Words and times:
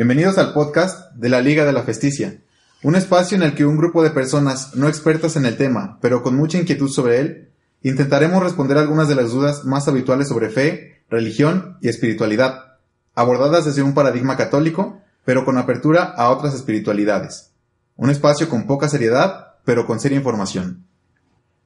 Bienvenidos 0.00 0.38
al 0.38 0.54
podcast 0.54 1.12
de 1.12 1.28
la 1.28 1.42
Liga 1.42 1.66
de 1.66 1.74
la 1.74 1.82
Festicia, 1.82 2.40
un 2.82 2.96
espacio 2.96 3.36
en 3.36 3.42
el 3.42 3.54
que 3.54 3.66
un 3.66 3.76
grupo 3.76 4.02
de 4.02 4.08
personas 4.08 4.74
no 4.74 4.88
expertas 4.88 5.36
en 5.36 5.44
el 5.44 5.58
tema, 5.58 5.98
pero 6.00 6.22
con 6.22 6.34
mucha 6.36 6.56
inquietud 6.56 6.88
sobre 6.88 7.20
él, 7.20 7.50
intentaremos 7.82 8.42
responder 8.42 8.78
algunas 8.78 9.10
de 9.10 9.14
las 9.14 9.32
dudas 9.32 9.66
más 9.66 9.88
habituales 9.88 10.28
sobre 10.28 10.48
fe, 10.48 11.02
religión 11.10 11.76
y 11.82 11.90
espiritualidad, 11.90 12.78
abordadas 13.14 13.66
desde 13.66 13.82
un 13.82 13.92
paradigma 13.92 14.38
católico, 14.38 15.02
pero 15.26 15.44
con 15.44 15.58
apertura 15.58 16.04
a 16.04 16.30
otras 16.30 16.54
espiritualidades. 16.54 17.50
Un 17.96 18.08
espacio 18.08 18.48
con 18.48 18.66
poca 18.66 18.88
seriedad, 18.88 19.56
pero 19.66 19.86
con 19.86 20.00
seria 20.00 20.16
información. 20.16 20.86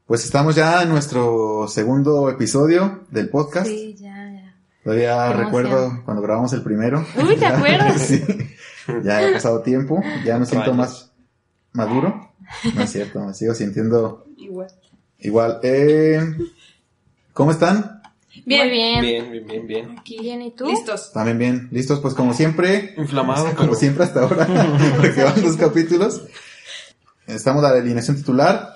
Pues 0.06 0.24
estamos 0.24 0.56
ya 0.56 0.82
en 0.82 0.88
nuestro 0.88 1.68
segundo 1.68 2.28
episodio 2.28 3.04
del 3.12 3.28
podcast. 3.28 3.70
Todavía 4.84 5.32
recuerdo 5.32 6.02
cuando 6.04 6.22
grabamos 6.22 6.52
el 6.52 6.62
primero. 6.62 7.04
Uy, 7.16 7.36
¿te 7.36 7.46
acuerdas? 7.46 8.00
sí. 8.06 8.22
Ya 9.02 9.18
ha 9.26 9.32
pasado 9.32 9.60
tiempo, 9.62 10.02
ya 10.26 10.38
me 10.38 10.44
siento 10.46 10.72
años. 10.72 10.76
más 10.76 11.10
maduro. 11.72 12.30
No 12.74 12.82
es 12.82 12.90
cierto, 12.92 13.20
me 13.24 13.32
sigo 13.32 13.54
sintiendo 13.54 14.26
Igual. 14.36 14.68
igual. 15.20 15.60
Eh, 15.62 16.20
¿Cómo 17.32 17.50
están? 17.50 18.02
Bien, 18.44 18.68
bien. 18.70 19.00
Bien, 19.00 19.30
bien, 19.32 19.46
bien, 19.46 19.66
bien. 19.66 19.98
Aquí 19.98 20.18
bien, 20.20 20.42
¿y 20.42 20.50
tú? 20.50 20.66
Listos. 20.66 21.12
¿También 21.14 21.38
bien? 21.38 21.68
¿Listos? 21.70 22.00
Pues 22.00 22.12
como 22.12 22.34
siempre, 22.34 22.94
Inflamado, 22.98 23.44
como 23.56 23.68
pero- 23.70 23.74
siempre 23.74 24.04
hasta 24.04 24.20
ahora, 24.20 24.46
porque 25.00 25.24
van 25.24 25.42
dos 25.42 25.56
capítulos. 25.56 26.22
Estamos 27.26 27.62
la 27.62 27.70
alineación 27.70 28.16
titular. 28.18 28.74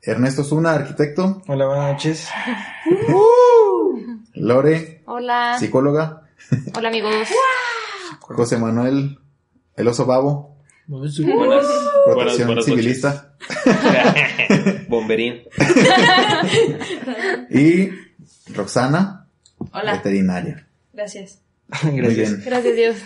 Ernesto 0.00 0.44
Zuna, 0.44 0.72
arquitecto. 0.72 1.42
Hola, 1.46 1.66
buenas 1.66 1.92
noches. 1.92 2.28
Lore, 4.36 5.02
Hola. 5.06 5.56
psicóloga. 5.58 6.22
Hola, 6.76 6.88
amigos. 6.88 7.28
José 8.20 8.58
Manuel, 8.58 9.18
el 9.76 9.88
oso 9.88 10.04
babo, 10.06 10.56
Buenas, 10.86 11.16
protección 12.04 12.46
buenas 12.46 12.64
civilista. 12.64 13.34
Bomberín. 14.88 15.42
Y 17.50 17.90
Roxana, 18.54 19.26
Hola. 19.72 19.92
veterinaria. 19.94 20.66
Gracias. 20.92 21.40
Muy 21.82 22.00
bien. 22.14 22.42
Gracias, 22.44 22.76
Dios. 22.76 22.96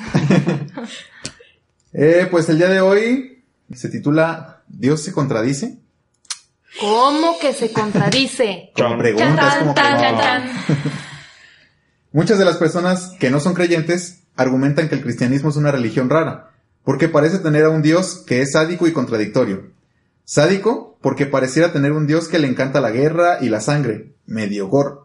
Eh, 1.92 2.26
pues 2.30 2.48
el 2.48 2.58
día 2.58 2.68
de 2.68 2.80
hoy 2.80 3.44
se 3.72 3.88
titula 3.88 4.62
¿Dios 4.68 5.02
se 5.02 5.12
contradice? 5.12 5.78
¿Cómo 6.80 7.38
que 7.38 7.52
se 7.52 7.72
contradice? 7.72 8.70
Como 8.74 8.90
Chan. 8.90 8.98
preguntas, 8.98 9.56
como 9.56 9.74
que 9.74 9.80
tan, 9.80 10.14
no. 10.14 10.20
tan. 10.20 10.50
Muchas 12.12 12.38
de 12.38 12.44
las 12.44 12.56
personas 12.56 13.12
que 13.20 13.30
no 13.30 13.40
son 13.40 13.54
creyentes 13.54 14.24
argumentan 14.36 14.88
que 14.88 14.96
el 14.96 15.02
cristianismo 15.02 15.50
es 15.50 15.56
una 15.56 15.70
religión 15.70 16.10
rara, 16.10 16.50
porque 16.84 17.08
parece 17.08 17.38
tener 17.38 17.64
a 17.64 17.70
un 17.70 17.82
Dios 17.82 18.24
que 18.26 18.42
es 18.42 18.52
sádico 18.52 18.86
y 18.86 18.92
contradictorio. 18.92 19.70
Sádico 20.24 20.98
porque 21.00 21.26
pareciera 21.26 21.72
tener 21.72 21.92
un 21.92 22.06
Dios 22.06 22.28
que 22.28 22.38
le 22.38 22.48
encanta 22.48 22.80
la 22.80 22.90
guerra 22.90 23.38
y 23.40 23.48
la 23.48 23.60
sangre, 23.60 24.14
medio 24.26 24.68
gore. 24.68 24.96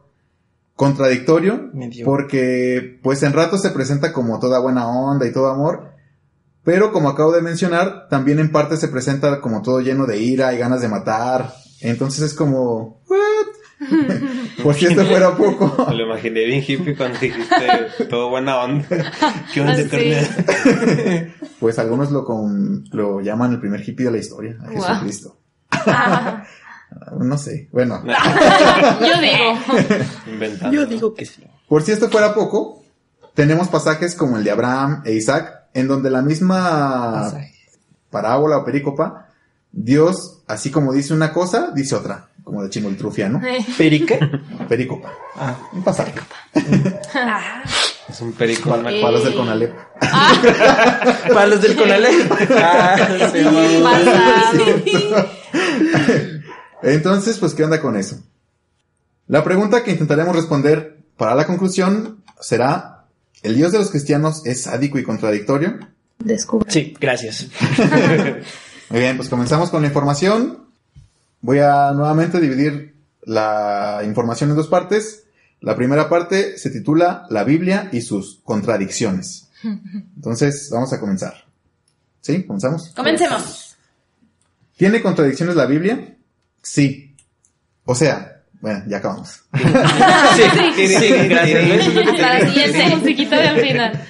Contradictorio 0.76 1.70
Medio. 1.74 2.06
porque 2.06 3.00
pues 3.02 3.24
en 3.24 3.32
rato 3.32 3.58
se 3.58 3.70
presenta 3.70 4.12
como 4.12 4.40
toda 4.40 4.60
buena 4.60 4.88
onda 4.88 5.26
y 5.26 5.32
todo 5.32 5.48
amor, 5.48 5.92
pero 6.66 6.92
como 6.92 7.08
acabo 7.08 7.32
de 7.32 7.42
mencionar, 7.42 8.10
también 8.10 8.40
en 8.40 8.52
parte 8.52 8.76
se 8.76 8.90
presenta 8.90 9.40
como 9.40 9.62
todo 9.62 9.80
lleno 9.80 10.06
de 10.06 10.18
ira 10.18 10.54
y 10.54 10.58
ganas 10.58 10.82
de 10.82 10.90
matar. 10.90 11.54
Entonces 11.80 12.24
es 12.24 12.34
como, 12.34 13.02
¿what? 13.08 13.25
Por 14.64 14.76
si 14.76 14.86
esto 14.86 15.06
fuera 15.06 15.36
poco. 15.36 15.86
Me 15.90 15.96
lo 15.96 16.06
imaginé 16.06 16.46
bien 16.46 16.64
hippie 16.66 16.96
cuando 16.96 17.18
dijiste 17.20 18.06
todo 18.10 18.30
buena 18.30 18.58
onda. 18.62 18.86
¿Qué 19.54 19.62
onda, 19.62 19.74
Ah, 19.74 19.78
sí. 19.90 21.34
Pues 21.60 21.80
algunos 21.80 22.12
lo, 22.12 22.26
con, 22.26 22.84
lo 22.92 23.22
llaman 23.22 23.54
el 23.54 23.60
primer 23.60 23.82
hippie 23.88 24.06
de 24.06 24.12
la 24.12 24.18
historia, 24.18 24.58
a 24.62 24.70
Wow. 24.72 24.84
Jesucristo. 24.84 25.38
Ah, 25.72 26.44
No 27.20 27.38
sé, 27.38 27.70
bueno. 27.72 28.04
yo 28.06 29.22
digo. 29.22 29.98
Inventando. 30.28 30.76
Yo 30.76 30.86
digo 30.86 31.14
que 31.14 31.26
sí. 31.26 31.44
Por 31.68 31.82
si 31.82 31.92
esto 31.94 32.10
fuera 32.10 32.34
poco, 32.34 32.84
tenemos 33.34 33.68
pasajes 33.70 34.16
como 34.16 34.38
el 34.38 34.44
de 34.44 34.52
Abraham 34.52 35.02
e 35.06 35.14
Isaac, 35.14 35.52
en 35.74 35.88
donde 35.88 36.10
la 36.12 36.22
misma 36.22 37.32
parábola 38.10 38.58
o 38.60 38.66
perícopa, 38.66 39.30
Dios, 39.72 40.44
así 40.48 40.72
como 40.72 40.94
dice 40.94 41.14
una 41.14 41.34
cosa, 41.34 41.72
dice 41.74 41.96
otra, 41.96 42.30
como 42.46 42.64
de 42.64 42.70
chimoltrufia, 42.70 43.28
¿no? 43.28 43.46
Eh, 43.46 43.66
¿Perica? 43.78 44.18
Perícopa, 44.70 45.12
Ah, 45.36 45.58
un 45.74 45.84
pasaje. 45.84 46.14
es 48.10 48.22
un 48.22 48.32
perico. 48.34 48.70
Para, 48.70 48.90
Eh. 48.92 49.02
para 49.02 49.12
los 49.14 49.24
del 49.26 49.34
Conalep. 49.36 49.74
Para 51.34 51.48
los 51.48 51.62
del 51.62 51.76
Conalep. 51.76 52.32
Ah, 52.52 52.96
sí, 53.34 53.44
pasado. 53.84 55.30
Entonces, 56.84 57.38
pues, 57.40 57.54
¿qué 57.54 57.64
onda 57.64 57.82
con 57.82 57.98
eso? 57.98 58.20
La 59.28 59.44
pregunta 59.44 59.84
que 59.84 59.92
intentaremos 59.92 60.36
responder 60.36 60.98
para 61.18 61.34
la 61.36 61.48
conclusión 61.48 62.24
será, 62.40 63.06
¿el 63.42 63.56
Dios 63.56 63.72
de 63.72 63.80
los 63.80 63.90
cristianos 63.90 64.46
es 64.46 64.64
sádico 64.64 65.00
y 65.00 65.04
contradictorio? 65.04 65.80
Descubre. 66.20 66.70
Sí, 66.72 66.96
gracias. 67.00 67.48
Muy 68.90 69.00
bien, 69.00 69.18
pues 69.18 69.30
comenzamos 69.30 69.72
con 69.72 69.82
la 69.82 69.88
información. 69.88 70.65
Voy 71.46 71.60
a 71.60 71.92
nuevamente 71.92 72.42
dividir 72.42 72.96
la 73.22 74.02
información 74.04 74.50
en 74.50 74.56
dos 74.56 74.68
partes. 74.68 75.28
La 75.62 75.76
primera 75.76 76.10
parte 76.10 76.58
se 76.58 76.72
titula 76.72 77.28
La 77.30 77.44
Biblia 77.44 77.88
y 77.92 78.02
sus 78.02 78.42
contradicciones. 78.44 79.52
Entonces, 80.16 80.70
vamos 80.72 80.92
a 80.92 81.00
comenzar. 81.00 81.46
¿Sí? 82.22 82.42
¿Comenzamos? 82.46 82.92
Comencemos. 82.96 83.78
¿Tiene 84.76 85.04
contradicciones 85.04 85.56
la 85.56 85.68
Biblia? 85.68 86.18
Sí. 86.64 87.16
O 87.84 87.94
sea, 87.94 88.42
bueno, 88.60 88.84
ya 88.88 88.98
acabamos. 88.98 89.44
Sí, 90.76 90.88
sí, 90.88 91.10
gracias. 91.30 91.94
Te 91.94 92.10
Hasta 92.10 92.40
la 92.40 92.48
siguiente 92.48 92.96
musiquita 92.96 93.38
de 93.38 93.48
al 93.48 93.62
final. 93.62 94.08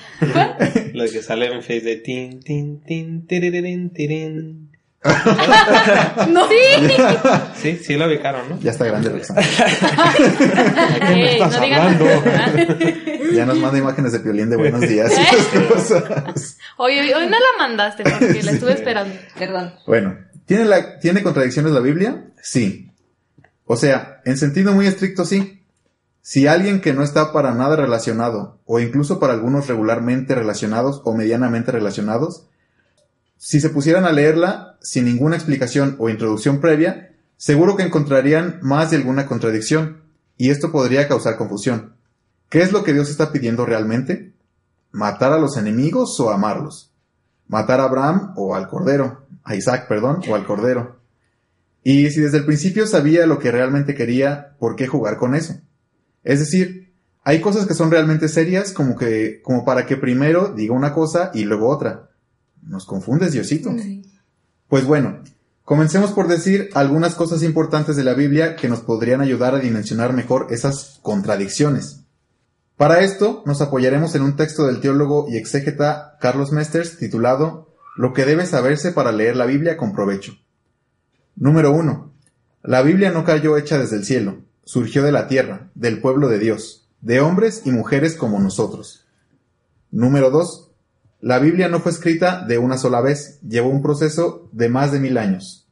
Lo 0.93 1.03
que 1.03 1.21
sale 1.21 1.47
en 1.47 1.61
Face 1.61 1.81
de 1.81 1.97
tin, 1.97 2.39
tin, 2.39 2.81
tin, 2.81 3.27
tirirín, 3.27 3.89
tirín. 3.89 4.64
No. 6.29 6.47
Sí. 6.55 6.57
Sí, 7.61 7.83
sí 7.83 7.95
lo 7.95 8.07
ubicaron, 8.07 8.49
¿no? 8.49 8.59
Ya 8.59 8.71
está 8.71 8.85
grande 8.85 9.09
Roxana. 9.09 9.41
Ey, 11.09 11.39
no 11.39 11.59
digas 11.59 11.97
Ya 13.33 13.45
nos 13.45 13.57
manda 13.57 13.77
imágenes 13.77 14.11
de 14.11 14.19
Piolín 14.19 14.49
de 14.49 14.57
buenos 14.57 14.81
días. 14.81 15.11
y 15.11 15.21
esas 15.35 15.63
cosas. 15.67 16.57
Hoy, 16.77 16.99
hoy, 16.99 17.13
hoy 17.13 17.25
no 17.25 17.37
la 17.37 17.57
mandaste 17.57 18.03
porque 18.03 18.43
la 18.43 18.51
estuve 18.51 18.73
esperando. 18.73 19.15
Perdón. 19.37 19.73
Bueno, 19.87 20.17
¿tiene, 20.45 20.65
la, 20.65 20.99
¿tiene 20.99 21.23
contradicciones 21.23 21.71
la 21.71 21.79
Biblia? 21.79 22.25
Sí. 22.41 22.91
O 23.65 23.75
sea, 23.75 24.21
en 24.25 24.37
sentido 24.37 24.73
muy 24.73 24.87
estricto 24.87 25.25
sí. 25.25 25.63
Si 26.21 26.47
alguien 26.47 26.81
que 26.81 26.93
no 26.93 27.03
está 27.03 27.31
para 27.33 27.53
nada 27.53 27.75
relacionado, 27.75 28.59
o 28.65 28.79
incluso 28.79 29.19
para 29.19 29.33
algunos 29.33 29.67
regularmente 29.67 30.33
relacionados 30.33 31.01
o 31.05 31.15
medianamente 31.15 31.71
relacionados, 31.71 32.47
si 33.37 33.59
se 33.59 33.69
pusieran 33.69 34.05
a 34.05 34.11
leerla 34.11 34.77
sin 34.81 35.05
ninguna 35.05 35.35
explicación 35.35 35.95
o 35.99 36.09
introducción 36.09 36.59
previa, 36.61 37.13
seguro 37.37 37.75
que 37.75 37.83
encontrarían 37.83 38.59
más 38.61 38.91
de 38.91 38.97
alguna 38.97 39.25
contradicción, 39.25 40.01
y 40.37 40.49
esto 40.49 40.71
podría 40.71 41.07
causar 41.07 41.37
confusión. 41.37 41.95
¿Qué 42.49 42.61
es 42.61 42.71
lo 42.71 42.83
que 42.83 42.93
Dios 42.93 43.09
está 43.09 43.31
pidiendo 43.31 43.65
realmente? 43.65 44.33
¿Matar 44.91 45.33
a 45.33 45.39
los 45.39 45.57
enemigos 45.57 46.19
o 46.19 46.31
amarlos? 46.31 46.91
¿Matar 47.47 47.79
a 47.79 47.85
Abraham 47.85 48.33
o 48.35 48.55
al 48.55 48.67
Cordero? 48.67 49.25
A 49.43 49.55
Isaac, 49.55 49.87
perdón, 49.87 50.21
o 50.27 50.35
al 50.35 50.45
Cordero. 50.45 50.99
Y 51.83 52.09
si 52.09 52.21
desde 52.21 52.37
el 52.37 52.45
principio 52.45 52.87
sabía 52.87 53.27
lo 53.27 53.37
que 53.37 53.51
realmente 53.51 53.93
quería, 53.93 54.55
¿por 54.57 54.75
qué 54.75 54.87
jugar 54.87 55.17
con 55.17 55.35
eso? 55.35 55.55
Es 56.23 56.39
decir, 56.39 56.93
hay 57.23 57.41
cosas 57.41 57.67
que 57.67 57.73
son 57.73 57.91
realmente 57.91 58.27
serias 58.27 58.71
como 58.71 58.95
que, 58.95 59.41
como 59.43 59.65
para 59.65 59.85
que 59.85 59.97
primero 59.97 60.53
diga 60.55 60.73
una 60.73 60.93
cosa 60.93 61.31
y 61.33 61.43
luego 61.43 61.69
otra. 61.69 62.04
Nos 62.65 62.85
confundes, 62.85 63.31
Diosito. 63.31 63.73
Pues 64.67 64.85
bueno, 64.85 65.19
comencemos 65.63 66.11
por 66.11 66.27
decir 66.27 66.69
algunas 66.73 67.15
cosas 67.15 67.43
importantes 67.43 67.95
de 67.95 68.03
la 68.03 68.13
Biblia 68.13 68.55
que 68.55 68.69
nos 68.69 68.79
podrían 68.79 69.21
ayudar 69.21 69.55
a 69.55 69.59
dimensionar 69.59 70.13
mejor 70.13 70.47
esas 70.49 70.99
contradicciones. 71.01 72.01
Para 72.77 73.01
esto 73.01 73.43
nos 73.45 73.61
apoyaremos 73.61 74.15
en 74.15 74.23
un 74.23 74.35
texto 74.35 74.65
del 74.65 74.81
teólogo 74.81 75.27
y 75.29 75.37
exégeta 75.37 76.17
Carlos 76.19 76.51
Mesters 76.51 76.97
titulado 76.97 77.73
Lo 77.95 78.13
que 78.13 78.25
debe 78.25 78.45
saberse 78.45 78.91
para 78.91 79.11
leer 79.11 79.37
la 79.37 79.45
Biblia 79.45 79.77
con 79.77 79.93
provecho. 79.93 80.33
Número 81.35 81.71
1. 81.71 82.11
La 82.63 82.81
Biblia 82.81 83.11
no 83.11 83.23
cayó 83.23 83.57
hecha 83.57 83.77
desde 83.77 83.97
el 83.97 84.05
cielo, 84.05 84.39
surgió 84.63 85.03
de 85.03 85.11
la 85.11 85.27
tierra, 85.27 85.69
del 85.75 86.01
pueblo 86.01 86.27
de 86.27 86.39
Dios, 86.39 86.89
de 87.01 87.21
hombres 87.21 87.61
y 87.65 87.71
mujeres 87.71 88.15
como 88.15 88.39
nosotros. 88.39 89.05
Número 89.91 90.31
2. 90.31 90.64
La 91.21 91.39
Biblia 91.39 91.69
no 91.69 91.79
fue 91.79 91.91
escrita 91.91 92.45
de 92.45 92.57
una 92.57 92.77
sola 92.77 93.01
vez, 93.01 93.39
llevó 93.41 93.69
un 93.69 93.81
proceso 93.81 94.49
de 94.51 94.69
más 94.69 94.91
de 94.91 94.99
mil 94.99 95.17
años. 95.17 95.67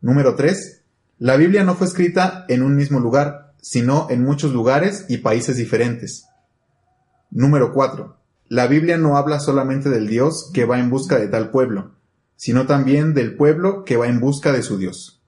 Número 0.00 0.34
3. 0.34 0.82
La 1.18 1.36
Biblia 1.36 1.64
no 1.64 1.74
fue 1.74 1.86
escrita 1.86 2.44
en 2.48 2.62
un 2.62 2.76
mismo 2.76 3.00
lugar, 3.00 3.54
sino 3.60 4.08
en 4.10 4.22
muchos 4.22 4.52
lugares 4.52 5.06
y 5.08 5.18
países 5.18 5.56
diferentes. 5.56 6.26
Número 7.30 7.72
4. 7.72 8.16
La 8.48 8.66
Biblia 8.66 8.98
no 8.98 9.16
habla 9.16 9.40
solamente 9.40 9.88
del 9.88 10.06
Dios 10.06 10.50
que 10.52 10.66
va 10.66 10.78
en 10.78 10.90
busca 10.90 11.18
de 11.18 11.28
tal 11.28 11.50
pueblo, 11.50 11.92
sino 12.36 12.66
también 12.66 13.14
del 13.14 13.36
pueblo 13.36 13.84
que 13.84 13.96
va 13.96 14.06
en 14.06 14.20
busca 14.20 14.52
de 14.52 14.62
su 14.62 14.78
Dios. 14.78 15.22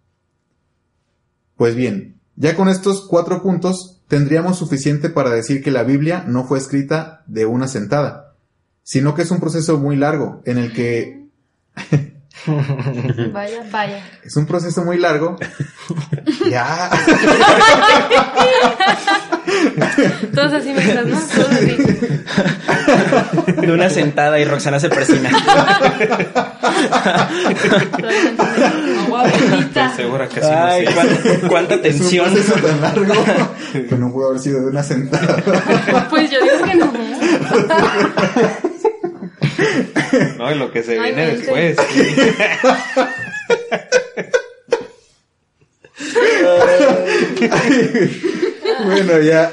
Pues 1.57 1.75
bien, 1.75 2.21
ya 2.37 2.55
con 2.55 2.69
estos 2.69 3.07
cuatro 3.09 3.43
puntos 3.43 4.03
tendríamos 4.09 4.59
suficiente 4.59 5.09
para 5.09 5.31
decir 5.31 5.63
que 5.63 5.71
la 5.71 5.83
Biblia 5.83 6.25
no 6.29 6.45
fue 6.45 6.59
escrita 6.59 7.25
de 7.27 7.47
una 7.47 7.67
sentada, 7.69 8.26
sino 8.89 9.17
que 9.17 9.23
es 9.23 9.31
un 9.33 9.41
proceso 9.41 9.79
muy 9.79 9.97
largo 9.97 10.43
en 10.45 10.59
el 10.59 10.73
que 10.73 11.27
Vaya, 13.33 13.65
vaya. 13.73 14.05
es 14.23 14.37
un 14.37 14.47
proceso 14.47 14.85
muy 14.85 14.99
largo. 14.99 15.37
ya. 16.51 16.89
Todos 20.35 20.53
así 20.53 20.73
mientras, 20.73 21.07
¿no? 21.07 21.19
Todos 21.19 21.51
así. 21.51 21.77
De 23.67 23.73
una 23.73 23.91
sentada 23.91 24.39
y 24.39 24.45
Roxana 24.45 24.79
se 24.79 24.89
persina. 24.91 25.31
Segura 29.97 30.29
que 30.29 30.41
así 30.41 30.49
Ay, 30.53 30.85
no 30.85 30.91
sé. 30.91 30.95
cuánta, 30.97 31.49
cuánta 31.49 31.75
Es 31.77 31.81
un 31.81 31.83
tensión. 32.01 32.33
proceso 32.33 32.55
tan 32.55 32.81
largo 32.81 33.15
que 33.89 33.97
no 33.97 34.13
pudo 34.13 34.29
haber 34.29 34.41
sido 34.41 34.61
de 34.61 34.67
una 34.67 34.83
sentada. 34.83 35.37
Pues 36.11 36.31
yo 36.31 36.39
digo 36.41 36.65
que 36.65 36.75
no. 36.77 36.93
No, 40.39 40.53
y 40.53 40.55
lo 40.55 40.73
que 40.73 40.83
se 40.83 40.99
Ay, 40.99 41.13
viene 41.13 41.37
después. 41.37 41.77
sí. 41.77 42.17
bueno, 48.85 49.21
ya. 49.21 49.53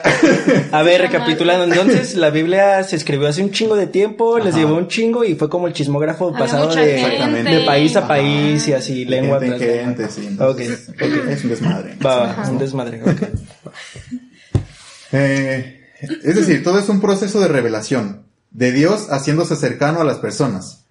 A 0.72 0.84
ver, 0.84 1.02
recapitulando, 1.02 1.66
entonces 1.66 2.16
la 2.16 2.30
Biblia 2.30 2.84
se 2.84 2.96
escribió 2.96 3.28
hace 3.28 3.42
un 3.44 3.52
chingo 3.52 3.76
de 3.76 3.88
tiempo, 3.88 4.40
les 4.40 4.56
llevó 4.56 4.76
un 4.76 4.88
chingo 4.88 5.24
y 5.24 5.36
fue 5.36 5.50
como 5.50 5.68
el 5.68 5.74
chismógrafo 5.74 6.28
Había 6.28 6.40
pasado 6.40 6.74
de, 6.76 7.64
país 7.66 7.96
a 7.96 8.00
Ajá. 8.00 8.08
país 8.08 8.68
y 8.68 8.74
así, 8.74 9.06
lengua 9.06 9.40
gente, 9.40 9.58
tras 9.58 9.68
lengua. 9.70 9.86
gente, 9.86 10.10
sí. 10.10 10.28
entonces. 10.28 10.90
Es 11.30 11.44
un 11.44 11.50
desmadre. 11.50 11.96
Va, 12.06 12.34
va, 12.36 12.50
un 12.50 12.58
desmadre. 12.60 13.02
Eh, 15.12 15.80
es 16.02 16.36
decir, 16.36 16.64
todo 16.64 16.80
es 16.80 16.90
un 16.90 17.00
proceso 17.00 17.40
de 17.40 17.48
revelación, 17.48 18.24
de 18.54 18.72
Dios 18.72 19.08
haciéndose 19.10 19.56
cercano 19.56 20.00
a 20.00 20.06
las 20.06 20.20
personas. 20.20 20.86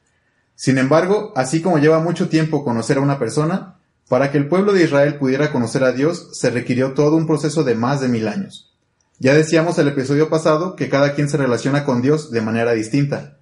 Sin 0.54 0.78
embargo, 0.78 1.32
así 1.34 1.62
como 1.62 1.78
lleva 1.78 2.00
mucho 2.00 2.28
tiempo 2.28 2.64
conocer 2.64 2.98
a 2.98 3.00
una 3.00 3.18
persona, 3.18 3.76
para 4.08 4.30
que 4.30 4.38
el 4.38 4.48
pueblo 4.48 4.72
de 4.72 4.84
Israel 4.84 5.16
pudiera 5.16 5.50
conocer 5.50 5.84
a 5.84 5.92
Dios 5.92 6.28
se 6.32 6.50
requirió 6.50 6.92
todo 6.92 7.16
un 7.16 7.26
proceso 7.26 7.64
de 7.64 7.74
más 7.74 8.00
de 8.00 8.08
mil 8.08 8.28
años. 8.28 8.74
Ya 9.18 9.34
decíamos 9.34 9.78
el 9.78 9.88
episodio 9.88 10.28
pasado 10.28 10.76
que 10.76 10.88
cada 10.88 11.14
quien 11.14 11.30
se 11.30 11.36
relaciona 11.36 11.84
con 11.84 12.02
Dios 12.02 12.30
de 12.30 12.42
manera 12.42 12.72
distinta. 12.72 13.38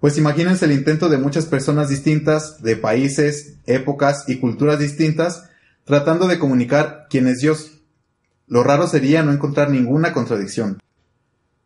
Pues 0.00 0.16
imagínense 0.16 0.64
el 0.64 0.72
intento 0.72 1.08
de 1.08 1.18
muchas 1.18 1.46
personas 1.46 1.88
distintas, 1.88 2.62
de 2.62 2.76
países, 2.76 3.54
épocas 3.66 4.24
y 4.28 4.38
culturas 4.38 4.78
distintas, 4.78 5.50
tratando 5.84 6.28
de 6.28 6.38
comunicar 6.38 7.06
quién 7.10 7.26
es 7.26 7.40
Dios. 7.40 7.80
Lo 8.46 8.62
raro 8.62 8.86
sería 8.86 9.22
no 9.22 9.32
encontrar 9.32 9.70
ninguna 9.70 10.12
contradicción. 10.12 10.80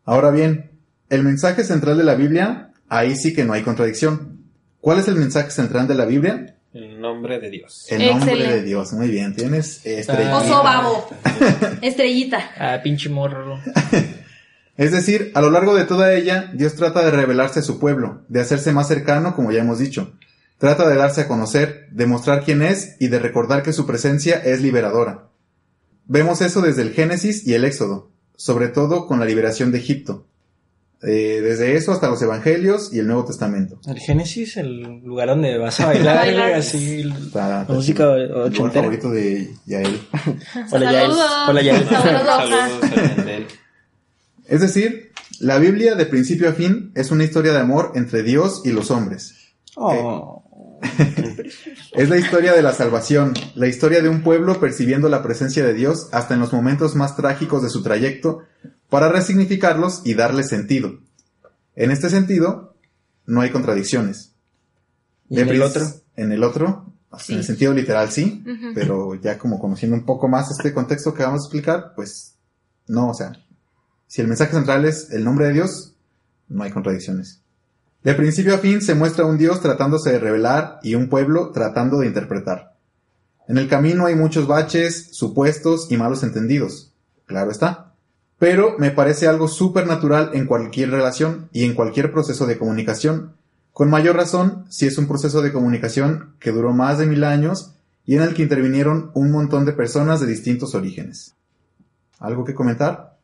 Ahora 0.05 0.31
bien, 0.31 0.68
el 1.11 1.23
mensaje 1.23 1.65
central 1.65 1.99
de 1.99 2.05
la 2.05 2.15
Biblia, 2.15 2.73
ahí 2.89 3.17
sí 3.17 3.35
que 3.35 3.45
no 3.45 3.53
hay 3.53 3.63
contradicción. 3.63 4.39
¿Cuál 4.81 4.99
es 4.99 5.09
el 5.09 5.17
mensaje 5.17 5.51
central 5.51 5.89
de 5.89 5.95
la 5.95 6.05
Biblia? 6.05 6.57
En 6.73 7.01
nombre 7.01 7.41
de 7.41 7.51
Dios. 7.51 7.87
El 7.89 8.07
nombre 8.07 8.33
Excelente. 8.33 8.57
de 8.57 8.63
Dios. 8.63 8.93
Muy 8.93 9.09
bien, 9.09 9.35
tienes 9.35 9.85
estrellita. 9.85 10.37
Oso 10.37 10.63
babo. 10.63 11.09
Estrellita. 11.83 12.51
Ah, 12.59 12.81
pinche 12.83 13.09
morro. 13.09 13.59
Es 14.77 14.93
decir, 14.93 15.33
a 15.35 15.41
lo 15.41 15.51
largo 15.51 15.75
de 15.75 15.85
toda 15.85 16.15
ella, 16.15 16.53
Dios 16.55 16.77
trata 16.77 17.05
de 17.05 17.11
revelarse 17.11 17.59
a 17.59 17.63
su 17.63 17.81
pueblo, 17.81 18.23
de 18.29 18.41
hacerse 18.41 18.71
más 18.71 18.87
cercano, 18.87 19.35
como 19.35 19.51
ya 19.51 19.59
hemos 19.59 19.81
dicho. 19.81 20.13
Trata 20.57 20.89
de 20.89 20.95
darse 20.95 21.23
a 21.23 21.27
conocer, 21.27 21.89
de 21.91 22.07
mostrar 22.07 22.45
quién 22.45 22.63
es 22.63 22.95
y 23.01 23.09
de 23.09 23.19
recordar 23.19 23.65
que 23.65 23.73
su 23.73 23.87
presencia 23.87 24.37
es 24.37 24.63
liberadora. 24.63 25.31
Vemos 26.07 26.43
eso 26.43 26.61
desde 26.61 26.83
el 26.83 26.93
Génesis 26.93 27.45
y 27.45 27.55
el 27.55 27.65
Éxodo, 27.65 28.13
sobre 28.37 28.69
todo 28.69 29.09
con 29.09 29.19
la 29.19 29.27
liberación 29.27 29.73
de 29.73 29.79
Egipto. 29.79 30.28
Eh, 31.03 31.41
desde 31.43 31.77
eso 31.77 31.93
hasta 31.93 32.09
los 32.09 32.21
Evangelios 32.23 32.93
y 32.93 32.99
el 32.99 33.07
Nuevo 33.07 33.25
Testamento. 33.25 33.81
El 33.87 33.99
Génesis, 34.01 34.57
el 34.57 34.81
lugar 35.05 35.29
donde 35.29 35.57
vas 35.57 35.79
a 35.79 35.87
bailar, 35.87 36.53
así, 36.55 37.03
Está- 37.27 37.61
está 37.63 37.73
música 37.73 38.09
ochentera. 38.09 38.83
favorito 38.83 39.11
de 39.11 39.49
Yael. 39.67 40.01
Hola, 40.73 40.93
Yael. 40.93 41.11
Saludos. 41.13 41.33
Hola, 41.49 41.63
Yael. 41.63 41.89
Saludos. 41.89 43.53
Es 44.47 44.61
decir, 44.61 45.13
la 45.41 45.59
Biblia 45.59 45.95
de 45.95 46.07
principio 46.07 46.49
a 46.49 46.53
fin 46.53 46.91
es 46.97 47.11
una 47.11 47.23
historia 47.25 47.53
de 47.53 47.59
amor 47.61 47.93
entre 47.95 48.23
Dios 48.23 48.63
y 48.65 48.73
los 48.73 48.91
hombres. 48.91 49.35
Oh. 49.77 50.43
Es 51.93 52.09
la 52.09 52.17
historia 52.17 52.53
de 52.53 52.63
la 52.63 52.73
salvación, 52.73 53.35
la 53.55 53.67
historia 53.67 54.01
de 54.01 54.09
un 54.09 54.23
pueblo 54.23 54.61
percibiendo 54.61 55.09
la 55.09 55.23
presencia 55.23 55.65
de 55.65 55.75
Dios 55.75 56.09
hasta 56.13 56.35
en 56.35 56.41
los 56.41 56.53
momentos 56.53 56.95
más 56.95 57.17
trágicos 57.17 57.63
de 57.63 57.71
su 57.71 57.83
trayecto 57.83 58.43
para 58.89 59.09
resignificarlos 59.09 60.03
y 60.05 60.15
darles 60.15 60.49
sentido. 60.49 61.01
En 61.75 61.91
este 61.91 62.11
sentido, 62.11 62.75
no 63.27 63.41
hay 63.41 63.51
contradicciones. 63.51 64.33
¿Y 65.29 65.37
De 65.37 65.43
en 65.43 65.49
el 65.49 65.63
otro? 65.63 65.87
En 66.17 66.33
el 66.33 66.43
otro, 66.43 66.93
en 67.29 67.37
el 67.39 67.45
sentido 67.45 67.73
literal 67.73 68.11
sí, 68.11 68.45
pero 68.75 69.15
ya 69.15 69.39
como 69.39 69.59
conociendo 69.59 69.97
un 69.97 70.05
poco 70.05 70.29
más 70.29 70.51
este 70.51 70.73
contexto 70.73 71.15
que 71.15 71.23
vamos 71.23 71.43
a 71.43 71.45
explicar, 71.45 71.93
pues 71.95 72.35
no, 72.87 73.11
o 73.11 73.15
sea, 73.15 73.33
si 74.07 74.21
el 74.23 74.29
mensaje 74.29 74.53
central 74.53 74.85
es 74.85 75.11
el 75.11 75.25
nombre 75.25 75.47
de 75.47 75.53
Dios, 75.53 75.95
no 76.49 76.63
hay 76.63 76.71
contradicciones. 76.71 77.43
De 78.05 78.15
principio 78.15 78.55
a 78.55 78.59
fin 78.59 78.81
se 78.81 78.95
muestra 78.95 79.25
un 79.25 79.39
Dios 79.39 79.61
tratándose 79.61 80.13
de 80.13 80.19
revelar 80.21 80.79
y 80.83 80.95
un 80.95 81.09
pueblo 81.09 81.51
tratando 81.51 81.99
de 81.99 82.07
interpretar. 82.07 82.75
En 83.49 83.59
el 83.59 83.69
camino 83.69 84.07
hay 84.07 84.15
muchos 84.15 84.47
baches, 84.47 85.09
supuestos 85.13 85.91
y 85.91 85.97
malos 85.97 86.23
entendidos. 86.23 86.93
Claro 87.27 87.51
está. 87.51 87.93
Pero 88.39 88.77
me 88.79 88.93
parece 88.93 89.27
algo 89.27 89.49
súper 89.49 89.87
natural 89.87 90.31
en 90.35 90.47
cualquier 90.47 90.91
relación 90.91 91.49
y 91.53 91.65
en 91.65 91.75
cualquier 91.75 92.13
proceso 92.13 92.47
de 92.47 92.57
comunicación. 92.57 93.35
Con 93.73 93.91
mayor 93.91 94.17
razón 94.17 94.65
si 94.69 94.87
es 94.87 94.97
un 94.97 95.09
proceso 95.09 95.43
de 95.43 95.53
comunicación 95.53 96.35
que 96.39 96.53
duró 96.53 96.73
más 96.73 96.99
de 96.99 97.07
mil 97.07 97.25
años 97.25 97.75
y 98.07 98.15
en 98.15 98.23
el 98.23 98.35
que 98.35 98.43
intervinieron 98.43 99.11
un 99.15 99.33
montón 99.33 99.65
de 99.65 99.73
personas 99.73 100.21
de 100.21 100.27
distintos 100.27 100.75
orígenes. 100.75 101.35
¿Algo 102.21 102.45
que 102.45 102.55
comentar? 102.55 103.18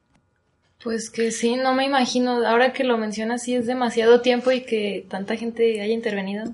Pues 0.84 1.08
que 1.08 1.32
sí, 1.32 1.56
no 1.56 1.74
me 1.74 1.86
imagino. 1.86 2.46
Ahora 2.46 2.74
que 2.74 2.84
lo 2.84 2.98
mencionas, 2.98 3.42
sí 3.42 3.54
es 3.54 3.66
demasiado 3.66 4.20
tiempo 4.20 4.52
y 4.52 4.64
que 4.64 5.06
tanta 5.08 5.34
gente 5.36 5.80
haya 5.80 5.94
intervenido. 5.94 6.52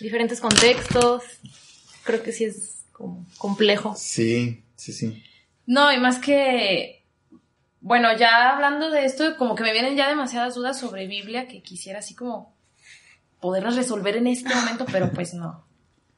Diferentes 0.00 0.40
contextos. 0.40 1.22
Creo 2.02 2.22
que 2.24 2.32
sí 2.32 2.44
es 2.44 2.82
como 2.92 3.24
complejo. 3.38 3.94
Sí, 3.96 4.64
sí, 4.74 4.92
sí. 4.92 5.22
No, 5.64 5.92
y 5.92 6.00
más 6.00 6.18
que. 6.18 7.04
Bueno, 7.80 8.08
ya 8.16 8.50
hablando 8.50 8.90
de 8.90 9.04
esto, 9.04 9.36
como 9.36 9.54
que 9.54 9.62
me 9.62 9.72
vienen 9.72 9.96
ya 9.96 10.08
demasiadas 10.08 10.56
dudas 10.56 10.78
sobre 10.78 11.06
Biblia 11.06 11.46
que 11.46 11.62
quisiera 11.62 12.00
así 12.00 12.14
como 12.14 12.52
poderlas 13.38 13.76
resolver 13.76 14.16
en 14.16 14.26
este 14.26 14.52
momento, 14.52 14.86
pero 14.90 15.12
pues 15.12 15.34
no. 15.34 15.67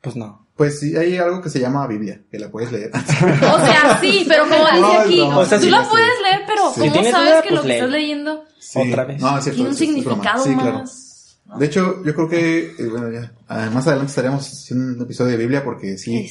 Pues 0.01 0.17
no. 0.17 0.47
Pues 0.57 0.79
sí, 0.81 0.95
hay 0.97 1.17
algo 1.17 1.41
que 1.41 1.49
se 1.49 1.59
llama 1.61 1.87
Biblia, 1.87 2.21
que 2.31 2.39
la 2.39 2.51
puedes 2.51 2.71
leer. 2.71 2.91
O 2.95 3.67
sea, 3.67 3.99
sí, 4.01 4.25
pero 4.29 4.43
como 4.45 4.57
dice 4.67 4.81
No, 4.81 4.93
aquí, 5.01 5.19
no, 5.19 5.39
o 5.41 5.45
sea, 5.47 5.59
tú 5.59 5.65
sí, 5.65 5.71
la 5.71 5.83
sí. 5.85 5.89
puedes 5.91 6.21
leer, 6.23 6.41
pero 6.47 6.63
Sí. 6.75 6.81
¿cómo 6.81 6.95
sabes 7.11 7.31
duda, 7.31 7.43
que 7.43 7.49
pues 7.49 7.55
lo 7.57 7.63
que 7.63 7.69
lee. 7.69 7.75
estás 7.75 7.91
leyendo 7.91 8.45
Sí. 8.59 8.79
Otra 8.91 9.05
vez. 9.05 9.21
No, 9.23 9.39
es 9.39 9.45
cierto. 9.45 9.57
tiene 9.57 9.69
un 9.71 9.75
es- 9.75 9.81
es 9.81 9.89
significado 9.89 10.45
Sí, 10.45 10.55
claro. 10.55 10.79
más? 10.81 11.39
¿no? 11.47 11.59
De 11.59 11.67
hecho, 11.67 12.05
yo 12.05 12.15
creo 12.15 12.29
que, 12.29 12.59
eh, 12.79 12.87
bueno, 12.91 13.11
ya, 13.11 13.33
ah, 13.49 13.71
más 13.73 13.87
adelante 13.87 14.11
estaremos 14.11 14.47
haciendo 14.47 14.97
un 14.97 15.03
episodio 15.03 15.31
de 15.33 15.37
Biblia 15.39 15.65
porque 15.65 15.97
sí. 15.99 16.31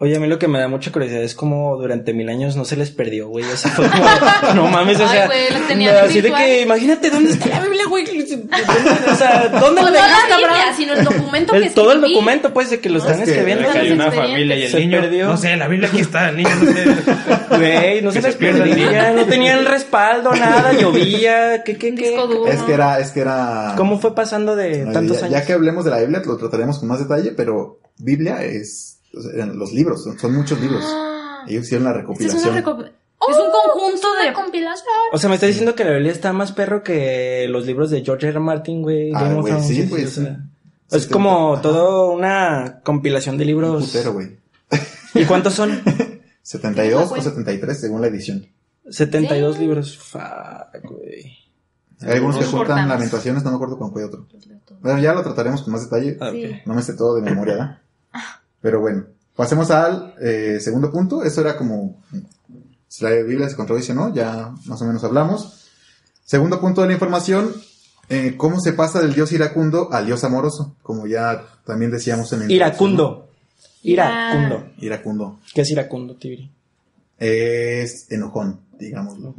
Oye, 0.00 0.14
a 0.16 0.20
mí 0.20 0.28
lo 0.28 0.38
que 0.38 0.46
me 0.46 0.60
da 0.60 0.68
mucha 0.68 0.92
curiosidad 0.92 1.24
es 1.24 1.34
como 1.34 1.76
durante 1.76 2.12
mil 2.14 2.28
años 2.28 2.54
no 2.54 2.64
se 2.64 2.76
les 2.76 2.92
perdió, 2.92 3.26
güey. 3.28 3.44
O 3.44 3.56
sea, 3.56 3.72
fue 3.72 3.88
como, 3.90 4.04
no 4.54 4.68
mames, 4.68 5.00
o 5.00 5.02
Ay, 5.02 5.08
sea. 5.10 5.26
güey, 5.26 5.50
las 5.50 5.66
tenían 5.66 5.96
así 5.96 6.20
de 6.20 6.30
que, 6.32 6.62
imagínate 6.62 7.10
dónde 7.10 7.32
está 7.32 7.48
la 7.48 7.60
Biblia, 7.62 7.84
güey. 7.88 8.04
O 8.06 9.14
sea, 9.16 9.48
¿dónde 9.48 9.80
Pues 9.80 9.92
la 9.92 10.00
no 10.00 10.06
dejaste, 10.06 10.30
la 10.30 10.36
Biblia, 10.36 10.56
cabrón? 10.56 10.76
sino 10.76 10.92
el 10.94 11.04
documento 11.04 11.52
que 11.52 11.58
El- 11.58 11.74
todo 11.74 11.92
el 11.92 12.00
documento, 12.00 12.54
pues, 12.54 12.70
de 12.70 12.78
que 12.78 12.88
lo 12.90 12.98
No, 12.98 13.04
están 13.04 13.18
es 13.18 13.24
que- 13.24 13.30
escribiendo. 13.32 13.72
Que 13.72 13.78
hay 13.78 13.90
una 13.90 14.12
familia 14.12 14.56
y 14.56 14.62
el 14.62 14.70
Se 14.70 14.78
niño. 14.78 15.00
perdió. 15.00 15.26
No 15.26 15.36
sé, 15.36 15.56
la 15.56 15.66
Biblia 15.66 15.88
aquí 15.88 16.00
está, 16.00 16.28
el 16.28 16.36
niño 16.36 16.50
no 16.62 16.72
sé. 16.72 17.56
Güey, 17.56 18.02
no 18.02 18.12
se 18.12 18.22
se 18.22 18.28
les 18.28 18.36
perdía, 18.36 19.12
no 19.14 19.24
tenían 19.24 19.64
respaldo, 19.64 20.32
nada, 20.32 20.74
llovía, 20.74 21.64
¿qué, 21.64 21.76
qué, 21.76 21.92
qué? 21.96 22.10
disco 22.10 22.26
duro. 22.28 22.46
Es 22.52 22.62
que 22.62 22.72
era, 22.72 23.00
es 23.00 23.10
que 23.10 23.20
era. 23.20 23.74
¿Cómo 23.76 23.98
fue 23.98 24.14
pasando 24.14 24.54
de 24.54 24.84
No, 24.84 24.92
tantos 24.92 25.18
ya, 25.20 25.26
años? 25.26 25.40
ya 25.40 25.44
que 25.44 25.52
hablemos 25.54 25.84
de 25.84 25.90
la 25.90 25.98
Biblia, 25.98 26.22
lo 26.24 26.36
trataremos 26.36 26.78
con 26.78 26.86
más 26.88 27.00
detalle, 27.00 27.32
pero 27.32 27.80
Biblia 27.96 28.44
es. 28.44 28.97
Eran 29.34 29.58
los 29.58 29.72
libros, 29.72 30.04
son, 30.04 30.18
son 30.18 30.34
muchos 30.34 30.60
libros. 30.60 30.82
Ah, 30.86 31.44
Ellos 31.48 31.64
hicieron 31.64 31.84
la 31.84 31.90
es 31.92 31.96
recopilación. 31.98 32.40
Es 32.40 33.36
un 33.36 33.50
conjunto 33.50 34.14
de... 34.14 34.22
una 34.28 34.32
compilación. 34.32 34.86
O 35.12 35.18
sea, 35.18 35.28
me 35.28 35.34
está 35.34 35.46
diciendo 35.46 35.74
que 35.74 35.84
la 35.84 35.92
Biblia 35.92 36.12
está 36.12 36.32
más 36.32 36.52
perro 36.52 36.82
que 36.82 37.46
los 37.48 37.66
libros 37.66 37.90
de 37.90 38.02
George 38.04 38.26
R. 38.28 38.36
R. 38.36 38.40
Martin, 38.40 38.82
güey. 38.82 39.10
Ah, 39.14 39.32
güey, 39.34 39.60
sí, 39.62 39.82
o 39.82 39.88
güey, 39.88 40.06
sea, 40.06 40.24
sí. 40.24 40.96
Es 40.96 41.02
Sí, 41.04 41.10
como 41.10 41.54
ajá. 41.54 41.62
todo 41.62 42.12
una 42.12 42.80
compilación 42.84 43.36
de 43.36 43.44
Un 43.44 43.48
libros. 43.48 43.86
putero, 43.86 44.12
güey. 44.14 44.36
¿Y 45.14 45.24
cuántos 45.24 45.54
son? 45.54 45.82
72 46.42 47.12
o 47.12 47.20
73 47.20 47.78
según 47.80 48.00
la 48.00 48.06
edición. 48.06 48.46
72 48.88 49.58
libros. 49.58 49.98
Fuck, 49.98 50.82
güey. 50.84 51.36
Hay 52.00 52.12
algunos 52.12 52.38
que 52.38 52.44
juntan 52.44 52.58
cortamos. 52.68 52.88
lamentaciones, 52.88 53.42
no 53.44 53.50
me 53.50 53.56
acuerdo 53.56 53.76
con 53.78 53.90
cuál 53.90 54.04
otro. 54.04 54.26
Bueno, 54.80 54.98
ya 55.00 55.12
lo 55.12 55.22
trataremos 55.22 55.62
con 55.62 55.72
más 55.72 55.82
detalle. 55.90 56.16
Ah, 56.20 56.30
Sí. 56.32 56.60
No 56.64 56.74
me 56.74 56.82
sé 56.82 56.94
todo 56.94 57.16
de 57.16 57.22
memoria, 57.22 57.54
¿verdad? 57.54 57.78
Pero 58.60 58.80
bueno, 58.80 59.04
pasemos 59.36 59.70
al 59.70 60.14
eh, 60.20 60.58
segundo 60.60 60.90
punto. 60.90 61.22
Eso 61.22 61.40
era 61.40 61.56
como 61.56 62.02
si 62.88 63.04
la 63.04 63.10
Biblia 63.10 63.48
se 63.48 63.56
contradice 63.56 63.92
o 63.92 63.94
no, 63.94 64.14
ya 64.14 64.52
más 64.66 64.80
o 64.82 64.84
menos 64.84 65.04
hablamos. 65.04 65.68
Segundo 66.24 66.60
punto 66.60 66.80
de 66.82 66.88
la 66.88 66.92
información, 66.94 67.52
eh, 68.08 68.34
cómo 68.36 68.60
se 68.60 68.72
pasa 68.72 69.00
del 69.00 69.14
dios 69.14 69.32
iracundo 69.32 69.88
al 69.92 70.06
dios 70.06 70.24
amoroso, 70.24 70.74
como 70.82 71.06
ya 71.06 71.44
también 71.64 71.90
decíamos 71.90 72.32
en 72.32 72.42
el 72.42 72.50
Iracundo. 72.50 73.28
Iracundo. 73.82 74.66
Iracundo. 74.78 75.40
¿Qué 75.54 75.60
es 75.62 75.70
iracundo, 75.70 76.14
Tibri? 76.16 76.50
Es 77.18 78.10
enojón, 78.10 78.60
digámoslo, 78.78 79.34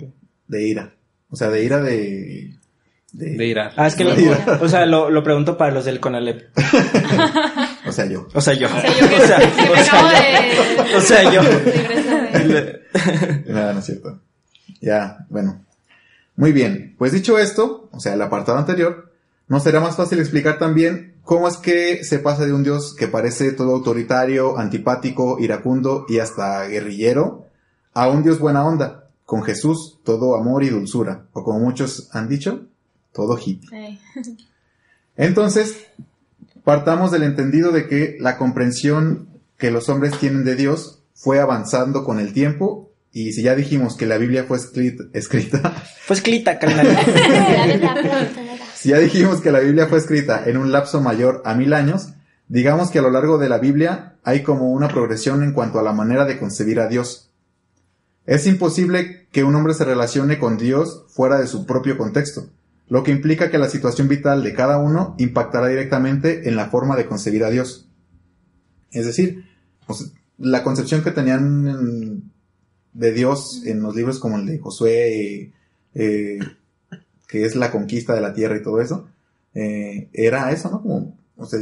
de 0.48 0.68
ira. 0.68 0.94
O 1.30 1.36
sea, 1.36 1.50
de 1.50 1.64
ira 1.64 1.82
de... 1.82 2.56
De, 3.12 3.32
De 3.38 3.46
Irak. 3.48 3.74
Ah, 3.76 3.88
es 3.88 3.96
que, 3.96 4.04
lo- 4.04 4.20
ira. 4.20 4.60
o 4.62 4.68
sea, 4.70 4.86
lo, 4.86 5.10
lo 5.10 5.24
pregunto 5.24 5.58
para 5.58 5.72
los 5.74 5.86
del 5.86 6.00
Conalep. 6.00 6.50
O 7.90 7.92
sea, 7.92 8.06
yo. 8.06 8.28
O 8.34 8.42
sea, 8.42 8.54
yo. 8.54 8.68
O 8.68 8.80
sea, 8.80 9.00
yo 9.00 9.10
que, 9.10 9.16
O 9.16 9.28
sea, 9.28 9.40
que 9.56 9.70
o 9.70 9.74
me 9.74 9.84
sea, 9.84 9.94
acabo 9.94 10.10
yo. 10.10 10.84
de... 10.84 10.96
O 10.96 11.02
sea, 11.02 11.34
yo. 11.34 11.42
de 11.44 12.52
ingresar. 12.52 12.80
Nada, 13.48 13.74
no 13.74 13.80
es 13.80 13.86
cierto. 13.86 14.20
Ya, 14.82 15.26
bueno. 15.30 15.66
Muy 16.36 16.52
bien. 16.52 16.96
Pues 16.98 17.12
dicho 17.12 17.38
esto, 17.38 17.90
o 17.92 18.00
sea, 18.00 18.14
el 18.14 18.22
apartado 18.22 18.58
anterior, 18.58 19.12
nos 19.48 19.64
será 19.64 19.80
más 19.82 19.98
fácil 19.98 20.20
explicar 20.20 20.58
también 20.58 21.16
cómo 21.24 21.48
es 21.48 21.58
que 21.58 22.04
se 22.04 22.20
pasa 22.20 22.46
de 22.46 22.54
un 22.54 22.64
dios 22.64 22.96
que 22.96 23.08
parece 23.08 23.52
todo 23.52 23.76
autoritario, 23.76 24.58
antipático, 24.58 25.38
iracundo 25.40 26.06
y 26.08 26.20
hasta 26.20 26.66
guerrillero, 26.68 27.46
a 27.94 28.08
un 28.08 28.24
dios 28.24 28.40
buena 28.40 28.66
onda, 28.66 29.10
con 29.26 29.44
Jesús, 29.44 30.00
todo 30.04 30.36
amor 30.36 30.64
y 30.64 30.70
dulzura, 30.70 31.26
o 31.34 31.44
como 31.44 31.60
muchos 31.60 32.10
han 32.14 32.30
dicho, 32.30 32.68
todo 33.12 33.38
hippie. 33.38 34.00
Entonces, 35.18 35.76
partamos 36.70 37.10
del 37.10 37.24
entendido 37.24 37.72
de 37.72 37.88
que 37.88 38.16
la 38.20 38.38
comprensión 38.38 39.28
que 39.58 39.72
los 39.72 39.90
hombres 39.90 40.20
tienen 40.20 40.44
de 40.44 40.56
Dios 40.56 41.02
fue 41.16 41.40
avanzando 41.40 42.04
con 42.04 42.20
el 42.20 42.32
tiempo 42.32 42.92
y 43.12 43.34
si 43.34 43.42
ya 43.42 43.56
dijimos 43.56 43.98
que 43.98 44.06
la 44.06 44.20
Biblia 44.20 44.44
fue 44.44 44.58
escrita, 44.58 45.06
escrita 45.14 45.74
clita, 46.22 46.60
carnal. 46.60 46.96
si 48.76 48.90
ya 48.90 49.00
dijimos 49.00 49.42
que 49.42 49.52
la 49.52 49.62
Biblia 49.62 49.88
fue 49.88 49.98
escrita 49.98 50.44
en 50.46 50.58
un 50.58 50.72
lapso 50.72 51.02
mayor 51.02 51.42
a 51.44 51.56
mil 51.56 51.74
años, 51.74 52.10
digamos 52.48 52.92
que 52.92 53.00
a 53.00 53.02
lo 53.02 53.10
largo 53.10 53.40
de 53.40 53.50
la 53.50 53.58
Biblia 53.58 54.18
hay 54.24 54.44
como 54.44 54.72
una 54.72 54.90
progresión 54.90 55.42
en 55.42 55.54
cuanto 55.54 55.80
a 55.80 55.84
la 55.84 55.94
manera 55.94 56.26
de 56.26 56.38
concebir 56.38 56.80
a 56.82 56.88
Dios. 56.88 57.32
Es 58.28 58.46
imposible 58.46 59.26
que 59.32 59.44
un 59.44 59.56
hombre 59.56 59.74
se 59.74 59.86
relacione 59.86 60.38
con 60.38 60.60
Dios 60.60 61.06
fuera 61.10 61.40
de 61.40 61.48
su 61.48 61.66
propio 61.66 61.98
contexto, 61.98 62.48
lo 62.90 63.04
que 63.04 63.12
implica 63.12 63.50
que 63.52 63.58
la 63.58 63.70
situación 63.70 64.08
vital 64.08 64.44
de 64.44 64.54
cada 64.54 64.78
uno 64.80 65.16
impactará 65.20 65.68
directamente 65.68 66.50
en 66.50 66.56
la 66.56 66.70
forma 66.70 66.96
de 66.96 67.06
concebir 67.06 67.44
a 67.44 67.50
Dios. 67.50 67.88
Es 68.92 69.06
decir, 69.06 69.46
pues, 69.88 70.12
la 70.38 70.64
concepción 70.64 71.04
que 71.04 71.12
tenían 71.12 71.68
en- 71.68 72.32
de 72.94 73.12
Dios 73.14 73.62
en 73.66 73.82
los 73.82 73.96
libros 73.96 74.20
como 74.20 74.38
el 74.38 74.46
de 74.48 74.58
Josué, 74.60 75.54
eh, 75.94 76.40
que 77.28 77.46
es 77.46 77.56
la 77.56 77.72
conquista 77.72 78.16
de 78.16 78.22
la 78.22 78.34
tierra 78.34 78.58
y 78.58 78.64
todo 78.64 78.82
eso, 78.82 79.08
eh, 79.54 80.10
era 80.14 80.52
eso, 80.52 80.70
¿no? 80.72 80.82
Como, 80.82 81.18
o 81.38 81.46
sea, 81.46 81.60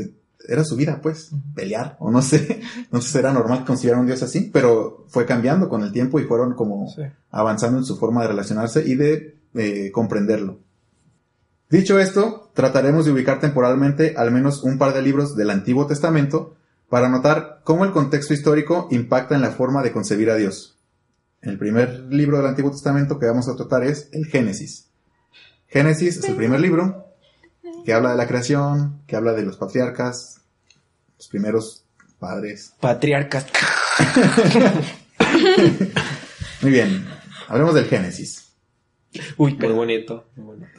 era 0.47 0.63
su 0.63 0.77
vida, 0.77 1.01
pues, 1.01 1.31
pelear, 1.55 1.97
o 1.99 2.09
no 2.09 2.21
sé, 2.21 2.61
no 2.91 3.01
sé 3.01 3.09
si 3.11 3.17
era 3.17 3.33
normal 3.33 3.59
que 3.59 3.65
concibieran 3.65 4.01
un 4.01 4.07
Dios 4.07 4.23
así, 4.23 4.49
pero 4.53 5.05
fue 5.09 5.25
cambiando 5.25 5.67
con 5.67 5.83
el 5.83 5.91
tiempo 5.91 6.19
y 6.19 6.23
fueron 6.23 6.53
como 6.53 6.87
Sí. 6.89 7.01
avanzando 7.31 7.79
en 7.79 7.83
su 7.83 7.97
forma 7.97 8.21
de 8.21 8.29
relacionarse 8.29 8.87
y 8.87 8.95
de 8.95 9.35
eh, 9.55 9.91
comprenderlo. 9.91 10.59
Dicho 11.69 11.99
esto, 11.99 12.49
trataremos 12.53 13.05
de 13.05 13.11
ubicar 13.11 13.41
temporalmente 13.41 14.15
al 14.17 14.31
menos 14.31 14.63
un 14.63 14.77
par 14.77 14.93
de 14.93 15.01
libros 15.01 15.35
del 15.35 15.49
Antiguo 15.49 15.85
Testamento 15.85 16.55
para 16.87 17.09
notar 17.09 17.59
cómo 17.65 17.83
el 17.83 17.91
contexto 17.91 18.33
histórico 18.33 18.87
impacta 18.89 19.35
en 19.35 19.41
la 19.41 19.51
forma 19.51 19.83
de 19.83 19.91
concebir 19.91 20.29
a 20.29 20.35
Dios. 20.35 20.77
El 21.41 21.57
primer 21.57 22.05
libro 22.09 22.37
del 22.37 22.47
Antiguo 22.47 22.71
Testamento 22.71 23.19
que 23.19 23.25
vamos 23.25 23.49
a 23.49 23.55
tratar 23.55 23.83
es 23.83 24.07
el 24.13 24.25
Génesis. 24.27 24.87
Génesis 25.67 26.17
es 26.17 26.29
el 26.29 26.35
primer 26.35 26.61
libro 26.61 27.05
que 27.83 27.93
habla 27.93 28.11
de 28.11 28.17
la 28.17 28.27
creación, 28.27 29.01
que 29.05 29.17
habla 29.17 29.33
de 29.33 29.43
los 29.43 29.57
patriarcas, 29.57 30.41
los 31.17 31.27
primeros 31.27 31.83
padres. 32.17 32.73
Patriarcas. 32.79 33.45
Muy 36.61 36.71
bien, 36.71 37.05
hablemos 37.49 37.75
del 37.75 37.85
Génesis. 37.85 38.53
Uy, 39.35 39.55
Muy 39.55 39.73
bonito. 39.73 40.29
Muy 40.37 40.45
bonito. 40.45 40.69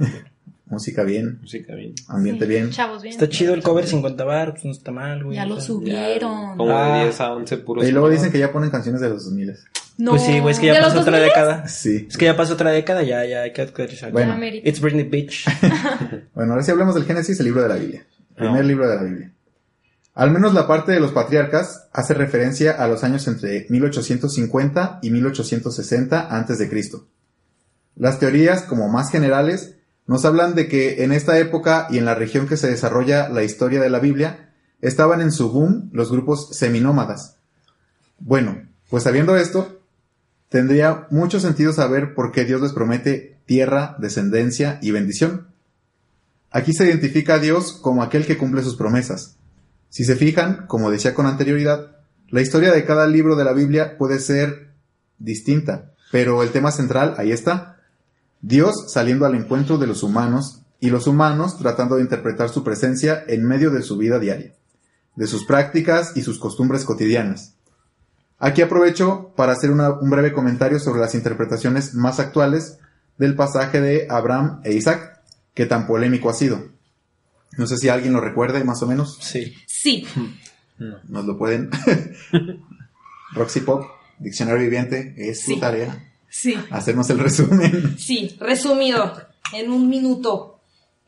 Música 0.71 1.03
bien, 1.03 1.39
Música 1.41 1.75
bien. 1.75 1.95
ambiente 2.09 2.45
bien. 2.47 2.71
Chavos, 2.71 3.03
bien. 3.03 3.15
está 3.15 3.29
chido 3.29 3.55
el 3.55 3.63
cover 3.63 3.87
50 3.87 4.23
bar, 4.25 4.53
pues 4.53 4.65
no 4.67 4.71
está 4.73 4.91
mal, 4.93 5.25
güey. 5.25 5.37
Ya 5.37 5.47
lo 5.47 5.61
subieron. 5.61 6.57
Como 6.57 6.77
Ah. 6.77 6.99
de 6.99 7.05
10 7.05 7.21
a 7.21 7.33
11 7.33 7.57
puros. 7.59 7.87
Y 7.87 7.91
luego 7.91 8.11
dicen 8.11 8.31
que 8.31 8.39
ya 8.39 8.53
ponen 8.53 8.71
canciones 8.71 9.01
de 9.01 9.09
los 9.09 9.25
2000. 9.25 9.55
No. 9.97 10.13
Pues 10.13 10.23
sí, 10.23 10.39
güey, 10.39 10.53
es 10.53 10.61
que 10.61 10.67
¿De 10.69 10.75
ya 10.75 10.81
pasó 10.83 11.01
otra 11.01 11.19
2000? 11.19 11.29
década. 11.29 11.67
Sí. 11.69 12.07
Es 12.09 12.17
que 12.17 12.27
ya 12.27 12.37
pasó 12.37 12.53
otra 12.55 12.71
década, 12.71 13.03
ya, 13.03 13.25
ya 13.25 13.43
hay 13.43 13.53
que 13.53 13.63
actualizar. 13.63 14.13
Bueno. 14.13 14.37
It's 14.65 14.81
Britney 14.81 15.05
Beach. 15.05 15.45
Bueno, 16.35 16.53
ahora 16.53 16.63
sí 16.63 16.71
hablemos 16.71 16.95
del 16.95 17.05
Génesis, 17.05 17.39
el 17.41 17.47
libro 17.47 17.63
de 17.63 17.69
la 17.69 17.75
Biblia. 17.77 18.07
El 18.31 18.35
primer 18.37 18.61
Ah. 18.63 18.67
libro 18.67 18.89
de 18.89 18.95
la 18.97 19.03
Biblia. 19.03 19.33
Al 20.15 20.31
menos 20.31 20.53
la 20.55 20.67
parte 20.69 20.93
de 20.93 21.01
los 21.01 21.13
patriarcas 21.13 21.89
hace 21.93 22.13
referencia 22.15 22.73
a 22.73 22.87
los 22.89 23.03
años 23.05 23.27
entre 23.27 23.67
1850 23.71 24.99
y 25.03 25.11
1860 25.11 26.29
antes 26.37 26.59
de 26.59 26.69
Cristo. 26.69 27.07
Las 27.97 28.19
teorías, 28.21 28.63
como 28.63 28.89
más 28.89 29.11
generales, 29.11 29.78
nos 30.09 30.25
hablan 30.25 30.55
de 30.55 30.69
que 30.69 31.05
en 31.05 31.13
esta 31.13 31.39
época 31.39 31.87
y 31.91 31.99
en 31.99 32.07
la 32.07 32.15
región 32.15 32.49
que 32.49 32.57
se 32.57 32.69
desarrolla 32.69 33.29
la 33.29 33.45
historia 33.45 33.81
de 33.81 33.91
la 33.91 34.01
Biblia, 34.01 34.51
estaban 34.81 35.21
en 35.21 35.31
su 35.31 35.51
boom 35.53 35.91
los 35.93 36.11
grupos 36.11 36.57
seminómadas. 36.57 37.37
Bueno, 38.19 38.67
pues 38.89 39.05
sabiendo 39.05 39.37
esto, 39.37 39.81
tendría 40.49 41.07
mucho 41.11 41.41
sentido 41.41 41.75
saber 41.75 42.15
por 42.15 42.33
qué 42.33 42.47
Dios 42.47 42.63
les 42.63 42.73
promete 42.73 43.37
tierra, 43.45 43.97
descendencia 43.99 44.79
y 44.81 44.93
bendición. 44.93 45.49
Aquí 46.51 46.73
se 46.73 46.87
identifica 46.87 47.35
a 47.35 47.39
Dios 47.39 47.73
como 47.73 48.03
aquel 48.03 48.25
que 48.25 48.39
cumple 48.39 48.63
sus 48.63 48.77
promesas. 48.77 49.37
Si 49.91 50.05
se 50.05 50.17
fijan, 50.17 50.67
como 50.69 50.91
decía 50.91 51.13
con 51.13 51.27
anterioridad, 51.27 51.99
la 52.29 52.41
historia 52.41 52.73
de 52.73 52.87
cada 52.87 53.07
libro 53.07 53.37
de 53.37 53.45
la 53.45 53.53
Biblia 53.53 53.99
puede 53.99 54.21
ser 54.21 54.71
distinta, 55.19 55.93
pero 56.11 56.43
el 56.43 56.49
tema 56.49 56.73
central 56.73 57.15
ahí 57.19 57.31
está. 57.31 57.78
Dios 58.41 58.93
saliendo 58.93 59.27
al 59.27 59.35
encuentro 59.35 59.79
de 59.79 59.87
los 59.87 60.03
humanos 60.03 60.63
y 60.81 60.91
los 60.91 61.07
humanos 61.07 61.59
tratando 61.59 61.97
de 61.97 62.03
interpretar 62.03 62.49
su 62.51 62.63
presencia 62.63 63.25
en 63.27 63.45
medio 63.45 63.71
de 63.71 63.83
su 63.83 63.97
vida 63.97 64.19
diaria, 64.19 64.53
de 65.17 65.27
sus 65.27 65.45
prácticas 65.45 66.13
y 66.17 66.23
sus 66.23 66.39
costumbres 66.39 66.85
cotidianas. 66.85 67.55
Aquí 68.39 68.63
aprovecho 68.63 69.33
para 69.37 69.53
hacer 69.53 69.71
una- 69.73 69.91
un 69.91 70.11
breve 70.11 70.33
comentario 70.33 70.79
sobre 70.79 71.01
las 71.01 71.15
interpretaciones 71.17 71.95
más 71.95 72.21
actuales 72.21 72.79
del 73.19 73.35
pasaje 73.35 73.81
de 73.81 74.07
Abraham 74.09 74.61
e 74.63 74.75
Isaac, 74.75 75.21
que 75.55 75.67
tan 75.67 75.89
polémico 75.89 76.31
ha 76.31 76.35
sido. 76.35 76.63
No 77.57 77.67
sé 77.67 77.77
si 77.79 77.89
alguien 77.89 78.13
lo 78.13 78.21
recuerda 78.21 78.63
más 78.63 78.81
o 78.83 78.87
menos. 78.87 79.19
Sí. 79.21 79.55
Sí. 79.67 80.07
Nos 81.09 81.25
lo 81.25 81.37
pueden. 81.37 81.71
Roxy 83.33 83.61
Pop, 83.61 83.85
Diccionario 84.21 84.63
Viviente, 84.63 85.15
es 85.17 85.43
su 85.43 85.59
tarea. 85.59 86.08
Sí. 86.29 86.55
Hacernos 86.71 87.09
el 87.11 87.19
resumen. 87.19 87.99
Sí, 87.99 88.37
resumido, 88.41 89.21
en 89.53 89.71
un 89.71 89.89
minuto. 89.89 90.55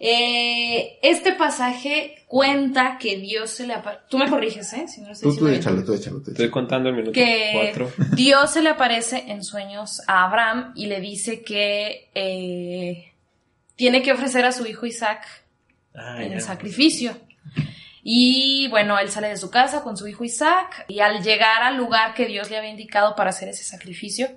Eh, 0.02 0.98
este 1.02 1.34
pasaje 1.34 2.24
cuenta 2.26 2.96
que 2.98 3.18
Dios 3.18 3.50
se 3.50 3.66
le 3.66 3.74
aparece. 3.74 4.02
Tú 4.08 4.16
me 4.16 4.30
corriges, 4.30 4.72
¿eh? 4.72 4.86
Si 4.88 5.02
no 5.02 5.08
lo 5.08 5.12
estoy 5.12 5.30
Tú, 5.30 5.36
tú 5.36 5.44
diciendo 5.46 5.50
bien. 5.50 5.60
échalo, 5.60 5.84
tú 5.84 5.92
échalo, 5.94 6.22
tú 6.22 6.30
Estoy 6.30 6.48
contando 6.50 6.88
el 6.88 6.94
minuto 6.94 7.12
que 7.12 7.50
4. 7.52 7.92
Dios 8.16 8.50
se 8.50 8.62
le 8.62 8.70
aparece 8.70 9.24
en 9.28 9.44
sueños 9.44 10.00
a 10.06 10.24
Abraham 10.24 10.72
y 10.74 10.86
le 10.86 11.00
dice 11.00 11.42
que 11.42 12.08
eh, 12.14 13.12
tiene 13.76 14.02
que 14.02 14.12
ofrecer 14.12 14.44
a 14.46 14.52
su 14.52 14.66
hijo 14.66 14.86
Isaac 14.86 15.26
Ah, 15.94 16.22
en 16.22 16.32
ya. 16.32 16.40
sacrificio. 16.40 17.14
Y 18.02 18.68
bueno, 18.68 18.98
él 18.98 19.10
sale 19.10 19.28
de 19.28 19.36
su 19.36 19.50
casa 19.50 19.82
con 19.82 19.96
su 19.96 20.06
hijo 20.06 20.24
Isaac 20.24 20.86
y 20.88 21.00
al 21.00 21.22
llegar 21.22 21.62
al 21.62 21.76
lugar 21.76 22.14
que 22.14 22.26
Dios 22.26 22.50
le 22.50 22.56
había 22.56 22.70
indicado 22.70 23.14
para 23.14 23.30
hacer 23.30 23.48
ese 23.48 23.64
sacrificio, 23.64 24.28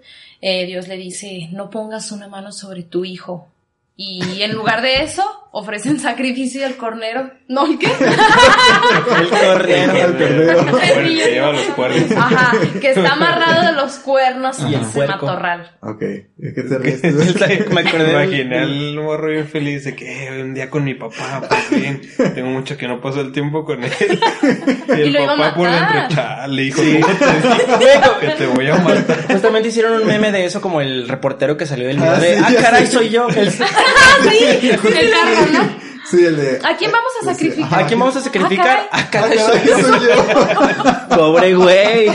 eh, 0.41 0.65
Dios 0.65 0.88
le 0.88 0.98
dice, 0.98 1.50
no 1.51 1.70
pongas 1.70 2.12
una 2.12 2.27
mano 2.27 2.51
sobre 2.51 2.84
tu 2.84 3.05
hijo. 3.05 3.52
Y 3.96 4.42
en 4.42 4.54
lugar 4.54 4.82
de 4.82 5.04
eso, 5.04 5.24
ofrecen 5.52 6.00
sacrificio 6.00 6.62
del 6.64 6.78
cornero. 6.78 7.30
¿No? 7.48 7.68
¿el 7.68 7.78
¿Qué? 7.78 7.86
El 7.86 9.30
corriente. 9.30 10.02
El 10.02 10.56
cordero. 10.72 11.04
Que 11.06 11.40
los 11.54 11.66
cuernos. 11.76 12.12
Ajá, 12.18 12.52
que 12.82 12.90
está 12.90 13.14
amarrado 13.14 13.68
de 13.68 13.72
los 13.74 13.94
cuernos 13.98 14.60
y 14.62 14.74
el 14.74 14.82
el 15.04 15.08
matorral. 15.08 15.78
Ok. 15.82 16.00
¿De 16.00 16.54
qué 16.56 16.64
te 16.64 16.78
ríes? 16.80 17.04
Me 17.70 17.82
Imaginé 17.82 18.60
al 18.60 18.96
morro 18.96 19.30
bien 19.30 19.48
feliz 19.48 19.84
de 19.84 19.96
que 19.96 20.28
eh, 20.28 20.42
un 20.42 20.56
día 20.56 20.72
con 20.72 20.84
mi 20.84 20.96
papá, 20.96 21.42
por 21.48 21.58
fin. 21.60 22.02
Tengo 22.34 22.50
mucho 22.50 22.76
que 22.76 22.88
no 22.88 23.00
paso 23.00 23.22
el 23.22 23.32
tiempo 23.32 23.64
con 23.64 23.84
él. 23.84 23.92
Y 24.98 25.02
el 25.02 25.26
papá 25.26 25.56
por 25.56 25.70
dentro, 25.70 26.08
chale, 26.10 26.64
hijo, 26.64 26.82
¿cómo 26.82 27.56
te 27.56 27.78
digo 27.80 28.20
que 28.20 28.28
te 28.30 28.46
voy 28.48 28.68
a 28.68 28.76
matar? 28.76 29.28
Justamente 29.32 29.70
hicieron 29.70 30.02
un 30.02 30.08
meme 30.08 30.32
de 30.32 30.46
eso 30.46 30.62
como 30.62 30.82
el 30.82 31.08
reportero 31.08 31.58
que 31.58 31.66
salió 31.66 31.88
del 31.88 31.98
video 31.98 32.12
Ah, 32.12 32.20
de, 32.20 32.36
sí, 32.38 32.44
ah, 32.46 32.52
ya 32.52 32.62
caray, 32.62 32.88
soy 32.88 33.10
yo. 33.10 33.28
El- 33.84 33.94
Ah, 33.96 34.30
sí, 34.32 34.70
el 34.70 35.54
¿no? 35.54 35.84
Sí, 36.10 36.25
el 36.25 36.36
de... 36.36 36.60
¿A 36.63 36.75
quién 36.78 36.92
vamos 36.92 37.12
a 37.22 37.25
sacrificar? 37.25 37.84
¿A 37.84 37.88
quién 37.88 38.00
vamos 38.00 38.16
a 38.18 38.22
sacrificar? 38.22 38.88
Ah, 38.92 39.00
Ah, 39.04 39.10
caray, 39.10 39.38
Ah, 39.40 39.46
soy 39.46 39.60
caray, 39.60 39.68
yo. 39.68 39.88
soy 39.88 40.08
yo. 40.08 41.08
Pobre 41.18 41.56
güey. 41.56 42.10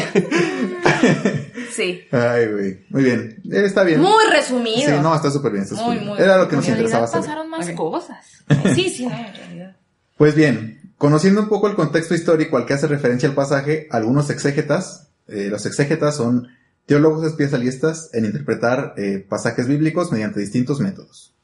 Sí. 1.73 2.03
Ay, 2.11 2.47
güey. 2.47 2.85
Muy 2.91 3.03
bien. 3.05 3.41
Está 3.51 3.85
bien. 3.85 4.01
Muy 4.01 4.25
resumido. 4.31 4.89
Sí, 4.91 4.95
no, 5.03 5.15
está 5.15 5.31
súper 5.31 5.53
bien. 5.53 5.65
está 5.65 5.77
Muy, 5.77 5.85
súper 5.85 5.99
bien. 5.99 6.09
muy 6.09 6.19
Era 6.21 6.39
lo 6.39 6.49
que 6.49 6.57
nos 6.57 6.67
realidad 6.67 6.85
interesaba 6.87 7.07
saber. 7.07 7.27
pasaron 7.27 7.51
más 7.51 7.71
cosas. 7.71 8.27
Sí, 8.75 8.89
sí, 8.91 9.07
no, 9.07 9.15
en 9.17 9.35
realidad. 9.35 9.77
Pues 10.17 10.35
bien, 10.35 10.93
conociendo 10.99 11.41
un 11.43 11.49
poco 11.49 11.69
el 11.69 11.75
contexto 11.75 12.15
histórico 12.15 12.57
al 12.57 12.67
que 12.67 12.75
hace 12.75 12.87
referencia 12.89 13.29
el 13.29 13.35
pasaje, 13.35 13.87
algunos 13.91 14.31
exégetas, 14.31 15.11
eh, 15.29 15.49
los 15.51 15.65
exégetas 15.67 16.17
son 16.17 16.49
teólogos 16.87 17.25
especialistas 17.27 18.11
en 18.15 18.25
interpretar 18.25 18.95
eh, 18.97 19.25
pasajes 19.29 19.69
bíblicos 19.69 20.11
mediante 20.11 20.41
distintos 20.41 20.81
métodos. 20.81 21.35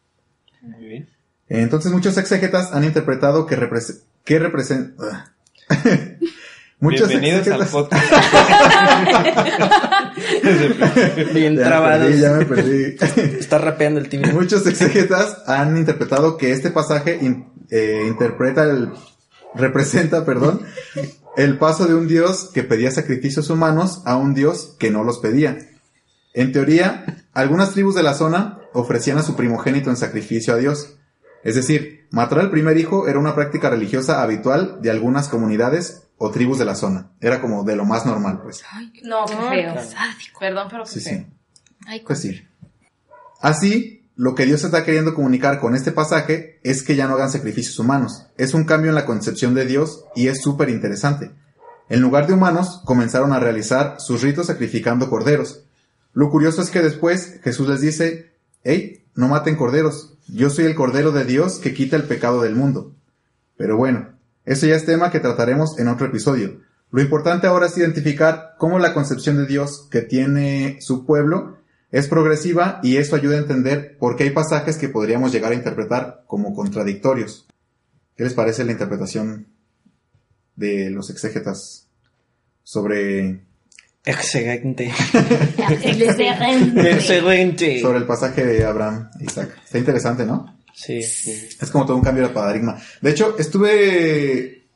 Muy 0.64 0.86
bien. 0.86 1.08
Entonces 1.48 1.92
muchos 1.92 2.16
exégetas 2.16 2.72
han 2.72 2.84
interpretado 2.84 3.46
que, 3.46 3.56
represe- 3.56 4.00
que 4.24 4.38
representa... 4.38 5.34
muchos 6.80 7.08
Bienvenidos 7.08 7.46
al 7.48 7.60
exégetas- 7.62 7.70
podcast. 7.70 8.04
Bien 11.34 11.56
Ya 11.56 11.62
me 11.62 11.68
trabados. 11.68 12.06
perdí, 12.06 12.20
ya 12.20 12.32
me 12.32 12.44
perdí. 12.46 12.96
Está 13.38 13.58
rapeando 13.58 14.00
el 14.00 14.08
tibio. 14.08 14.32
Muchos 14.32 14.66
exégetas 14.66 15.38
han 15.46 15.76
interpretado 15.76 16.36
que 16.36 16.52
este 16.52 16.70
pasaje 16.70 17.18
in- 17.20 17.46
eh, 17.70 18.04
interpreta 18.06 18.64
el 18.64 18.90
representa, 19.54 20.24
perdón, 20.24 20.62
el 21.36 21.58
paso 21.58 21.86
de 21.86 21.94
un 21.94 22.08
dios 22.08 22.50
que 22.52 22.64
pedía 22.64 22.90
sacrificios 22.90 23.50
humanos 23.50 24.02
a 24.04 24.16
un 24.16 24.34
dios 24.34 24.74
que 24.78 24.90
no 24.90 25.04
los 25.04 25.18
pedía. 25.18 25.58
En 26.34 26.52
teoría, 26.52 27.24
algunas 27.32 27.70
tribus 27.72 27.94
de 27.94 28.02
la 28.02 28.14
zona 28.14 28.58
ofrecían 28.72 29.18
a 29.18 29.22
su 29.22 29.36
primogénito 29.36 29.88
en 29.90 29.96
sacrificio 29.96 30.52
a 30.52 30.56
Dios. 30.58 30.96
Es 31.44 31.54
decir, 31.54 32.06
matar 32.10 32.40
al 32.40 32.50
primer 32.50 32.76
hijo 32.76 33.06
era 33.08 33.18
una 33.18 33.34
práctica 33.34 33.70
religiosa 33.70 34.22
habitual 34.22 34.78
de 34.82 34.90
algunas 34.90 35.28
comunidades 35.28 36.08
o 36.18 36.30
tribus 36.30 36.58
de 36.58 36.64
la 36.64 36.74
zona. 36.74 37.10
Era 37.20 37.40
como 37.40 37.64
de 37.64 37.76
lo 37.76 37.84
más 37.84 38.04
normal, 38.04 38.40
pues. 38.42 38.62
Ay, 38.70 38.92
No, 39.04 39.24
qué 39.26 39.34
feo. 39.34 39.74
Perdón, 40.38 40.68
pero 40.70 40.84
qué 40.84 40.90
Sí, 40.90 41.00
feo. 41.00 41.18
sí. 41.18 41.26
Ay, 41.86 42.02
Pues 42.06 42.20
sí. 42.20 42.42
Así, 43.40 44.08
lo 44.16 44.34
que 44.34 44.46
Dios 44.46 44.64
está 44.64 44.84
queriendo 44.84 45.14
comunicar 45.14 45.60
con 45.60 45.74
este 45.74 45.92
pasaje 45.92 46.60
es 46.62 46.82
que 46.82 46.96
ya 46.96 47.06
no 47.06 47.14
hagan 47.14 47.30
sacrificios 47.30 47.78
humanos. 47.78 48.26
Es 48.38 48.54
un 48.54 48.64
cambio 48.64 48.90
en 48.90 48.94
la 48.94 49.06
concepción 49.06 49.54
de 49.54 49.66
Dios 49.66 50.04
y 50.14 50.28
es 50.28 50.40
súper 50.40 50.70
interesante. 50.70 51.30
En 51.90 52.00
lugar 52.00 52.26
de 52.26 52.32
humanos, 52.32 52.80
comenzaron 52.86 53.32
a 53.32 53.40
realizar 53.40 53.96
sus 53.98 54.22
ritos 54.22 54.46
sacrificando 54.46 55.10
corderos. 55.10 55.63
Lo 56.14 56.30
curioso 56.30 56.62
es 56.62 56.70
que 56.70 56.80
después 56.80 57.40
Jesús 57.42 57.68
les 57.68 57.80
dice, 57.80 58.32
hey, 58.62 59.04
no 59.14 59.28
maten 59.28 59.56
corderos, 59.56 60.14
yo 60.28 60.48
soy 60.48 60.64
el 60.64 60.74
cordero 60.74 61.12
de 61.12 61.24
Dios 61.24 61.58
que 61.58 61.74
quita 61.74 61.96
el 61.96 62.04
pecado 62.04 62.40
del 62.40 62.54
mundo. 62.54 62.94
Pero 63.56 63.76
bueno, 63.76 64.14
eso 64.44 64.66
ya 64.66 64.76
es 64.76 64.86
tema 64.86 65.10
que 65.10 65.20
trataremos 65.20 65.78
en 65.78 65.88
otro 65.88 66.06
episodio. 66.06 66.60
Lo 66.90 67.02
importante 67.02 67.46
ahora 67.46 67.66
es 67.66 67.76
identificar 67.76 68.54
cómo 68.58 68.78
la 68.78 68.94
concepción 68.94 69.36
de 69.36 69.46
Dios 69.46 69.88
que 69.90 70.02
tiene 70.02 70.78
su 70.80 71.04
pueblo 71.04 71.58
es 71.90 72.08
progresiva 72.08 72.80
y 72.82 72.96
esto 72.96 73.16
ayuda 73.16 73.36
a 73.36 73.40
entender 73.40 73.96
por 73.98 74.16
qué 74.16 74.24
hay 74.24 74.30
pasajes 74.30 74.76
que 74.76 74.88
podríamos 74.88 75.32
llegar 75.32 75.52
a 75.52 75.56
interpretar 75.56 76.24
como 76.26 76.54
contradictorios. 76.54 77.46
¿Qué 78.16 78.24
les 78.24 78.34
parece 78.34 78.64
la 78.64 78.72
interpretación 78.72 79.48
de 80.56 80.90
los 80.90 81.10
exégetas 81.10 81.88
sobre, 82.62 83.43
Excelente. 84.04 84.92
Excelente. 85.70 86.90
Excelente. 86.90 87.80
sobre 87.80 87.98
el 87.98 88.06
pasaje 88.06 88.44
de 88.44 88.64
Abraham 88.64 89.10
Isaac? 89.20 89.56
Está 89.64 89.78
interesante, 89.78 90.26
¿no? 90.26 90.58
Sí. 90.74 90.98
Es 90.98 91.70
como 91.70 91.86
todo 91.86 91.96
un 91.96 92.02
cambio 92.02 92.28
de 92.28 92.34
paradigma. 92.34 92.78
De 93.00 93.10
hecho, 93.10 93.36
estuve 93.38 94.66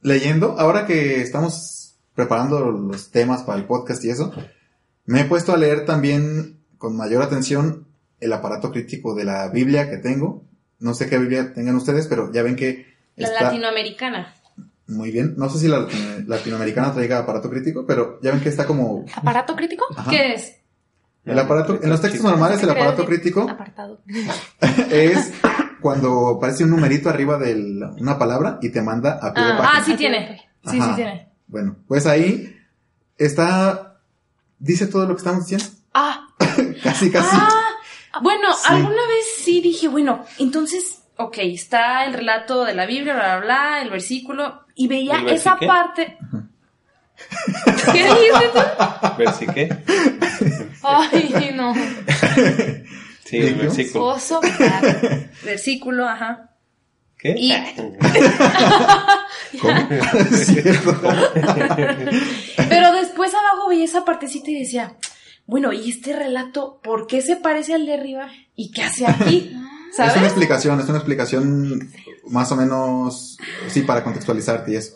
leyendo, 0.00 0.58
ahora 0.58 0.86
que 0.86 1.20
estamos 1.20 1.96
preparando 2.14 2.60
los 2.70 3.10
temas 3.10 3.42
para 3.42 3.58
el 3.58 3.66
podcast 3.66 4.04
y 4.04 4.10
eso, 4.10 4.32
me 5.04 5.20
he 5.20 5.24
puesto 5.24 5.52
a 5.52 5.56
leer 5.56 5.84
también 5.84 6.60
con 6.78 6.96
mayor 6.96 7.22
atención 7.22 7.86
el 8.20 8.32
aparato 8.32 8.70
crítico 8.70 9.14
de 9.14 9.24
la 9.24 9.48
Biblia 9.48 9.90
que 9.90 9.98
tengo. 9.98 10.44
No 10.78 10.94
sé 10.94 11.08
qué 11.08 11.18
Biblia 11.18 11.52
tengan 11.52 11.76
ustedes, 11.76 12.06
pero 12.06 12.32
ya 12.32 12.42
ven 12.42 12.56
que 12.56 12.86
La 13.16 13.28
está 13.28 13.44
latinoamericana. 13.44 14.34
Muy 14.92 15.10
bien. 15.10 15.34
No 15.36 15.48
sé 15.48 15.58
si 15.58 15.68
la 15.68 15.80
latino- 15.80 16.24
latinoamericana 16.26 16.92
traiga 16.92 17.18
aparato 17.18 17.50
crítico, 17.50 17.84
pero 17.86 18.18
ya 18.22 18.30
ven 18.30 18.40
que 18.40 18.48
está 18.48 18.66
como... 18.66 19.04
¿Aparato 19.14 19.54
crítico? 19.56 19.84
Ajá. 19.96 20.10
¿Qué 20.10 20.34
es? 20.34 20.56
El 21.24 21.38
aparato, 21.38 21.78
en 21.82 21.88
los 21.88 22.00
textos 22.00 22.22
normales 22.22 22.60
el 22.64 22.70
aparato 22.70 23.04
crítico 23.06 23.48
Apartado. 23.48 24.00
es 24.90 25.32
cuando 25.80 26.28
aparece 26.36 26.64
un 26.64 26.70
numerito 26.70 27.08
arriba 27.08 27.38
de 27.38 27.54
una 28.00 28.18
palabra 28.18 28.58
y 28.60 28.70
te 28.70 28.82
manda 28.82 29.18
a 29.22 29.32
pie 29.32 29.44
de 29.44 29.52
Ah, 29.52 29.56
página. 29.58 29.78
Ah, 29.80 29.84
sí 29.84 29.94
tiene. 29.96 30.40
Sí, 30.68 30.78
Ajá. 30.80 30.88
sí 30.90 30.96
tiene. 30.96 31.28
Bueno, 31.46 31.76
pues 31.86 32.06
ahí 32.06 32.56
está, 33.18 34.00
dice 34.58 34.86
todo 34.86 35.06
lo 35.06 35.14
que 35.14 35.18
estamos 35.20 35.46
diciendo. 35.46 35.66
Ah, 35.94 36.26
Casi, 36.82 37.10
casi. 37.10 37.28
ah, 37.32 37.48
bueno, 38.22 38.48
Sí. 38.54 38.66
alguna 38.68 38.90
vez 39.06 39.24
sí 39.44 39.60
dije, 39.60 39.88
bueno, 39.88 40.24
entonces, 40.38 41.02
ok, 41.16 41.38
está 41.38 42.04
el 42.04 42.14
relato 42.14 42.64
de 42.64 42.74
la 42.74 42.86
Biblia, 42.86 43.14
bla, 43.14 43.36
bla, 43.38 43.44
bla, 43.44 43.82
el 43.82 43.90
versículo, 43.90 44.61
y 44.74 44.88
veía 44.88 45.16
¿El 45.16 45.28
esa 45.30 45.54
versiqué? 45.54 45.66
parte. 45.66 46.18
¿Qué 47.92 48.04
dijiste 48.04 48.50
tú? 48.52 48.60
¿Ver 49.18 49.32
si 49.32 49.46
qué? 49.46 49.76
Ay, 50.82 51.52
no. 51.54 51.74
Sí, 53.24 53.38
versículo. 53.54 54.04
Oso. 54.06 54.40
claro. 54.56 54.98
Versículo, 55.44 56.08
ajá. 56.08 56.50
¿Qué? 57.18 57.34
Y 57.38 57.52
cierto. 60.32 61.00
Pero 62.68 62.92
después 62.92 63.32
abajo 63.32 63.68
veía 63.68 63.84
esa 63.84 64.04
partecita 64.04 64.50
y 64.50 64.58
decía, 64.58 64.96
bueno, 65.46 65.72
¿y 65.72 65.90
este 65.90 66.14
relato 66.14 66.80
por 66.82 67.06
qué 67.06 67.22
se 67.22 67.36
parece 67.36 67.74
al 67.74 67.86
de 67.86 67.94
arriba? 67.94 68.28
¿Y 68.56 68.72
qué 68.72 68.82
hace 68.82 69.06
aquí? 69.06 69.56
Es 69.98 70.16
una 70.16 70.26
explicación, 70.26 70.80
es 70.80 70.88
una 70.88 70.98
explicación 70.98 71.90
más 72.30 72.50
o 72.52 72.56
menos, 72.56 73.36
sí, 73.68 73.82
para 73.82 74.02
contextualizarte 74.04 74.72
y 74.72 74.76
eso. 74.76 74.94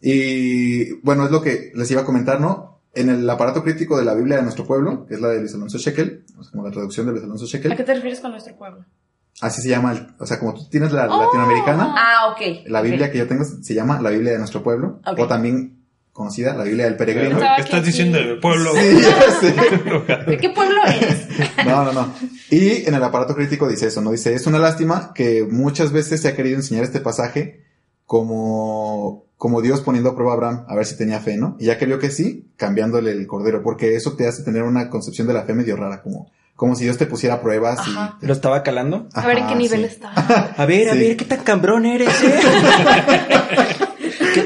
Y 0.00 0.92
bueno, 1.00 1.24
es 1.24 1.30
lo 1.30 1.42
que 1.42 1.72
les 1.74 1.90
iba 1.90 2.02
a 2.02 2.04
comentar, 2.04 2.40
¿no? 2.40 2.80
En 2.94 3.10
el 3.10 3.28
aparato 3.28 3.62
crítico 3.62 3.98
de 3.98 4.04
la 4.04 4.14
Biblia 4.14 4.36
de 4.36 4.42
nuestro 4.42 4.64
pueblo, 4.66 5.04
que 5.06 5.14
es 5.14 5.20
la 5.20 5.28
de 5.28 5.40
Luis 5.40 5.54
Alonso 5.54 5.78
Shekel, 5.78 6.24
o 6.38 6.42
sea, 6.42 6.52
como 6.52 6.64
la 6.64 6.70
traducción 6.70 7.06
de 7.06 7.12
Luis 7.12 7.24
Alonso 7.24 7.44
¿A 7.44 7.48
Shekel, 7.48 7.76
qué 7.76 7.82
te 7.84 7.94
refieres 7.94 8.20
con 8.20 8.30
nuestro 8.30 8.56
pueblo? 8.56 8.84
así 9.42 9.60
se 9.60 9.68
llama, 9.68 9.92
el- 9.92 10.06
o 10.18 10.24
sea, 10.26 10.38
como 10.38 10.54
tú 10.54 10.66
tienes 10.70 10.92
la 10.92 11.06
latinoamericana, 11.06 11.94
Ah, 11.94 12.32
ok. 12.32 12.66
La. 12.68 12.80
Biblia 12.80 13.10
que 13.10 13.18
yo 13.18 13.26
tengo 13.26 13.44
se 13.44 13.74
llama 13.74 14.00
la 14.00 14.08
Biblia 14.10 14.32
de 14.32 14.38
nuestro 14.38 14.62
pueblo, 14.62 15.00
o 15.04 15.26
también 15.26 15.75
conocida 16.16 16.54
la 16.54 16.64
Biblia 16.64 16.86
del 16.86 16.96
peregrino. 16.96 17.30
Pensaba 17.38 17.56
¿Qué 17.56 17.62
estás 17.62 17.80
sí. 17.80 17.86
diciendo 17.86 18.18
del 18.18 18.40
pueblo? 18.40 18.72
Sí, 18.74 18.98
ya 19.00 19.30
sé. 19.40 19.54
¿De 20.30 20.36
qué 20.38 20.48
pueblo 20.50 20.80
eres? 20.86 21.28
No, 21.66 21.84
no, 21.84 21.92
no. 21.92 22.12
Y 22.50 22.86
en 22.88 22.94
el 22.94 23.02
aparato 23.04 23.34
crítico 23.34 23.68
dice 23.68 23.86
eso, 23.88 24.00
¿no? 24.00 24.10
Dice, 24.10 24.34
es 24.34 24.46
una 24.46 24.58
lástima 24.58 25.12
que 25.14 25.46
muchas 25.48 25.92
veces 25.92 26.20
se 26.22 26.28
ha 26.28 26.34
querido 26.34 26.56
enseñar 26.56 26.82
este 26.84 27.00
pasaje 27.00 27.62
como, 28.06 29.24
como 29.36 29.60
Dios 29.62 29.80
poniendo 29.82 30.10
a 30.10 30.14
prueba 30.14 30.32
a 30.32 30.34
Abraham, 30.36 30.64
a 30.68 30.74
ver 30.74 30.86
si 30.86 30.96
tenía 30.96 31.20
fe, 31.20 31.36
¿no? 31.36 31.56
Y 31.60 31.66
ya 31.66 31.76
que 31.78 31.86
vio 31.86 31.98
que 31.98 32.10
sí, 32.10 32.48
cambiándole 32.56 33.10
el 33.12 33.26
cordero, 33.26 33.62
porque 33.62 33.94
eso 33.96 34.12
te 34.14 34.26
hace 34.26 34.42
tener 34.42 34.62
una 34.62 34.88
concepción 34.90 35.26
de 35.26 35.34
la 35.34 35.42
fe 35.42 35.54
medio 35.54 35.76
rara, 35.76 36.02
como, 36.02 36.30
como 36.54 36.74
si 36.76 36.84
Dios 36.84 36.96
te 36.96 37.06
pusiera 37.06 37.42
pruebas 37.42 37.80
Ajá. 37.80 38.18
y... 38.22 38.26
¿Lo 38.26 38.32
estaba 38.32 38.62
calando? 38.62 39.08
A 39.12 39.26
ver 39.26 39.38
en 39.38 39.44
qué 39.46 39.50
Ajá, 39.52 39.58
nivel 39.60 39.80
sí. 39.80 39.86
está. 39.86 40.10
A 40.56 40.66
ver, 40.66 40.88
a 40.88 40.92
Sí. 40.92 40.98
ver, 41.00 41.16
¿qué 41.16 41.24
tan 41.26 41.40
cabrón 41.42 41.84
eres, 41.84 42.08
eh? 42.22 42.40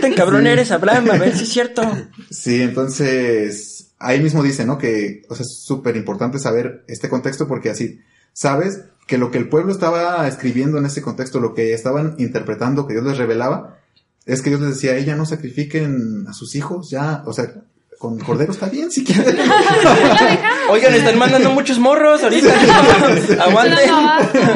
¿Qué 0.00 0.08
tan 0.08 0.14
cabrón 0.14 0.42
Sí. 0.42 0.48
eres, 0.48 0.70
Abraham? 0.70 1.10
A 1.10 1.18
ver 1.18 1.36
si 1.36 1.44
es 1.44 1.50
cierto. 1.50 1.82
Sí, 2.30 2.62
entonces 2.62 3.92
ahí 3.98 4.20
mismo 4.20 4.42
dice, 4.42 4.64
¿no? 4.64 4.78
Que 4.78 5.22
o 5.28 5.34
sea, 5.34 5.44
es 5.44 5.62
súper 5.62 5.96
importante 5.96 6.38
saber 6.38 6.84
este 6.88 7.08
contexto 7.08 7.46
porque 7.46 7.70
así 7.70 8.00
sabes 8.32 8.80
que 9.06 9.18
lo 9.18 9.30
que 9.30 9.38
el 9.38 9.48
pueblo 9.48 9.72
estaba 9.72 10.26
escribiendo 10.26 10.78
en 10.78 10.86
ese 10.86 11.02
contexto, 11.02 11.40
lo 11.40 11.52
que 11.54 11.74
estaban 11.74 12.14
interpretando, 12.18 12.86
que 12.86 12.94
Dios 12.94 13.04
les 13.04 13.18
revelaba, 13.18 13.78
es 14.24 14.40
que 14.40 14.50
Dios 14.50 14.60
les 14.62 14.70
decía, 14.70 14.96
ella 14.96 15.16
no 15.16 15.26
sacrifiquen 15.26 16.26
a 16.28 16.32
sus 16.32 16.54
hijos, 16.54 16.88
ya, 16.90 17.22
o 17.26 17.32
sea, 17.32 17.52
con 17.98 18.18
cordero 18.18 18.52
está 18.52 18.68
bien 18.70 18.90
si 18.90 19.04
quieren. 19.04 19.36
Oigan, 20.70 20.94
están 20.94 21.18
mandando 21.18 21.50
muchos 21.50 21.78
morros 21.78 22.22
ahorita. 22.22 22.48
Aguanten. 23.44 23.90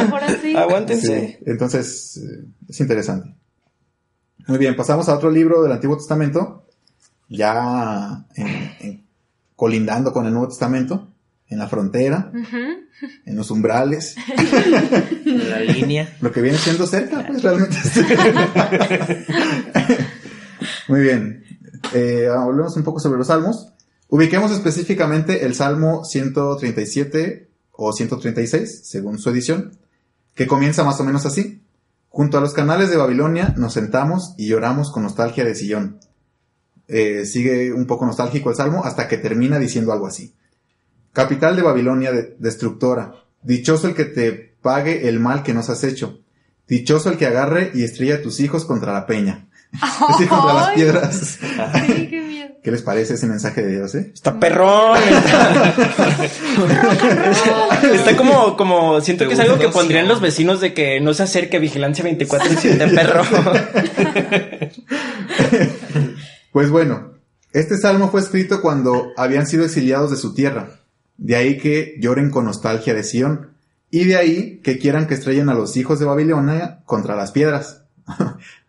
Mejor 0.04 0.24
así. 0.24 0.56
Aguántense. 0.56 1.26
Sí, 1.38 1.44
entonces, 1.44 2.16
eh, 2.18 2.44
es 2.68 2.80
interesante. 2.80 3.34
Muy 4.46 4.58
bien, 4.58 4.76
pasamos 4.76 5.08
a 5.08 5.14
otro 5.16 5.30
libro 5.30 5.62
del 5.62 5.72
Antiguo 5.72 5.96
Testamento, 5.96 6.66
ya 7.28 8.26
en- 8.36 8.72
en- 8.80 9.06
colindando 9.56 10.12
con 10.12 10.26
el 10.26 10.32
Nuevo 10.32 10.48
Testamento, 10.48 11.08
en 11.48 11.58
la 11.58 11.68
frontera, 11.68 12.30
en 13.26 13.36
los 13.36 13.50
umbrales, 13.50 14.16
En 15.24 15.50
la 15.50 15.60
línea. 15.60 16.16
lo 16.20 16.30
que 16.32 16.40
viene 16.42 16.58
siendo 16.58 16.86
cerca, 16.86 17.24
pues 17.26 17.42
realmente. 17.42 17.76
Muy 20.88 21.00
bien, 21.00 21.44
eh, 21.92 22.28
hablemos 22.30 22.76
un 22.76 22.82
poco 22.84 23.00
sobre 23.00 23.18
los 23.18 23.26
salmos. 23.28 23.68
Ubiquemos 24.08 24.52
específicamente 24.52 25.44
el 25.44 25.54
Salmo 25.54 26.04
137 26.04 27.48
o 27.72 27.92
136, 27.92 28.82
según 28.84 29.18
su 29.18 29.30
edición, 29.30 29.76
que 30.34 30.46
comienza 30.46 30.84
más 30.84 31.00
o 31.00 31.04
menos 31.04 31.26
así. 31.26 31.62
Junto 32.16 32.38
a 32.38 32.40
los 32.40 32.52
canales 32.52 32.90
de 32.90 32.96
Babilonia 32.96 33.54
nos 33.56 33.72
sentamos 33.72 34.34
y 34.38 34.46
lloramos 34.46 34.92
con 34.92 35.02
nostalgia 35.02 35.44
de 35.44 35.56
Sillón. 35.56 35.98
Eh, 36.86 37.24
sigue 37.26 37.72
un 37.72 37.88
poco 37.88 38.06
nostálgico 38.06 38.50
el 38.50 38.56
salmo 38.56 38.84
hasta 38.84 39.08
que 39.08 39.18
termina 39.18 39.58
diciendo 39.58 39.92
algo 39.92 40.06
así. 40.06 40.32
Capital 41.12 41.56
de 41.56 41.62
Babilonia 41.62 42.12
de- 42.12 42.36
destructora, 42.38 43.14
dichoso 43.42 43.88
el 43.88 43.96
que 43.96 44.04
te 44.04 44.54
pague 44.62 45.08
el 45.08 45.18
mal 45.18 45.42
que 45.42 45.54
nos 45.54 45.68
has 45.70 45.82
hecho. 45.82 46.20
Dichoso 46.68 47.10
el 47.10 47.18
que 47.18 47.26
agarre 47.26 47.72
y 47.74 47.82
estrella 47.82 48.14
a 48.14 48.22
tus 48.22 48.38
hijos 48.38 48.64
contra 48.64 48.92
la 48.92 49.06
peña. 49.06 49.48
Es 49.72 50.08
decir, 50.18 50.28
contra 50.28 50.54
las 50.54 50.70
piedras. 50.74 51.38
Sí, 51.86 52.03
qué 52.64 52.70
miedo. 52.70 52.70
¿Qué 52.70 52.70
les 52.70 52.82
parece 52.82 53.14
ese 53.14 53.26
mensaje 53.26 53.62
de 53.62 53.72
Dios, 53.72 53.94
eh? 53.94 54.10
Está 54.12 54.40
perrón. 54.40 54.98
Está, 57.92 58.16
como, 58.16 58.56
como, 58.56 59.00
siento 59.00 59.28
que 59.28 59.34
es 59.34 59.40
algo 59.40 59.58
que 59.58 59.68
pondrían 59.68 60.08
los 60.08 60.20
vecinos 60.20 60.60
de 60.60 60.72
que 60.72 61.00
no 61.00 61.14
se 61.14 61.24
acerque 61.24 61.58
vigilancia 61.58 62.04
24 62.04 62.52
y 62.52 62.56
7 62.56 62.88
perro. 62.88 63.22
Pues 66.52 66.70
bueno, 66.70 67.14
este 67.52 67.76
salmo 67.76 68.10
fue 68.10 68.20
escrito 68.20 68.62
cuando 68.62 69.08
habían 69.16 69.48
sido 69.48 69.64
exiliados 69.64 70.12
de 70.12 70.16
su 70.16 70.34
tierra. 70.34 70.68
De 71.16 71.34
ahí 71.34 71.58
que 71.58 71.96
lloren 71.98 72.30
con 72.30 72.44
nostalgia 72.44 72.94
de 72.94 73.02
Sión. 73.02 73.50
Y 73.90 74.04
de 74.04 74.16
ahí 74.16 74.60
que 74.62 74.78
quieran 74.78 75.08
que 75.08 75.14
estrellen 75.14 75.48
a 75.48 75.54
los 75.54 75.76
hijos 75.76 75.98
de 75.98 76.04
Babilonia 76.04 76.78
contra 76.84 77.16
las 77.16 77.32
piedras. 77.32 77.82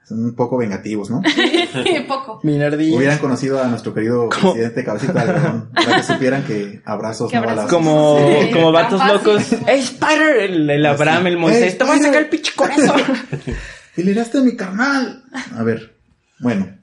Son 0.08 0.24
un 0.24 0.36
poco 0.36 0.58
vengativos, 0.58 1.10
¿no? 1.10 1.22
Poco. 2.08 2.40
Minardillo. 2.44 2.96
Hubieran 2.98 3.18
conocido 3.18 3.62
a 3.62 3.68
nuestro 3.68 3.94
querido 3.94 4.30
¿Cómo? 4.30 4.54
presidente 4.54 4.84
Cabecita 4.84 5.14
de 5.14 5.20
Algodón, 5.32 5.70
para 5.76 5.96
que 5.98 6.04
supieran 6.04 6.44
que 6.44 6.82
abrazos 6.86 7.34
no 7.34 7.40
abrazos. 7.40 7.56
balazos. 7.58 7.72
Como, 7.72 8.20
Sí. 8.44 8.52
como 8.52 8.72
vatos 8.72 9.00
Tan 9.00 9.14
locos. 9.14 9.54
¡Ey, 9.68 9.80
Spider! 9.80 10.38
El, 10.42 10.70
el 10.70 10.86
Abraham, 10.86 11.28
el 11.28 11.34
¡Ey, 11.34 11.40
Moisés. 11.40 11.78
Te 11.78 11.84
voy 11.84 11.98
a 11.98 12.02
sacar 12.04 12.22
el 12.22 12.30
pinche 12.30 12.52
corazón. 12.56 13.02
y 13.98 14.04
le 14.04 14.22
a 14.22 14.26
mi 14.42 14.56
carnal. 14.56 15.24
A 15.56 15.64
ver, 15.64 15.96
bueno. 16.40 16.78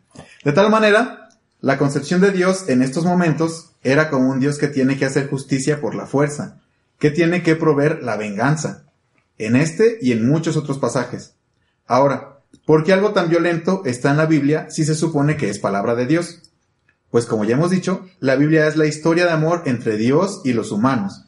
De 0.44 0.52
tal 0.52 0.70
manera, 0.70 1.28
la 1.60 1.78
concepción 1.78 2.20
de 2.20 2.32
Dios 2.32 2.68
en 2.68 2.82
estos 2.82 3.04
momentos 3.04 3.70
era 3.84 4.10
como 4.10 4.30
un 4.30 4.40
Dios 4.40 4.58
que 4.58 4.66
tiene 4.66 4.96
que 4.98 5.04
hacer 5.04 5.28
justicia 5.28 5.80
por 5.80 5.94
la 5.94 6.06
fuerza, 6.06 6.58
que 6.98 7.10
tiene 7.12 7.44
que 7.44 7.54
proveer 7.54 8.02
la 8.02 8.16
venganza, 8.16 8.84
en 9.38 9.54
este 9.54 9.98
y 10.00 10.10
en 10.10 10.28
muchos 10.28 10.56
otros 10.56 10.78
pasajes. 10.78 11.34
Ahora, 11.86 12.31
¿por 12.64 12.84
qué 12.84 12.92
algo 12.92 13.12
tan 13.12 13.28
violento 13.28 13.82
está 13.84 14.10
en 14.10 14.16
la 14.16 14.26
Biblia 14.26 14.68
si 14.70 14.84
se 14.84 14.94
supone 14.94 15.36
que 15.36 15.48
es 15.48 15.58
palabra 15.58 15.94
de 15.94 16.06
Dios? 16.06 16.52
Pues 17.10 17.26
como 17.26 17.44
ya 17.44 17.54
hemos 17.54 17.70
dicho, 17.70 18.06
la 18.20 18.36
Biblia 18.36 18.66
es 18.66 18.76
la 18.76 18.86
historia 18.86 19.26
de 19.26 19.32
amor 19.32 19.62
entre 19.66 19.96
Dios 19.96 20.40
y 20.44 20.54
los 20.54 20.72
humanos. 20.72 21.26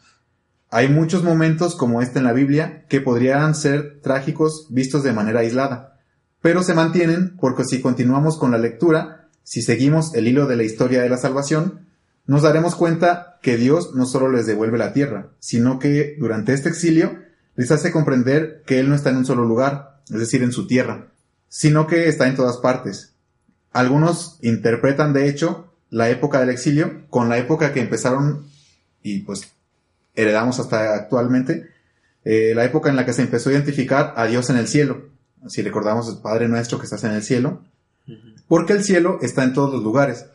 Hay 0.70 0.88
muchos 0.88 1.22
momentos 1.22 1.76
como 1.76 2.02
este 2.02 2.18
en 2.18 2.24
la 2.24 2.32
Biblia 2.32 2.87
que 2.88 3.00
podrían 3.00 3.54
ser 3.54 4.00
trágicos 4.02 4.66
vistos 4.70 5.04
de 5.04 5.12
manera 5.12 5.40
aislada, 5.40 6.00
pero 6.40 6.62
se 6.62 6.74
mantienen 6.74 7.37
porque 7.38 7.64
si 7.64 7.80
continuamos 7.80 8.38
con 8.38 8.50
la 8.50 8.58
lectura, 8.58 9.28
si 9.42 9.62
seguimos 9.62 10.14
el 10.14 10.26
hilo 10.26 10.46
de 10.46 10.56
la 10.56 10.64
historia 10.64 11.02
de 11.02 11.08
la 11.08 11.16
salvación, 11.16 11.87
nos 12.26 12.42
daremos 12.42 12.74
cuenta 12.74 13.38
que 13.42 13.56
Dios 13.56 13.94
no 13.94 14.06
solo 14.06 14.30
les 14.30 14.46
devuelve 14.46 14.78
la 14.78 14.94
tierra, 14.94 15.28
sino 15.38 15.78
que 15.78 16.16
durante 16.18 16.54
este 16.54 16.70
exilio 16.70 17.18
les 17.56 17.70
hace 17.70 17.92
comprender 17.92 18.62
que 18.66 18.80
Él 18.80 18.88
no 18.88 18.94
está 18.94 19.10
en 19.10 19.18
un 19.18 19.26
solo 19.26 19.44
lugar, 19.44 20.00
es 20.10 20.18
decir, 20.18 20.42
en 20.42 20.52
su 20.52 20.66
tierra, 20.66 21.12
sino 21.57 21.87
que 21.87 22.09
está 22.09 22.27
en 22.27 22.35
todas 22.35 22.57
partes. 22.57 23.12
Algunos 23.71 24.38
interpretan, 24.43 25.12
de 25.12 25.29
hecho, 25.29 25.73
la 25.88 26.11
época 26.11 26.40
del 26.40 26.51
exilio 26.51 27.03
con 27.11 27.29
la 27.29 27.38
época 27.38 27.73
que 27.73 27.79
empezaron 27.79 28.49
y 29.05 29.21
pues 29.21 29.53
heredamos 30.17 30.59
hasta 30.59 30.95
actualmente, 30.97 31.69
eh, 32.25 32.55
la 32.57 32.64
época 32.64 32.90
en 32.90 32.97
la 32.97 33.07
que 33.07 33.12
se 33.12 33.23
empezó 33.23 33.51
a 33.51 33.53
identificar 33.53 34.14
a 34.17 34.27
Dios 34.27 34.51
en 34.51 34.57
el 34.57 34.67
cielo. 34.67 35.11
Si 35.47 35.62
recordamos 35.62 36.09
el 36.09 36.19
Padre 36.19 36.49
nuestro 36.49 36.79
que 36.79 36.87
estás 36.87 37.05
en 37.05 37.12
el 37.12 37.23
cielo, 37.23 37.62
porque 38.49 38.73
el 38.73 38.83
cielo 38.83 39.21
está 39.23 39.45
en 39.45 39.53
todos 39.53 39.73
los 39.73 39.85
lugares. 39.85 40.27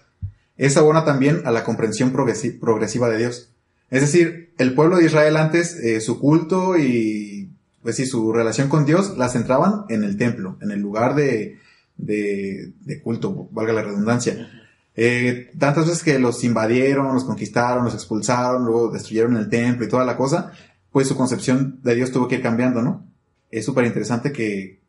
Es 0.56 0.78
abona 0.78 1.04
también 1.04 1.42
a 1.44 1.52
la 1.52 1.66
comprensión 1.66 2.14
progresi- 2.14 2.58
progresiva 2.58 3.10
de 3.10 3.18
Dios. 3.18 3.50
Es 3.90 4.02
decir, 4.02 4.54
el 4.58 4.74
pueblo 4.74 4.96
de 4.98 5.06
Israel 5.06 5.36
antes, 5.36 5.76
eh, 5.76 6.00
su 6.00 6.18
culto 6.20 6.78
y 6.78 7.39
pues 7.82 7.96
sí, 7.96 8.06
su 8.06 8.34
relación 8.34 8.70
con 8.70 8.86
Dios 8.86 9.18
la 9.18 9.30
centraban 9.30 9.86
en 9.90 10.04
el 10.04 10.18
templo, 10.18 10.58
en 10.62 10.72
el 10.72 10.80
lugar 10.80 11.16
de, 11.16 11.60
de, 11.98 12.74
de 12.82 13.02
culto, 13.02 13.48
valga 13.52 13.74
la 13.74 13.84
redundancia. 13.84 14.50
Eh, 14.96 15.52
tantas 15.58 15.86
veces 15.86 16.04
que 16.04 16.20
los 16.20 16.44
invadieron, 16.44 17.14
los 17.14 17.24
conquistaron, 17.24 17.86
los 17.86 17.94
expulsaron, 17.94 18.66
luego 18.66 18.90
destruyeron 18.92 19.38
el 19.38 19.50
templo 19.50 19.86
y 19.86 19.90
toda 19.90 20.04
la 20.04 20.18
cosa, 20.18 20.52
pues 20.92 21.08
su 21.08 21.16
concepción 21.16 21.80
de 21.84 21.96
Dios 21.96 22.12
tuvo 22.12 22.28
que 22.28 22.36
ir 22.36 22.42
cambiando, 22.42 22.82
¿no? 22.82 23.06
Es 23.50 23.66
súper 23.66 23.86
interesante 23.86 24.32
que, 24.32 24.82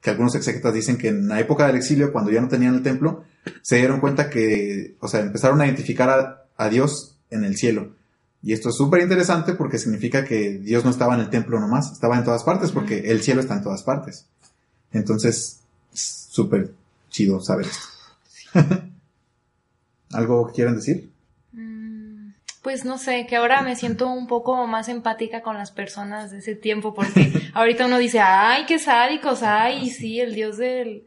que 0.00 0.10
algunos 0.10 0.34
exegetas 0.34 0.72
dicen 0.72 0.96
que 0.96 1.08
en 1.08 1.28
la 1.28 1.38
época 1.38 1.66
del 1.66 1.76
exilio, 1.76 2.12
cuando 2.12 2.30
ya 2.30 2.40
no 2.40 2.48
tenían 2.48 2.74
el 2.74 2.82
templo, 2.82 3.24
se 3.60 3.76
dieron 3.76 4.00
cuenta 4.00 4.30
que, 4.30 4.96
o 5.00 5.08
sea, 5.08 5.20
empezaron 5.20 5.60
a 5.60 5.66
identificar 5.66 6.08
a, 6.08 6.46
a 6.56 6.68
Dios 6.68 7.18
en 7.30 7.44
el 7.44 7.56
cielo. 7.56 7.94
Y 8.42 8.52
esto 8.52 8.70
es 8.70 8.76
súper 8.76 9.02
interesante 9.02 9.52
porque 9.54 9.78
significa 9.78 10.24
que 10.24 10.58
Dios 10.58 10.84
no 10.84 10.90
estaba 10.90 11.14
en 11.14 11.20
el 11.20 11.30
templo 11.30 11.60
nomás, 11.60 11.92
estaba 11.92 12.18
en 12.18 12.24
todas 12.24 12.42
partes 12.42 12.72
porque 12.72 13.10
el 13.10 13.22
cielo 13.22 13.40
está 13.40 13.54
en 13.54 13.62
todas 13.62 13.84
partes. 13.84 14.26
Entonces, 14.92 15.60
es 15.92 16.26
súper 16.30 16.72
chido 17.08 17.40
saber 17.40 17.66
esto. 17.66 17.86
¿Algo 20.12 20.46
que 20.48 20.54
quieran 20.54 20.76
decir? 20.76 21.10
Mm, 21.52 22.32
Pues 22.62 22.84
no 22.84 22.98
sé, 22.98 23.26
que 23.28 23.36
ahora 23.36 23.62
me 23.62 23.76
siento 23.76 24.08
un 24.08 24.26
poco 24.26 24.66
más 24.66 24.88
empática 24.88 25.42
con 25.42 25.56
las 25.56 25.70
personas 25.70 26.30
de 26.32 26.38
ese 26.38 26.54
tiempo, 26.56 26.94
porque 26.94 27.32
ahorita 27.54 27.86
uno 27.86 27.98
dice, 27.98 28.20
ay, 28.20 28.66
qué 28.66 28.78
sádicos, 28.78 29.42
ay, 29.42 29.88
sí, 29.90 30.20
el 30.20 30.34
Dios 30.34 30.58
del 30.58 31.04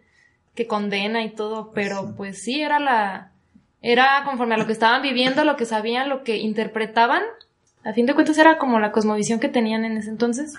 que 0.56 0.68
condena 0.68 1.24
y 1.24 1.36
todo, 1.36 1.72
pero 1.74 2.16
pues 2.16 2.42
sí, 2.42 2.62
era 2.62 2.80
la, 2.80 3.32
era 3.88 4.24
conforme 4.26 4.56
a 4.56 4.58
lo 4.58 4.66
que 4.66 4.74
estaban 4.74 5.02
viviendo, 5.02 5.44
lo 5.46 5.56
que 5.58 5.66
sabían, 5.66 6.10
lo 6.10 6.24
que 6.24 6.38
interpretaban, 6.38 7.22
a 7.84 7.94
fin 7.94 8.06
de 8.08 8.14
cuentas 8.16 8.38
era 8.40 8.58
como 8.58 8.80
la 8.80 8.92
cosmovisión 8.92 9.40
que 9.40 9.48
tenían 9.48 9.86
en 9.86 9.98
ese 9.98 10.10
entonces, 10.10 10.54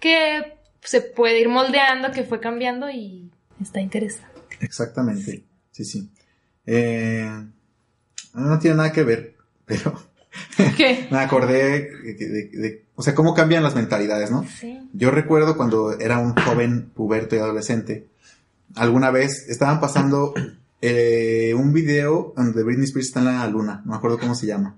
que 0.00 0.54
se 0.82 1.00
puede 1.02 1.40
ir 1.40 1.48
moldeando, 1.48 2.10
que 2.10 2.24
fue 2.24 2.40
cambiando 2.40 2.88
y 2.90 3.30
está 3.60 3.80
interesante. 3.80 4.28
Exactamente. 4.60 5.44
Sí, 5.72 5.84
sí. 5.84 6.10
Eh, 6.66 7.30
no 8.34 8.58
tiene 8.58 8.76
nada 8.78 8.92
que 8.92 9.02
ver, 9.02 9.34
pero 9.66 9.92
¿Qué? 10.76 11.06
me 11.10 11.18
acordé 11.18 11.62
de, 12.02 12.14
de- 12.14 12.48
de- 12.50 12.84
o 12.94 13.02
sea, 13.02 13.14
cómo 13.14 13.34
cambian 13.34 13.62
las 13.62 13.74
mentalidades, 13.74 14.30
¿no? 14.30 14.44
Sí. 14.44 14.80
Yo 14.92 15.10
recuerdo 15.10 15.56
cuando 15.56 15.98
era 15.98 16.18
un 16.18 16.34
joven 16.34 16.90
puberto 16.94 17.34
y 17.36 17.40
adolescente, 17.40 18.06
alguna 18.76 19.10
vez 19.10 19.46
estaban 19.48 19.80
pasando 19.80 20.32
eh, 20.80 21.54
un 21.56 21.72
video 21.72 22.32
donde 22.36 22.62
Britney 22.62 22.84
Spears 22.84 23.08
está 23.08 23.20
en 23.20 23.26
la 23.26 23.46
luna, 23.46 23.82
no 23.84 23.92
me 23.92 23.96
acuerdo 23.96 24.18
cómo 24.18 24.34
se 24.34 24.46
llama. 24.46 24.76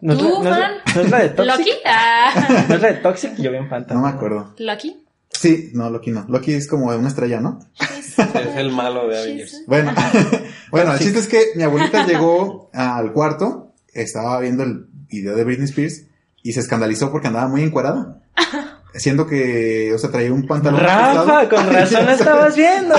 ¿No 0.00 0.12
es, 0.14 0.20
la, 0.22 0.28
¿Tú, 0.28 0.42
no 0.42 0.50
es 0.50 0.50
la- 0.50 0.56
fan? 0.56 0.72
no 0.96 1.00
es 1.02 1.10
la 1.10 1.18
de 1.18 1.28
Toxic? 1.30 1.58
¿Loki? 1.58 1.70
Ah. 1.86 2.64
¿No 2.68 2.74
es 2.74 2.80
la 2.82 2.88
de 2.88 2.94
Toxic? 2.98 3.36
Yo 3.36 3.50
bien 3.52 3.68
fan 3.68 3.86
No 3.88 4.02
me 4.02 4.08
acuerdo. 4.08 4.54
¿Loki? 4.58 5.04
Sí, 5.30 5.70
no, 5.74 5.90
Loki 5.90 6.10
no. 6.10 6.26
Loki 6.28 6.52
es 6.54 6.68
como 6.68 6.86
una 6.86 7.08
estrella, 7.08 7.40
¿no? 7.40 7.60
Es 7.78 8.18
el 8.56 8.70
malo 8.70 9.08
de 9.08 9.18
Avengers. 9.18 9.62
Bueno, 9.66 9.92
bueno, 10.70 10.92
el 10.92 10.98
chiste 10.98 11.18
es 11.20 11.26
que 11.28 11.42
mi 11.56 11.62
abuelita 11.62 12.06
llegó 12.06 12.70
al 12.74 13.12
cuarto, 13.12 13.72
estaba 13.94 14.38
viendo 14.40 14.62
el 14.64 14.86
video 15.08 15.34
de 15.36 15.44
Britney 15.44 15.66
Spears 15.68 16.02
y 16.42 16.52
se 16.52 16.60
escandalizó 16.60 17.10
porque 17.10 17.28
andaba 17.28 17.48
muy 17.48 17.62
encuerada. 17.62 18.18
Siendo 18.94 19.26
que, 19.26 19.90
o 19.94 19.98
sea, 19.98 20.10
traía 20.10 20.30
un 20.32 20.46
pantalón 20.46 20.78
Rafa, 20.80 21.48
con 21.48 21.72
razón 21.72 22.10
estabas 22.10 22.54
viendo. 22.54 22.94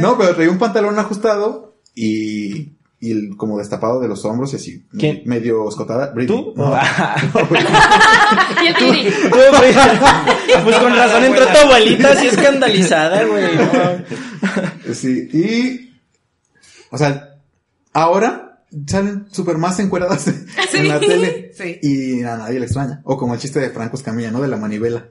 No, 0.00 0.16
pero 0.18 0.34
traía 0.34 0.50
un 0.50 0.58
pantalón 0.58 0.98
ajustado 0.98 1.76
y 1.94 2.74
y 3.00 3.12
el- 3.12 3.36
como 3.36 3.58
destapado 3.58 4.00
de 4.00 4.08
los 4.08 4.24
hombros 4.24 4.52
y 4.52 4.56
así, 4.56 4.86
¿Quién? 4.98 5.22
medio 5.24 5.68
escotada. 5.68 6.12
¿Tú? 6.26 6.52
No, 6.56 6.72
Ah, 6.74 7.14
no, 7.32 7.46
güey. 7.48 7.62
Y 8.64 8.66
el 8.66 8.74
Tiri. 8.74 9.10
tú, 9.30 9.36
güey. 9.56 9.72
pues 10.64 10.76
con 10.78 10.96
razón 10.96 11.24
entró 11.24 11.46
tu 11.46 11.58
abuelita 11.58 12.10
así 12.12 12.26
escandalizada, 12.26 13.24
güey. 13.24 13.56
No. 13.56 14.94
Sí, 14.94 15.28
y. 15.32 15.90
O 16.90 16.98
sea, 16.98 17.36
ahora 17.92 18.62
salen 18.86 19.26
súper 19.30 19.58
más 19.58 19.78
encueradas 19.78 20.26
en 20.74 20.88
la 20.88 20.98
tele. 20.98 21.52
Sí. 21.56 21.78
Y 21.82 22.22
a 22.24 22.36
nadie 22.36 22.58
le 22.58 22.66
extraña. 22.66 23.00
O 23.04 23.16
como 23.16 23.34
el 23.34 23.40
chiste 23.40 23.60
de 23.60 23.70
Franco 23.70 23.96
Escamilla, 23.96 24.30
¿no? 24.32 24.40
De 24.40 24.48
la 24.48 24.56
manivela. 24.56 25.08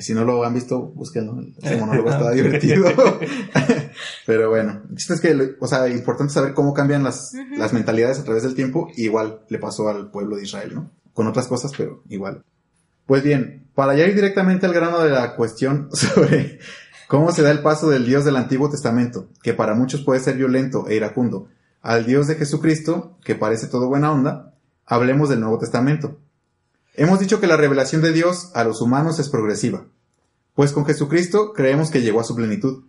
Si 0.00 0.14
no 0.14 0.24
lo 0.24 0.44
han 0.44 0.54
visto, 0.54 0.80
búsquenlo. 0.80 1.38
Ese 1.62 1.76
monólogo 1.80 2.10
está 2.10 2.30
divertido. 2.32 2.86
Pero 4.26 4.50
bueno, 4.50 4.82
el 4.90 4.96
chiste 4.96 5.14
es 5.14 5.20
que, 5.20 5.34
lo- 5.34 5.44
o 5.60 5.66
sea, 5.66 5.88
importante 5.88 6.32
saber 6.32 6.54
cómo 6.54 6.74
cambian 6.74 7.02
las, 7.02 7.32
las 7.56 7.72
mentalidades 7.72 8.18
a 8.18 8.24
través 8.24 8.42
del 8.42 8.54
tiempo. 8.54 8.88
Igual 8.96 9.40
le 9.48 9.58
pasó 9.58 9.88
al 9.88 10.10
pueblo 10.10 10.36
de 10.36 10.42
Israel, 10.44 10.74
¿no? 10.74 10.90
Con 11.14 11.26
otras 11.26 11.46
cosas, 11.46 11.72
pero 11.76 12.02
igual. 12.08 12.42
Pues 13.06 13.22
bien, 13.22 13.66
para 13.74 13.94
ya 13.94 14.04
ir 14.06 14.14
directamente 14.14 14.66
al 14.66 14.72
grano 14.74 15.00
de 15.02 15.10
la 15.10 15.36
cuestión 15.36 15.88
sobre 15.92 16.58
cómo 17.08 17.32
se 17.32 17.42
da 17.42 17.50
el 17.50 17.60
paso 17.60 17.88
del 17.88 18.04
Dios 18.06 18.24
del 18.24 18.36
Antiguo 18.36 18.68
Testamento, 18.70 19.28
que 19.42 19.54
para 19.54 19.74
muchos 19.74 20.02
puede 20.02 20.20
ser 20.20 20.36
violento 20.36 20.88
e 20.88 20.96
iracundo, 20.96 21.48
al 21.82 22.04
Dios 22.04 22.26
de 22.26 22.34
Jesucristo, 22.34 23.16
que 23.24 23.36
parece 23.36 23.68
todo 23.68 23.88
buena 23.88 24.10
onda, 24.12 24.54
hablemos 24.84 25.28
del 25.28 25.40
Nuevo 25.40 25.58
Testamento. 25.58 26.18
Hemos 26.98 27.20
dicho 27.20 27.40
que 27.40 27.46
la 27.46 27.58
revelación 27.58 28.00
de 28.00 28.12
Dios 28.12 28.50
a 28.54 28.64
los 28.64 28.80
humanos 28.80 29.18
es 29.18 29.28
progresiva, 29.28 29.84
pues 30.54 30.72
con 30.72 30.86
Jesucristo 30.86 31.52
creemos 31.52 31.90
que 31.90 32.00
llegó 32.00 32.20
a 32.20 32.24
su 32.24 32.34
plenitud. 32.34 32.84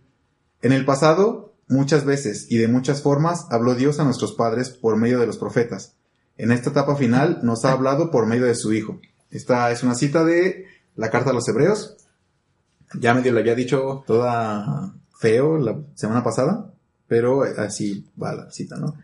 En 0.62 0.72
el 0.72 0.86
pasado, 0.86 1.52
muchas 1.68 2.06
veces 2.06 2.46
y 2.48 2.56
de 2.56 2.68
muchas 2.68 3.02
formas, 3.02 3.46
habló 3.50 3.74
Dios 3.74 4.00
a 4.00 4.04
nuestros 4.04 4.32
padres 4.32 4.70
por 4.70 4.96
medio 4.96 5.20
de 5.20 5.26
los 5.26 5.36
profetas. 5.36 5.92
En 6.38 6.52
esta 6.52 6.70
etapa 6.70 6.96
final 6.96 7.40
nos 7.42 7.66
ha 7.66 7.72
hablado 7.72 8.10
por 8.10 8.24
medio 8.24 8.46
de 8.46 8.54
su 8.54 8.72
Hijo. 8.72 8.98
Esta 9.30 9.70
es 9.72 9.82
una 9.82 9.94
cita 9.94 10.24
de 10.24 10.64
la 10.96 11.10
carta 11.10 11.30
a 11.30 11.34
los 11.34 11.46
Hebreos. 11.46 11.98
Ya 12.98 13.12
medio 13.12 13.32
le 13.32 13.40
había 13.40 13.54
dicho 13.54 14.04
toda 14.06 14.94
feo 15.18 15.58
la 15.58 15.78
semana 15.94 16.24
pasada, 16.24 16.72
pero 17.08 17.42
así 17.42 18.08
va 18.20 18.34
la 18.34 18.50
cita, 18.50 18.76
¿no? 18.76 18.96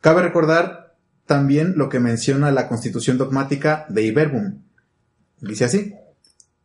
Cabe 0.00 0.22
recordar 0.22 0.85
también 1.26 1.74
lo 1.76 1.88
que 1.88 2.00
menciona 2.00 2.50
la 2.52 2.68
constitución 2.68 3.18
dogmática 3.18 3.86
de 3.88 4.02
Iberbum. 4.02 4.62
Dice 5.40 5.64
así. 5.64 5.94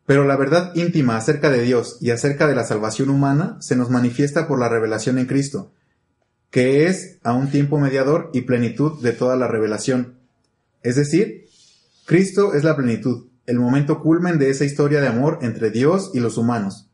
Pero 0.06 0.24
la 0.24 0.36
verdad 0.36 0.74
íntima 0.74 1.16
acerca 1.16 1.50
de 1.50 1.62
Dios 1.62 1.98
y 2.00 2.10
acerca 2.10 2.46
de 2.46 2.54
la 2.54 2.64
salvación 2.64 3.10
humana 3.10 3.56
se 3.60 3.76
nos 3.76 3.90
manifiesta 3.90 4.48
por 4.48 4.58
la 4.58 4.68
revelación 4.68 5.18
en 5.18 5.26
Cristo, 5.26 5.72
que 6.50 6.86
es 6.86 7.18
a 7.22 7.32
un 7.32 7.50
tiempo 7.50 7.78
mediador 7.78 8.30
y 8.32 8.42
plenitud 8.42 9.00
de 9.00 9.12
toda 9.12 9.36
la 9.36 9.46
revelación. 9.46 10.18
Es 10.82 10.96
decir, 10.96 11.46
Cristo 12.04 12.54
es 12.54 12.64
la 12.64 12.76
plenitud, 12.76 13.28
el 13.46 13.58
momento 13.58 14.00
culmen 14.00 14.38
de 14.38 14.50
esa 14.50 14.64
historia 14.64 15.00
de 15.00 15.08
amor 15.08 15.38
entre 15.42 15.70
Dios 15.70 16.10
y 16.14 16.20
los 16.20 16.36
humanos. 16.36 16.88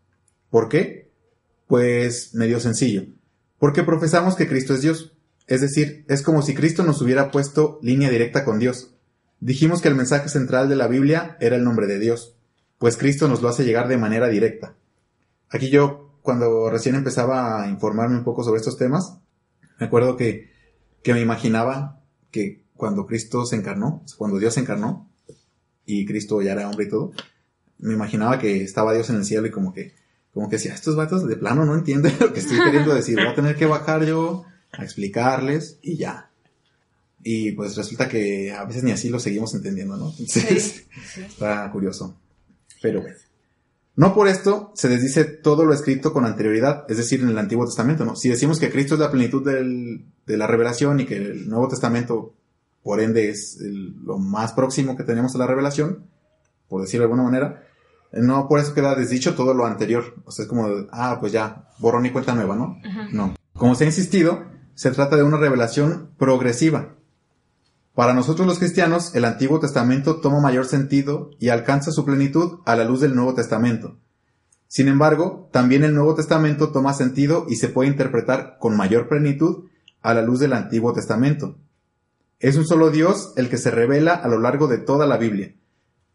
¿Por 0.51 0.69
qué? 0.69 1.11
Pues 1.67 2.35
medio 2.35 2.61
sencillo. 2.61 3.05
Porque 3.59 3.83
profesamos 3.83 4.35
que 4.35 4.49
Cristo 4.49 4.75
es 4.75 4.83
Dios. 4.83 5.18
Es 5.49 5.63
decir, 5.63 6.05
es 6.09 6.23
como 6.23 6.43
si 6.43 6.55
Cristo 6.55 6.85
nos 6.85 7.01
hubiera 7.01 7.31
puesto 7.31 7.81
línea 7.83 8.11
directa 8.11 8.45
con 8.45 8.59
Dios. 8.59 8.95
Dijimos 9.41 9.81
que 9.81 9.89
el 9.89 9.95
mensaje 9.95 10.29
central 10.29 10.69
de 10.69 10.77
la 10.77 10.89
Biblia 10.89 11.39
era 11.41 11.57
el 11.57 11.65
nombre 11.65 11.87
de 11.87 11.99
Dios, 11.99 12.37
pues 12.79 12.99
Cristo 12.99 13.29
nos 13.29 13.41
lo 13.41 13.49
hace 13.49 13.65
llegar 13.65 13.89
de 13.89 13.97
manera 13.97 14.29
directa. 14.29 14.75
Aquí 15.49 15.71
yo, 15.71 16.19
cuando 16.21 16.69
recién 16.69 16.97
empezaba 16.97 17.63
a 17.63 17.69
informarme 17.69 18.19
un 18.19 18.25
poco 18.25 18.45
sobre 18.45 18.59
estos 18.59 18.77
temas, 18.77 19.19
me 19.81 19.87
acuerdo 19.87 20.17
que, 20.17 20.53
que 21.03 21.15
me 21.15 21.21
imaginaba 21.21 22.03
que 22.31 22.63
cuando 22.75 23.07
Cristo 23.07 23.47
se 23.47 23.57
encarnó, 23.57 24.05
cuando 24.19 24.39
Dios 24.39 24.53
se 24.55 24.61
encarnó, 24.61 25.09
y 25.87 26.05
Cristo 26.05 26.43
ya 26.43 26.53
era 26.53 26.69
hombre 26.69 26.85
y 26.85 26.89
todo, 26.91 27.13
me 27.79 27.95
imaginaba 27.95 28.39
que 28.39 28.63
estaba 28.63 28.93
Dios 28.93 29.09
en 29.09 29.17
el 29.17 29.25
cielo 29.25 29.47
y 29.47 29.51
como 29.51 29.73
que, 29.73 29.95
como 30.35 30.51
que 30.51 30.57
decía, 30.57 30.75
estos 30.75 30.95
vatos 30.95 31.27
de 31.27 31.37
plano 31.37 31.65
no 31.65 31.75
entienden 31.75 32.13
lo 32.21 32.35
que 32.35 32.41
estoy 32.41 32.59
queriendo 32.63 32.95
decir, 32.95 33.17
voy 33.17 33.29
a 33.29 33.35
tener 33.35 33.57
que 33.57 33.65
bajar 33.65 34.05
yo 34.05 34.45
a 34.79 34.85
explicarles 34.85 35.79
y 35.83 35.97
ya. 35.97 36.31
Y 37.23 37.53
pues 37.53 37.77
resulta 37.77 38.09
que 38.09 38.53
a 38.53 38.65
veces 38.65 38.85
ni 38.85 38.93
así 38.93 39.09
lo 39.11 39.19
seguimos 39.19 39.55
entendiendo, 39.55 39.97
¿no? 39.97 40.11
Entonces, 40.11 40.87
está 41.17 41.71
curioso. 41.71 42.17
Pero 42.81 43.03
bueno. 43.03 43.17
No 43.97 44.15
por 44.15 44.29
esto 44.29 44.71
se 44.77 44.89
desdice 44.89 45.25
todo 45.25 45.65
lo 45.65 45.75
escrito 45.75 46.13
con 46.13 46.25
anterioridad, 46.25 46.85
es 46.89 46.97
decir, 46.99 47.21
en 47.21 47.31
el 47.31 47.39
Antiguo 47.39 47.67
Testamento, 47.67 48.05
¿no? 48.05 48.15
Si 48.15 48.29
decimos 48.29 48.61
que 48.61 48.71
Cristo 48.71 48.95
es 48.95 49.01
la 49.01 49.11
plenitud 49.11 49.45
del- 49.45 50.05
de 50.25 50.37
la 50.37 50.47
revelación 50.47 51.01
y 51.01 51.07
que 51.07 51.17
el 51.17 51.49
Nuevo 51.49 51.67
Testamento, 51.67 52.33
por 52.85 53.01
ende, 53.01 53.29
es 53.31 53.59
el- 53.61 53.97
lo 54.05 54.19
más 54.19 54.53
próximo 54.53 54.97
que 54.97 55.03
tenemos 55.03 55.35
a 55.35 55.39
la 55.39 55.49
revelación, 55.49 56.05
por 56.69 56.81
decirlo 56.83 57.03
de 57.09 57.13
alguna 57.13 57.25
manera, 57.29 57.65
no 58.13 58.47
por 58.47 58.61
eso 58.61 58.73
queda 58.73 58.95
desdicho 58.95 59.35
todo 59.35 59.53
lo 59.53 59.67
anterior. 59.67 60.15
O 60.25 60.31
sea, 60.31 60.45
es 60.45 60.49
como, 60.49 60.69
ah, 60.93 61.17
pues 61.19 61.33
ya, 61.33 61.69
borrón 61.81 62.07
y 62.07 62.11
cuenta 62.11 62.35
nueva, 62.37 62.55
¿no? 62.55 62.79
No. 63.13 63.35
Como 63.55 63.75
se 63.75 63.83
ha 63.83 63.89
insistido, 63.89 64.45
se 64.79 64.93
trata 64.93 65.17
de 65.17 65.25
una 65.25 65.39
revelación 65.39 66.13
progresiva. 66.19 66.95
Para 67.97 68.15
nosotros 68.15 68.47
los 68.47 68.61
cristianos, 68.61 69.13
el 69.17 69.25
Antiguo 69.25 69.59
Testamento 69.59 70.21
toma 70.21 70.41
mayor 70.41 70.67
sentido 70.67 71.31
y 71.41 71.49
alcanza 71.49 71.91
su 71.91 72.05
plenitud 72.05 72.61
a 72.65 72.77
la 72.77 72.85
luz 72.85 73.01
del 73.01 73.17
Nuevo 73.17 73.35
Testamento. 73.35 73.99
Sin 74.69 74.87
embargo, 74.87 75.49
también 75.53 75.83
el 75.83 75.97
Nuevo 75.97 76.15
Testamento 76.15 76.71
toma 76.71 76.95
sentido 76.95 77.47
y 77.49 77.57
se 77.57 77.67
puede 77.67 77.91
interpretar 77.91 78.57
con 78.61 78.77
mayor 78.77 79.09
plenitud 79.09 79.65
a 80.01 80.15
la 80.15 80.23
luz 80.23 80.39
del 80.39 80.53
Antiguo 80.53 80.93
Testamento. 80.93 81.59
Es 82.39 82.57
un 82.57 82.65
solo 82.65 82.91
Dios 82.91 83.33
el 83.35 83.49
que 83.49 83.59
se 83.59 83.73
revela 83.73 84.15
a 84.15 84.29
lo 84.29 84.39
largo 84.39 84.69
de 84.69 84.79
toda 84.79 85.09
la 85.09 85.17
Biblia. 85.17 85.57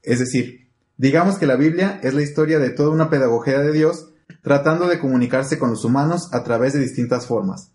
Es 0.04 0.20
decir, 0.20 0.70
digamos 0.96 1.36
que 1.36 1.48
la 1.48 1.58
Biblia 1.58 2.00
es 2.02 2.14
la 2.14 2.22
historia 2.22 2.60
de 2.60 2.70
toda 2.70 2.92
una 2.92 3.10
pedagogía 3.10 3.60
de 3.60 3.74
Dios 3.74 4.14
tratando 4.42 4.88
de 4.88 5.00
comunicarse 5.00 5.60
con 5.60 5.72
los 5.72 5.84
humanos 5.84 6.30
a 6.32 6.46
través 6.46 6.72
de 6.72 6.80
distintas 6.80 7.28
formas, 7.28 7.73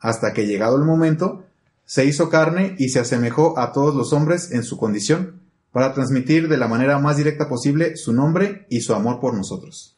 hasta 0.00 0.32
que 0.32 0.46
llegado 0.46 0.76
el 0.76 0.84
momento, 0.84 1.44
se 1.84 2.04
hizo 2.04 2.28
carne 2.28 2.74
y 2.78 2.88
se 2.88 3.00
asemejó 3.00 3.58
a 3.58 3.72
todos 3.72 3.94
los 3.94 4.12
hombres 4.12 4.50
en 4.52 4.62
su 4.62 4.76
condición, 4.76 5.40
para 5.76 5.92
transmitir 5.92 6.48
de 6.48 6.56
la 6.56 6.68
manera 6.68 6.98
más 6.98 7.18
directa 7.18 7.50
posible 7.50 7.96
su 7.96 8.14
nombre 8.14 8.66
y 8.70 8.80
su 8.80 8.94
amor 8.94 9.20
por 9.20 9.34
nosotros. 9.34 9.94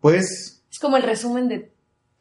Pues 0.00 0.62
Es 0.70 0.78
como 0.78 0.96
el 0.96 1.02
resumen 1.02 1.48
de 1.48 1.72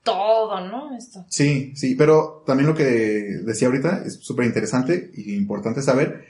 todo, 0.04 0.60
¿no? 0.68 0.98
Esto. 0.98 1.26
sí, 1.30 1.74
sí, 1.76 1.94
pero 1.94 2.44
también 2.46 2.68
lo 2.68 2.76
que 2.76 2.84
decía 2.84 3.68
ahorita 3.68 4.04
es 4.06 4.20
súper 4.22 4.48
interesante 4.48 5.12
y 5.14 5.36
importante 5.36 5.84
saber. 5.84 6.26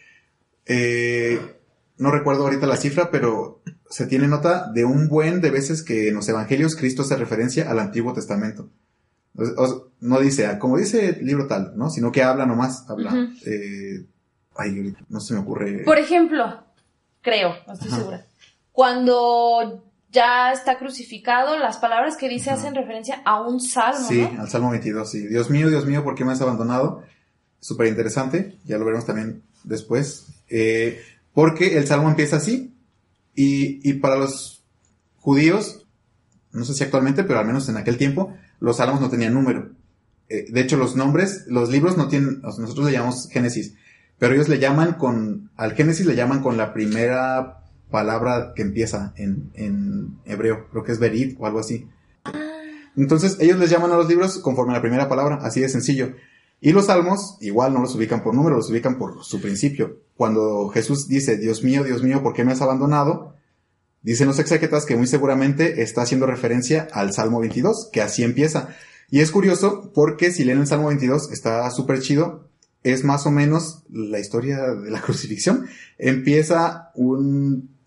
Eh, 0.66 1.40
no 1.98 2.12
recuerdo 2.12 2.44
ahorita 2.44 2.68
la 2.68 2.76
cifra, 2.76 3.10
pero 3.10 3.62
se 3.90 4.06
tiene 4.06 4.28
nota 4.28 4.72
de 4.74 4.84
un 4.84 5.08
buen 5.08 5.40
de 5.40 5.52
veces 5.52 5.84
que 5.84 6.10
en 6.10 6.16
los 6.16 6.28
evangelios 6.28 6.76
Cristo 6.76 7.04
hace 7.04 7.16
referencia 7.16 7.72
al 7.72 7.80
Antiguo 7.80 8.14
Testamento. 8.14 8.70
O- 9.38 9.64
o- 9.64 9.88
no 10.02 10.20
dice, 10.20 10.46
ah, 10.46 10.60
como 10.60 10.78
dice 10.78 11.10
el 11.20 11.26
libro 11.26 11.48
tal, 11.48 11.74
¿no? 11.78 11.90
Sino 11.90 12.12
que 12.12 12.24
habla 12.24 12.46
nomás, 12.46 12.86
habla. 12.90 13.12
Ujú. 13.14 13.34
eh, 13.46 14.06
ay, 14.58 14.96
no 15.10 15.20
se 15.20 15.34
me 15.34 15.40
ocurre. 15.40 15.84
Por 15.86 15.98
ejemplo, 15.98 16.64
creo, 17.22 17.56
no 17.66 17.74
estoy 17.74 17.88
Ajá. 17.90 17.98
segura. 17.98 18.26
Cuando 18.94 19.84
ya 20.12 20.52
está 20.52 20.78
crucificado, 20.78 21.58
las 21.58 21.78
palabras 21.78 22.18
que 22.18 22.30
dice 22.30 22.50
Ajá. 22.52 22.60
hacen 22.60 22.76
referencia 22.76 23.22
a 23.26 23.42
un 23.42 23.60
salmo, 23.62 24.08
Sí, 24.08 24.22
¿no? 24.34 24.42
al 24.42 24.50
Salmo 24.50 24.70
22, 24.72 25.10
sí. 25.10 25.28
Dios 25.28 25.50
mío, 25.50 25.70
Dios 25.70 25.86
mío, 25.86 26.04
¿por 26.04 26.16
qué 26.16 26.26
me 26.26 26.34
has 26.34 26.42
abandonado? 26.42 27.02
Súper 27.60 27.88
interesante, 27.88 28.58
ya 28.66 28.78
lo 28.78 28.86
veremos 28.86 29.06
también 29.06 29.42
después. 29.64 30.28
Eh, 30.50 31.02
porque 31.34 31.78
el 31.78 31.88
Salmo 31.88 32.10
empieza 32.10 32.36
así. 32.36 32.76
Y, 33.36 33.90
y 33.90 33.94
para 33.94 34.18
los 34.18 34.64
judíos, 35.18 35.88
no 36.52 36.66
sé 36.66 36.74
si 36.76 36.84
actualmente, 36.84 37.24
pero 37.24 37.40
al 37.40 37.46
menos 37.48 37.68
en 37.70 37.78
aquel 37.78 37.98
tiempo, 37.98 38.36
los 38.64 38.78
salmos 38.78 39.02
no 39.02 39.10
tenían 39.10 39.34
número. 39.34 39.72
Eh, 40.30 40.46
de 40.50 40.62
hecho, 40.62 40.78
los 40.78 40.96
nombres, 40.96 41.44
los 41.48 41.70
libros 41.70 41.98
no 41.98 42.08
tienen, 42.08 42.42
nosotros 42.42 42.86
le 42.86 42.94
llamamos 42.94 43.28
Génesis, 43.30 43.76
pero 44.18 44.34
ellos 44.34 44.48
le 44.48 44.58
llaman 44.58 44.94
con, 44.94 45.52
al 45.58 45.74
Génesis 45.74 46.06
le 46.06 46.16
llaman 46.16 46.42
con 46.42 46.56
la 46.56 46.74
primera 46.74 47.66
palabra 47.92 48.54
que 48.56 48.62
empieza 48.62 49.14
en, 49.18 49.52
en 49.54 50.18
hebreo, 50.24 50.70
creo 50.72 50.86
que 50.86 50.94
es 50.94 51.00
Berit 51.00 51.36
o 51.40 51.46
algo 51.46 51.60
así. 51.60 51.90
Entonces, 52.96 53.36
ellos 53.42 53.60
les 53.60 53.70
llaman 53.70 53.92
a 53.92 53.98
los 53.98 54.08
libros 54.08 54.40
conforme 54.40 54.72
a 54.72 54.78
la 54.78 54.82
primera 54.82 55.10
palabra, 55.10 55.40
así 55.42 55.60
de 55.60 55.68
sencillo. 55.68 56.14
Y 56.62 56.72
los 56.72 56.86
salmos, 56.86 57.38
igual 57.42 57.74
no 57.74 57.82
los 57.82 57.94
ubican 57.96 58.24
por 58.24 58.34
número, 58.34 58.56
los 58.56 58.70
ubican 58.70 58.98
por 58.98 59.26
su 59.26 59.42
principio. 59.42 59.98
Cuando 60.16 60.70
Jesús 60.70 61.10
dice, 61.10 61.36
Dios 61.36 61.66
mío, 61.66 61.84
Dios 61.84 62.02
mío, 62.02 62.24
¿por 62.24 62.34
qué 62.34 62.46
me 62.46 62.54
has 62.54 62.62
abandonado? 62.62 63.33
Dicen 64.04 64.28
los 64.28 64.38
exégetas 64.40 64.86
que 64.86 64.96
muy 64.96 65.08
seguramente 65.08 65.82
está 65.82 66.02
haciendo 66.04 66.26
referencia 66.28 66.88
al 66.92 67.14
Salmo 67.14 67.40
22, 67.40 67.90
que 67.92 68.02
así 68.02 68.24
empieza. 68.24 68.70
Y 69.10 69.22
es 69.22 69.32
curioso 69.32 69.92
porque 69.94 70.32
si 70.32 70.44
leen 70.44 70.60
el 70.60 70.68
Salmo 70.68 70.88
22, 70.90 71.32
está 71.32 71.70
súper 71.72 72.02
chido. 72.02 72.48
Es 72.84 73.04
más 73.06 73.26
o 73.26 73.32
menos 73.32 73.84
la 73.90 74.20
historia 74.20 74.62
de 74.74 74.92
la 74.92 75.02
crucifixión. 75.06 75.68
Empieza 75.98 76.92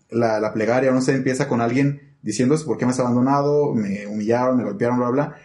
la, 0.09 0.53
plegaria, 0.53 0.91
no 0.91 1.01
sé, 1.01 1.13
empieza 1.13 1.47
con 1.47 1.61
alguien 1.61 2.15
diciendo, 2.23 2.55
¿por 2.65 2.77
qué 2.77 2.85
me 2.85 2.91
has 2.91 2.99
abandonado? 2.99 3.73
Me 3.75 4.07
humillaron, 4.07 4.57
me 4.57 4.63
golpearon, 4.63 4.97
bla, 4.97 5.09
bla. 5.09 5.35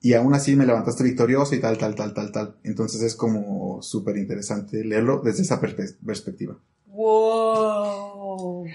y 0.00 0.14
aún 0.14 0.32
así 0.34 0.54
me 0.54 0.64
levantaste 0.66 1.02
victorioso 1.02 1.54
y 1.56 1.60
tal, 1.60 1.76
tal, 1.76 1.94
tal, 1.96 2.14
tal, 2.14 2.30
tal. 2.30 2.56
Entonces 2.62 3.02
es 3.02 3.16
como 3.16 3.82
súper 3.82 4.16
interesante 4.16 4.84
leerlo 4.84 5.20
desde 5.24 5.42
esa 5.42 5.60
perspe- 5.60 5.96
perspectiva. 6.06 6.56
Wow. 6.86 8.66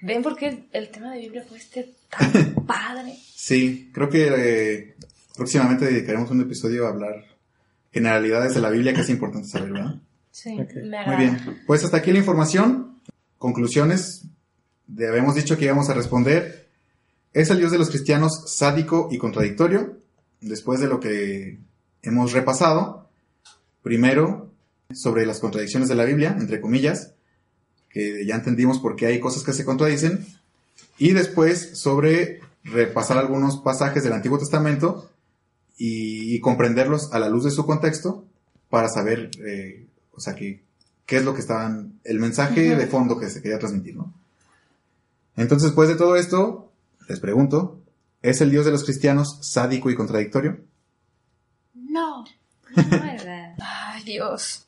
¿Ven 0.00 0.22
por 0.22 0.36
qué 0.36 0.66
el, 0.72 0.88
tema 0.90 1.12
de 1.12 1.20
Biblia 1.20 1.44
fue 1.48 1.58
este 1.58 1.94
tan 2.08 2.54
padre? 2.66 3.16
Sí, 3.34 3.90
creo 3.92 4.08
que 4.08 4.28
eh, 4.36 4.96
próximamente 5.36 5.86
dedicaremos 5.86 6.30
un 6.30 6.40
episodio 6.42 6.86
a 6.86 6.90
hablar 6.90 7.24
generalidades 7.92 8.54
de 8.54 8.60
la 8.60 8.70
Biblia 8.70 8.92
que 8.94 9.00
es 9.00 9.10
importante 9.10 9.48
saber, 9.48 9.72
¿verdad? 9.72 9.94
Sí. 10.30 10.56
Me 10.56 11.06
Muy 11.06 11.16
bien. 11.16 11.62
Pues 11.66 11.84
hasta 11.84 11.96
aquí 11.96 12.12
la 12.12 12.18
información. 12.18 13.00
Conclusiones. 13.38 14.24
De- 14.86 15.08
habíamos 15.08 15.34
dicho 15.34 15.56
que 15.56 15.64
íbamos 15.64 15.88
a 15.90 15.94
responder. 15.94 16.68
¿Es 17.32 17.50
el 17.50 17.58
Dios 17.58 17.72
de 17.72 17.78
los 17.78 17.90
cristianos 17.90 18.44
sádico 18.56 19.08
y 19.10 19.18
contradictorio? 19.18 19.98
Después 20.40 20.80
de 20.80 20.86
lo 20.86 21.00
que 21.00 21.58
hemos 22.02 22.32
repasado, 22.32 23.08
primero 23.82 24.52
sobre 24.92 25.26
las 25.26 25.40
contradicciones 25.40 25.88
de 25.88 25.94
la 25.96 26.04
Biblia, 26.04 26.36
entre 26.38 26.60
comillas, 26.60 27.14
que 27.98 28.24
ya 28.24 28.36
entendimos 28.36 28.78
por 28.78 28.94
qué 28.94 29.06
hay 29.06 29.18
cosas 29.18 29.42
que 29.42 29.52
se 29.52 29.64
contradicen, 29.64 30.24
y 30.98 31.14
después 31.14 31.76
sobre 31.80 32.40
repasar 32.62 33.18
algunos 33.18 33.56
pasajes 33.56 34.04
del 34.04 34.12
Antiguo 34.12 34.38
Testamento 34.38 35.10
y, 35.76 36.32
y 36.32 36.38
comprenderlos 36.38 37.12
a 37.12 37.18
la 37.18 37.28
luz 37.28 37.42
de 37.42 37.50
su 37.50 37.66
contexto 37.66 38.24
para 38.70 38.88
saber, 38.88 39.32
eh, 39.44 39.88
o 40.12 40.20
sea, 40.20 40.36
que, 40.36 40.62
qué 41.06 41.16
es 41.16 41.24
lo 41.24 41.34
que 41.34 41.40
estaban, 41.40 41.98
el 42.04 42.20
mensaje 42.20 42.76
de 42.76 42.86
fondo 42.86 43.18
que 43.18 43.30
se 43.30 43.42
quería 43.42 43.58
transmitir, 43.58 43.96
¿no? 43.96 44.14
Entonces, 45.36 45.70
después 45.70 45.88
de 45.88 45.96
todo 45.96 46.14
esto, 46.14 46.70
les 47.08 47.18
pregunto, 47.18 47.80
¿es 48.22 48.40
el 48.40 48.52
Dios 48.52 48.64
de 48.64 48.70
los 48.70 48.84
cristianos 48.84 49.40
sádico 49.42 49.90
y 49.90 49.96
contradictorio? 49.96 50.60
No. 51.74 52.24
No, 52.76 52.90
¿verdad? 52.90 53.56
Ay, 53.60 54.04
Dios. 54.04 54.66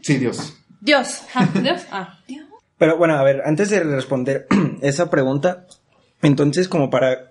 Sí, 0.00 0.16
Dios. 0.16 0.54
Dios. 0.80 1.22
Ah, 1.34 1.48
Dios. 1.60 1.82
Ah, 1.90 2.18
Dios. 2.26 2.51
Pero 2.82 2.96
bueno, 2.96 3.14
a 3.14 3.22
ver, 3.22 3.42
antes 3.44 3.70
de 3.70 3.78
responder 3.84 4.48
esa 4.82 5.08
pregunta, 5.08 5.66
entonces 6.20 6.66
como 6.66 6.90
para... 6.90 7.30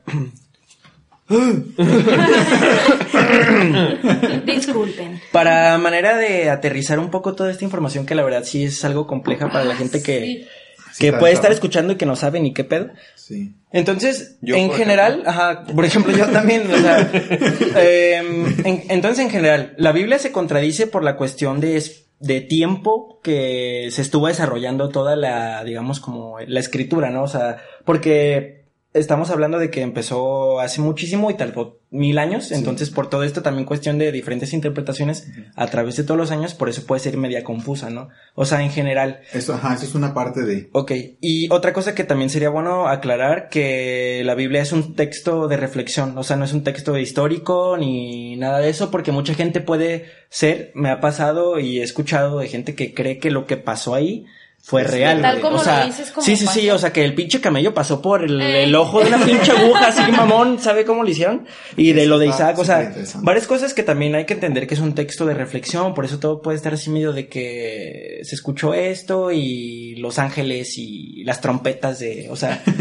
Disculpen. 4.45 5.19
Para 5.33 5.77
manera 5.77 6.15
de 6.15 6.49
aterrizar 6.49 6.99
un 6.99 7.11
poco 7.11 7.35
toda 7.35 7.51
esta 7.51 7.65
información 7.65 8.05
que 8.05 8.15
la 8.15 8.23
verdad 8.23 8.45
sí 8.45 8.63
es 8.63 8.85
algo 8.85 9.07
compleja 9.07 9.49
para 9.51 9.65
la 9.65 9.75
gente 9.75 10.01
que, 10.01 10.47
Sí. 10.93 10.99
Que 10.99 11.11
puede 11.11 11.33
estar 11.33 11.51
escuchando 11.51 11.91
y 11.93 11.95
que 11.97 12.05
no 12.05 12.15
sabe 12.15 12.39
ni 12.39 12.53
qué 12.53 12.63
pedo. 12.63 12.87
Sí. 13.15 13.53
Entonces, 13.73 14.37
Yo, 14.41 14.55
en 14.55 14.71
general, 14.71 15.23
ajá, 15.25 15.65
por 15.65 15.83
ejemplo, 15.83 16.15
yo 16.15 16.27
también, 16.27 16.63
o 16.71 16.77
sea, 16.77 17.11
em, 17.75 18.45
en- 18.65 18.83
entonces 18.87 19.25
en 19.25 19.31
general, 19.31 19.73
la 19.77 19.91
Biblia 19.91 20.17
se 20.17 20.31
contradice 20.31 20.87
por 20.87 21.03
la 21.03 21.17
cuestión 21.17 21.59
de, 21.59 21.75
de 22.21 22.39
tiempo 22.41 23.19
que 23.23 23.89
se 23.91 24.01
estuvo 24.01 24.27
desarrollando 24.27 24.89
toda 24.89 25.15
la, 25.15 25.63
digamos, 25.63 25.99
como 25.99 26.39
la 26.39 26.59
escritura, 26.59 27.09
¿no? 27.09 27.23
O 27.23 27.27
sea, 27.27 27.57
porque 27.83 28.60
estamos 28.93 29.29
hablando 29.29 29.57
de 29.57 29.69
que 29.69 29.81
empezó 29.81 30.59
hace 30.59 30.81
muchísimo 30.81 31.31
y 31.31 31.35
tardó 31.35 31.79
mil 31.91 32.17
años, 32.17 32.51
entonces 32.51 32.89
por 32.89 33.09
todo 33.09 33.23
esto 33.23 33.41
también 33.41 33.65
cuestión 33.65 33.97
de 33.97 34.11
diferentes 34.11 34.53
interpretaciones 34.53 35.27
a 35.55 35.67
través 35.67 35.97
de 35.97 36.03
todos 36.03 36.17
los 36.17 36.31
años, 36.31 36.53
por 36.53 36.69
eso 36.69 36.85
puede 36.85 37.01
ser 37.01 37.17
media 37.17 37.43
confusa, 37.43 37.89
¿no? 37.89 38.09
O 38.33 38.45
sea, 38.45 38.63
en 38.63 38.71
general, 38.71 39.19
Eso, 39.33 39.53
ajá, 39.53 39.73
eso 39.73 39.85
es 39.85 39.95
una 39.95 40.13
parte 40.13 40.43
de... 40.43 40.69
Ok, 40.71 40.91
y 41.19 41.51
otra 41.51 41.73
cosa 41.73 41.93
que 41.93 42.05
también 42.05 42.29
sería 42.29 42.49
bueno 42.49 42.87
aclarar 42.87 43.49
que 43.49 44.21
la 44.23 44.35
Biblia 44.35 44.61
es 44.61 44.71
un 44.71 44.95
texto 44.95 45.47
de 45.47 45.57
reflexión, 45.57 46.17
o 46.17 46.23
sea, 46.23 46.37
no 46.37 46.45
es 46.45 46.53
un 46.53 46.63
texto 46.63 46.97
histórico 46.97 47.75
ni 47.77 48.37
nada 48.37 48.59
de 48.59 48.69
eso, 48.69 48.89
porque 48.89 49.11
mucha 49.11 49.33
gente 49.33 49.59
puede 49.59 50.05
ser, 50.29 50.71
me 50.75 50.89
ha 50.89 51.01
pasado 51.01 51.59
y 51.59 51.79
he 51.79 51.83
escuchado 51.83 52.39
de 52.39 52.47
gente 52.47 52.75
que 52.75 52.93
cree 52.93 53.19
que 53.19 53.31
lo 53.31 53.45
que 53.45 53.57
pasó 53.57 53.95
ahí 53.95 54.25
fue 54.63 54.83
real. 54.83 55.21
Tal 55.21 55.31
güey. 55.33 55.41
como 55.41 55.55
o 55.55 55.57
lo 55.59 55.63
sea, 55.63 55.85
dices, 55.85 56.11
como 56.11 56.25
sí, 56.25 56.35
sí, 56.35 56.45
sí, 56.47 56.69
o 56.69 56.77
sea, 56.77 56.93
que 56.93 57.03
el 57.03 57.15
pinche 57.15 57.41
camello 57.41 57.73
pasó 57.73 58.01
por 58.01 58.23
el, 58.23 58.39
Eh. 58.39 58.63
el 58.63 58.75
ojo 58.75 59.01
de 59.01 59.07
una 59.07 59.17
pinche 59.25 59.51
aguja, 59.51 59.87
así 59.87 60.11
mamón, 60.11 60.59
¿sabe 60.59 60.85
cómo 60.85 61.03
lo 61.03 61.09
hicieron? 61.09 61.45
Y 61.77 61.93
de 61.93 62.05
lo 62.05 62.19
de 62.19 62.27
Isaac, 62.27 62.57
o 62.59 62.63
sea, 62.65 62.93
varias 63.21 63.47
cosas 63.47 63.73
que 63.73 63.83
también 63.83 64.13
hay 64.15 64.25
que 64.25 64.33
entender 64.35 64.67
que 64.67 64.75
es 64.75 64.79
un 64.79 64.93
texto 64.95 65.25
de 65.25 65.33
reflexión, 65.33 65.93
por 65.93 66.05
eso 66.05 66.19
todo 66.19 66.41
puede 66.41 66.57
estar 66.57 66.73
así 66.73 66.89
medio 66.89 67.11
de 67.11 67.27
que 67.27 68.21
se 68.23 68.35
escuchó 68.35 68.73
esto 68.73 69.31
y 69.31 69.95
los 69.95 70.19
ángeles 70.19 70.77
y 70.77 71.23
las 71.23 71.41
trompetas 71.41 71.99
de, 71.99 72.27
o 72.29 72.35
sea, 72.35 72.63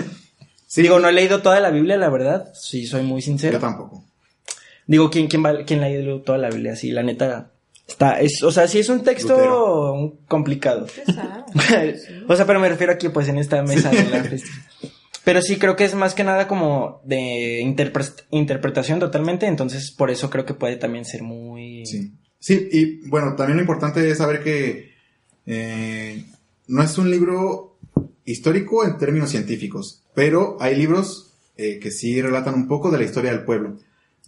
Sí, 0.66 0.82
digo, 0.82 1.00
no 1.00 1.08
he 1.08 1.12
leído 1.12 1.42
toda 1.42 1.58
la 1.58 1.70
Biblia, 1.70 1.96
la 1.96 2.08
verdad, 2.10 2.52
si 2.54 2.86
soy 2.86 3.02
muy 3.02 3.20
yo 3.20 3.24
sincero. 3.24 3.58
tampoco. 3.58 4.04
Digo, 4.86 5.10
¿quién, 5.10 5.26
quién, 5.26 5.44
va, 5.44 5.64
quién 5.64 5.80
la 5.80 5.86
ha 5.86 5.88
leído 5.88 6.20
toda 6.20 6.38
la 6.38 6.48
Biblia? 6.48 6.76
Sí, 6.76 6.92
la 6.92 7.02
neta, 7.02 7.50
está, 7.90 8.20
es, 8.20 8.42
o 8.42 8.50
sea, 8.50 8.66
sí 8.68 8.78
es 8.78 8.88
un 8.88 9.02
texto 9.02 9.34
Lutero. 9.34 10.18
complicado. 10.28 10.86
Pesado. 10.86 11.44
o 12.28 12.36
sea, 12.36 12.46
pero 12.46 12.60
me 12.60 12.68
refiero 12.68 12.92
aquí, 12.92 13.08
pues, 13.08 13.28
en 13.28 13.38
esta 13.38 13.62
mesa 13.62 13.90
de 13.90 14.08
la 14.08 14.24
fiesta. 14.24 14.48
Pero 15.24 15.42
sí 15.42 15.56
creo 15.58 15.76
que 15.76 15.84
es 15.84 15.94
más 15.94 16.14
que 16.14 16.24
nada 16.24 16.48
como 16.48 17.02
de 17.04 17.60
interpre- 17.62 18.24
interpretación 18.30 18.98
totalmente, 18.98 19.46
entonces 19.46 19.90
por 19.90 20.10
eso 20.10 20.30
creo 20.30 20.46
que 20.46 20.54
puede 20.54 20.76
también 20.76 21.04
ser 21.04 21.22
muy... 21.22 21.84
Sí. 21.86 22.12
Sí, 22.38 22.68
y 22.72 23.06
bueno, 23.08 23.36
también 23.36 23.58
lo 23.58 23.62
importante 23.62 24.08
es 24.10 24.16
saber 24.16 24.42
que 24.42 24.94
eh, 25.44 26.24
no 26.68 26.82
es 26.82 26.96
un 26.96 27.10
libro 27.10 27.76
histórico 28.24 28.84
en 28.86 28.96
términos 28.96 29.28
científicos, 29.30 30.04
pero 30.14 30.56
hay 30.58 30.74
libros 30.76 31.34
eh, 31.58 31.78
que 31.78 31.90
sí 31.90 32.22
relatan 32.22 32.54
un 32.54 32.66
poco 32.66 32.90
de 32.90 32.96
la 32.98 33.04
historia 33.04 33.30
del 33.32 33.44
pueblo. 33.44 33.76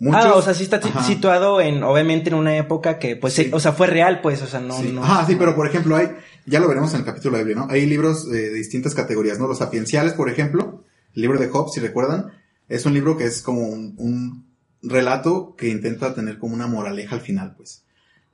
Muchos- 0.02 0.24
ah, 0.24 0.34
o 0.34 0.42
sea, 0.42 0.52
sí 0.54 0.64
está 0.64 0.76
Ajá. 0.78 1.04
situado 1.04 1.60
en, 1.60 1.82
obviamente, 1.84 2.28
en 2.30 2.34
una 2.34 2.56
época 2.56 2.98
que, 2.98 3.14
pues, 3.16 3.34
Sí. 3.34 3.44
se- 3.44 3.54
o 3.54 3.60
sea, 3.60 3.72
fue 3.72 3.86
real, 3.86 4.20
pues, 4.20 4.42
o 4.42 4.46
sea, 4.46 4.58
no... 4.60 4.76
Sí. 4.76 4.90
no 4.92 5.04
Ajá, 5.04 5.24
sí, 5.26 5.36
pero 5.38 5.54
por 5.54 5.66
ejemplo 5.66 5.94
hay, 5.96 6.08
ya 6.44 6.58
lo 6.58 6.66
veremos 6.68 6.92
en 6.94 7.00
el 7.00 7.06
capítulo 7.06 7.38
de 7.38 7.54
¿no? 7.54 7.68
Hay 7.70 7.86
libros 7.86 8.26
eh, 8.26 8.30
de 8.36 8.50
distintas 8.54 8.94
categorías, 8.94 9.38
¿no? 9.38 9.46
Los 9.46 9.58
sapienciales, 9.58 10.14
por 10.14 10.28
ejemplo, 10.28 10.82
el 11.14 11.22
libro 11.22 11.38
de 11.38 11.48
Job, 11.48 11.70
si 11.72 11.78
recuerdan, 11.80 12.32
es 12.68 12.84
un 12.84 12.94
libro 12.94 13.16
que 13.16 13.24
es 13.26 13.42
como 13.42 13.60
un, 13.68 13.94
un 13.96 14.46
relato 14.82 15.54
que 15.56 15.68
intenta 15.68 16.14
tener 16.14 16.38
como 16.38 16.54
una 16.54 16.66
moraleja 16.66 17.14
al 17.14 17.20
final, 17.22 17.54
pues. 17.56 17.84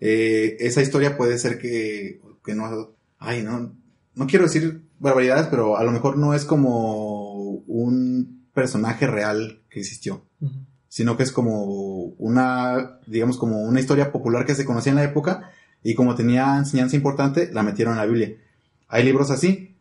Eh, 0.01 0.57
esa 0.61 0.81
historia 0.81 1.17
puede 1.19 1.37
ser 1.39 1.59
que, 1.59 2.21
que 2.45 2.55
no, 2.55 2.95
ay, 3.19 3.43
no, 3.43 3.75
no 4.15 4.27
quiero 4.27 4.47
decir 4.47 4.83
barbaridades, 5.01 5.49
pero 5.49 5.77
a 5.77 5.85
lo 5.85 5.91
mejor 5.93 6.17
no 6.17 6.33
es 6.35 6.45
como 6.47 7.33
un 7.67 8.47
personaje 8.55 9.07
real 9.07 9.61
que 9.69 9.81
existió 9.81 10.25
Ujú. 10.41 10.55
Sino 10.89 11.17
que 11.17 11.23
es 11.23 11.33
como 11.33 11.65
una, 12.19 12.99
digamos, 13.07 13.37
como 13.39 13.63
una 13.63 13.81
historia 13.81 14.11
popular 14.13 14.45
que 14.47 14.55
se 14.55 14.65
conocía 14.65 14.91
en 14.91 14.97
la 14.97 15.05
época 15.05 15.51
y 15.83 15.95
como 15.95 16.15
tenía 16.15 16.57
enseñanza 16.57 16.97
importante, 16.97 17.51
la 17.53 17.63
metieron 17.63 17.95
en 17.95 17.99
la 18.01 18.07
Biblia. 18.07 18.35
Hay 18.89 19.05
libros 19.05 19.31
así, 19.31 19.75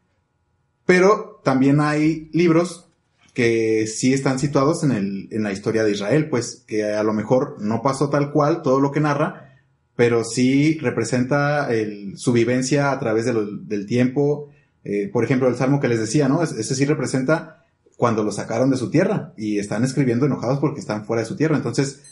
pero 0.85 1.41
también 1.43 1.79
hay 1.81 2.29
libros 2.33 2.85
que 3.33 3.85
sí 3.87 4.13
están 4.13 4.39
situados 4.39 4.83
en, 4.83 4.91
el, 4.91 5.27
en 5.31 5.43
la 5.43 5.51
historia 5.51 5.83
de 5.83 5.91
Israel, 5.91 6.27
pues 6.29 6.63
que 6.67 6.83
a 6.83 7.03
lo 7.03 7.13
mejor 7.13 7.57
no 7.59 7.81
pasó 7.81 8.09
tal 8.09 8.31
cual 8.31 8.61
todo 8.61 8.79
lo 8.79 8.91
que 8.91 8.99
narra, 8.99 9.55
pero 9.95 10.23
sí 10.23 10.77
representa 10.79 11.69
su 12.15 12.31
vivencia 12.33 12.91
a 12.91 12.99
través 12.99 13.25
del 13.25 13.85
tiempo. 13.85 14.49
Eh, 14.83 15.09
por 15.11 15.23
ejemplo, 15.23 15.47
el 15.47 15.55
salmo 15.55 15.79
que 15.79 15.87
les 15.87 15.99
decía, 15.99 16.27
¿no? 16.27 16.41
Es- 16.41 16.51
Ese 16.53 16.75
sí 16.75 16.85
representa 16.85 17.56
cuando 17.97 18.23
lo 18.23 18.31
sacaron 18.31 18.69
de 18.69 18.77
su 18.77 18.89
tierra 18.89 19.33
y 19.35 19.59
están 19.59 19.83
escribiendo 19.83 20.27
enojados 20.27 20.59
porque 20.59 20.79
están 20.79 21.05
fuera 21.05 21.23
de 21.23 21.27
su 21.27 21.35
tierra. 21.35 21.57
Entonces, 21.57 22.03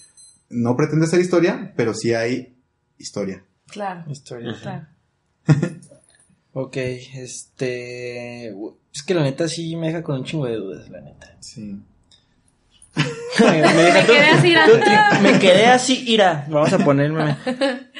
no 0.49 0.75
pretende 0.75 1.07
ser 1.07 1.21
historia, 1.21 1.73
pero 1.77 1.93
sí 1.93 2.13
hay 2.13 2.57
historia. 2.97 3.45
Claro. 3.67 4.03
Historia. 4.11 4.55
claro. 4.61 4.87
Ok, 6.57 6.77
este... 6.77 8.47
Es 8.93 9.03
que 9.05 9.13
la 9.13 9.23
neta 9.23 9.45
sí 9.49 9.75
me 9.75 9.87
deja 9.87 10.01
con 10.01 10.19
un 10.19 10.23
chingo 10.23 10.45
de 10.45 10.55
dudas, 10.55 10.89
la 10.89 11.01
neta. 11.01 11.35
Sí. 11.41 11.81
me, 13.41 13.61
deja- 13.61 14.05
quedé 14.05 14.29
así, 14.29 14.47
ira. 14.51 15.19
me 15.21 15.37
quedé 15.37 15.65
así, 15.65 16.03
ira. 16.07 16.47
Vamos 16.49 16.71
a 16.71 16.77
ponerme. 16.77 17.35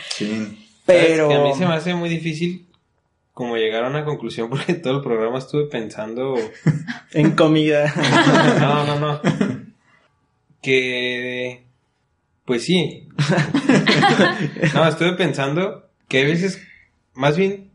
Sí. 0.09 0.57
Pero... 0.85 1.29
¿Sabes 1.29 1.37
que 1.37 1.41
a 1.41 1.43
mí 1.43 1.53
se 1.57 1.65
me 1.67 1.73
hace 1.73 1.95
muy 1.95 2.07
difícil 2.07 2.64
como 3.35 3.55
llegar 3.57 3.83
a 3.85 3.89
una 3.89 4.03
conclusión 4.05 4.49
porque 4.49 4.73
todo 4.73 4.95
el 4.97 5.03
programa 5.03 5.37
estuve 5.37 5.65
pensando... 5.67 6.33
En 7.13 7.31
comida. 7.35 7.93
No, 8.59 8.85
no, 8.85 8.99
no. 8.99 9.21
Que... 10.61 11.63
Pues 12.45 12.63
sí. 12.63 13.07
No, 14.73 14.87
estuve 14.87 15.13
pensando 15.13 15.87
que 16.07 16.21
a 16.21 16.25
veces, 16.25 16.61
más 17.13 17.37
bien, 17.37 17.69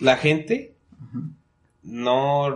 la 0.00 0.16
gente 0.16 0.74
no... 1.82 2.54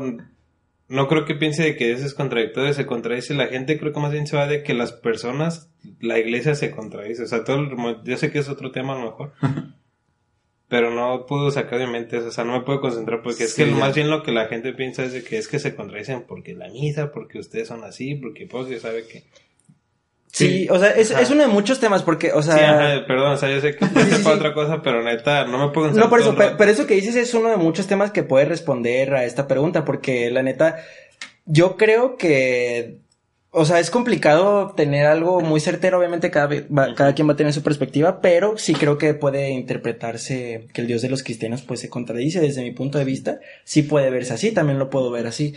No 0.86 1.08
creo 1.08 1.24
que 1.24 1.34
piense 1.34 1.62
de 1.62 1.76
que 1.76 1.92
eso 1.92 2.04
es 2.04 2.12
contradictorio, 2.14 2.72
se 2.74 2.84
contradice. 2.86 3.32
La 3.34 3.46
gente 3.46 3.78
creo 3.78 3.92
que 3.92 4.00
más 4.00 4.12
bien 4.12 4.26
se 4.26 4.36
va 4.36 4.46
de 4.46 4.62
que 4.62 4.74
las 4.74 4.92
personas, 4.92 5.70
la 5.98 6.18
iglesia 6.18 6.54
se 6.54 6.70
contradice. 6.70 7.22
O 7.22 7.26
sea, 7.26 7.42
todo 7.42 7.56
el- 7.60 7.74
yo 8.04 8.16
sé 8.18 8.30
que 8.30 8.38
es 8.38 8.48
otro 8.50 8.70
tema 8.70 8.92
a 8.94 8.98
lo 8.98 9.04
mejor. 9.06 9.32
Pero 10.74 10.90
no 10.90 11.24
puedo 11.24 11.52
sacar 11.52 11.78
de 11.78 11.86
mi 11.86 11.92
mente 11.92 12.16
eso, 12.16 12.26
o 12.26 12.30
sea, 12.32 12.42
no 12.42 12.54
me 12.54 12.62
puedo 12.62 12.80
concentrar 12.80 13.22
porque 13.22 13.44
es 13.44 13.54
que 13.54 13.64
ya. 13.64 13.76
más 13.76 13.94
bien 13.94 14.10
lo 14.10 14.24
que 14.24 14.32
la 14.32 14.46
gente 14.48 14.72
piensa 14.72 15.04
es 15.04 15.12
de 15.12 15.22
que 15.22 15.38
es 15.38 15.46
que 15.46 15.60
se 15.60 15.76
contradicen 15.76 16.24
porque 16.26 16.52
la 16.52 16.66
misa, 16.66 17.12
porque 17.12 17.38
ustedes 17.38 17.68
son 17.68 17.84
así, 17.84 18.16
porque 18.16 18.48
pues 18.48 18.68
ya 18.68 18.80
sabe 18.80 19.06
que... 19.06 19.22
Sí, 20.32 20.48
Sí. 20.48 20.68
o 20.68 20.76
sea, 20.80 20.90
es, 20.90 21.12
es 21.12 21.30
uno 21.30 21.42
de 21.42 21.46
muchos 21.46 21.78
temas 21.78 22.02
porque, 22.02 22.32
o 22.32 22.42
sea... 22.42 22.54
Sí, 22.54 22.60
ajá, 22.64 23.06
perdón, 23.06 23.34
o 23.34 23.36
sea, 23.36 23.50
yo 23.50 23.60
sé 23.60 23.76
que 23.76 23.84
es 24.00 24.16
sí, 24.16 24.28
otra 24.28 24.52
cosa, 24.52 24.82
pero 24.82 25.00
neta, 25.04 25.46
no 25.46 25.64
me 25.64 25.72
puedo 25.72 25.92
No, 25.92 26.10
por 26.10 26.18
eso, 26.18 26.34
pero, 26.36 26.56
pero 26.56 26.72
eso 26.72 26.88
que 26.88 26.94
dices 26.94 27.14
es 27.14 27.34
uno 27.34 27.50
de 27.50 27.56
muchos 27.56 27.86
temas 27.86 28.10
que 28.10 28.24
puede 28.24 28.46
responder 28.46 29.14
a 29.14 29.24
esta 29.24 29.46
pregunta, 29.46 29.84
porque 29.84 30.28
la 30.32 30.42
neta, 30.42 30.78
yo 31.44 31.76
creo 31.76 32.16
que, 32.16 32.98
o 33.54 33.64
sea, 33.64 33.78
es 33.80 33.90
complicado 33.90 34.72
tener 34.76 35.06
algo 35.06 35.40
muy 35.40 35.60
certero, 35.60 35.98
obviamente 35.98 36.30
cada, 36.30 36.46
va- 36.48 36.94
cada 36.94 37.14
quien 37.14 37.28
va 37.28 37.32
a 37.34 37.36
tener 37.36 37.52
su 37.52 37.62
perspectiva, 37.62 38.20
pero 38.20 38.58
sí 38.58 38.74
creo 38.74 38.98
que 38.98 39.14
puede 39.14 39.50
interpretarse 39.50 40.66
que 40.72 40.80
el 40.80 40.86
Dios 40.86 41.02
de 41.02 41.08
los 41.08 41.22
cristianos 41.22 41.62
pues 41.62 41.80
se 41.80 41.88
contradice 41.88 42.40
desde 42.40 42.62
mi 42.62 42.72
punto 42.72 42.98
de 42.98 43.04
vista, 43.04 43.40
sí 43.64 43.82
puede 43.82 44.10
verse 44.10 44.34
así, 44.34 44.52
también 44.52 44.78
lo 44.78 44.90
puedo 44.90 45.10
ver 45.10 45.26
así. 45.26 45.54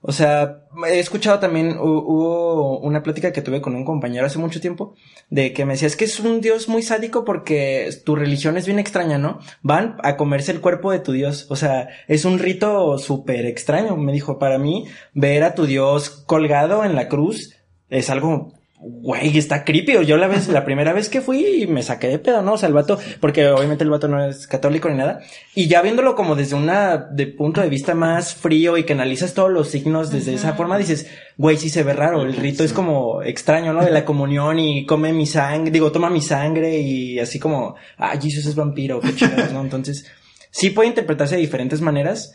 O 0.00 0.12
sea, 0.12 0.62
he 0.88 1.00
escuchado 1.00 1.40
también, 1.40 1.76
hu- 1.76 2.04
hubo 2.06 2.78
una 2.78 3.02
plática 3.02 3.32
que 3.32 3.42
tuve 3.42 3.60
con 3.60 3.74
un 3.74 3.84
compañero 3.84 4.26
hace 4.26 4.38
mucho 4.38 4.60
tiempo, 4.60 4.94
de 5.28 5.52
que 5.52 5.64
me 5.64 5.72
decía, 5.72 5.88
es 5.88 5.96
que 5.96 6.04
es 6.04 6.20
un 6.20 6.40
Dios 6.40 6.68
muy 6.68 6.82
sádico 6.82 7.24
porque 7.24 7.90
tu 8.04 8.14
religión 8.14 8.56
es 8.56 8.66
bien 8.66 8.78
extraña, 8.78 9.18
¿no? 9.18 9.40
Van 9.62 9.96
a 10.04 10.16
comerse 10.16 10.52
el 10.52 10.60
cuerpo 10.60 10.92
de 10.92 11.00
tu 11.00 11.10
Dios. 11.12 11.46
O 11.50 11.56
sea, 11.56 11.88
es 12.06 12.24
un 12.24 12.38
rito 12.38 12.96
súper 12.98 13.44
extraño. 13.46 13.96
Me 13.96 14.12
dijo, 14.12 14.38
para 14.38 14.58
mí, 14.58 14.86
ver 15.14 15.42
a 15.42 15.54
tu 15.54 15.66
Dios 15.66 16.10
colgado 16.10 16.84
en 16.84 16.94
la 16.94 17.08
cruz 17.08 17.56
es 17.90 18.08
algo, 18.08 18.52
güey, 18.80 19.36
está 19.36 19.64
creepy. 19.64 19.96
O 19.96 20.02
Yo 20.02 20.16
la 20.16 20.28
vez, 20.28 20.48
la 20.48 20.64
primera 20.64 20.92
vez 20.92 21.08
que 21.08 21.20
fui 21.20 21.66
me 21.68 21.82
saqué 21.82 22.08
de 22.08 22.18
pedo, 22.18 22.42
¿no? 22.42 22.52
O 22.54 22.58
sea, 22.58 22.68
el 22.68 22.74
vato, 22.74 22.98
porque 23.20 23.48
obviamente 23.48 23.84
el 23.84 23.90
vato 23.90 24.08
no 24.08 24.24
es 24.24 24.46
católico 24.46 24.88
ni 24.88 24.96
nada. 24.96 25.20
Y 25.54 25.66
ya 25.66 25.82
viéndolo 25.82 26.14
como 26.14 26.36
desde 26.36 26.54
una, 26.54 26.96
de 26.96 27.26
punto 27.26 27.60
de 27.60 27.68
vista 27.68 27.94
más 27.94 28.34
frío 28.34 28.76
y 28.78 28.84
que 28.84 28.92
analizas 28.92 29.34
todos 29.34 29.50
los 29.50 29.68
signos 29.68 30.10
desde 30.10 30.34
esa 30.34 30.54
forma, 30.54 30.78
dices, 30.78 31.08
güey, 31.36 31.56
sí 31.56 31.70
se 31.70 31.82
ve 31.82 31.92
raro. 31.92 32.22
El 32.22 32.36
rito 32.36 32.62
es 32.64 32.72
como 32.72 33.22
extraño, 33.22 33.72
¿no? 33.72 33.84
De 33.84 33.90
la 33.90 34.04
comunión 34.04 34.58
y 34.58 34.86
come 34.86 35.12
mi 35.12 35.26
sangre, 35.26 35.70
digo, 35.70 35.90
toma 35.92 36.10
mi 36.10 36.20
sangre 36.22 36.78
y 36.78 37.18
así 37.18 37.38
como, 37.38 37.74
ah, 37.96 38.16
Jesús 38.20 38.46
es 38.46 38.54
vampiro, 38.54 39.00
qué 39.00 39.14
chingados, 39.14 39.52
¿no? 39.52 39.60
Entonces, 39.62 40.06
sí 40.50 40.70
puede 40.70 40.88
interpretarse 40.88 41.34
de 41.34 41.40
diferentes 41.40 41.80
maneras, 41.80 42.34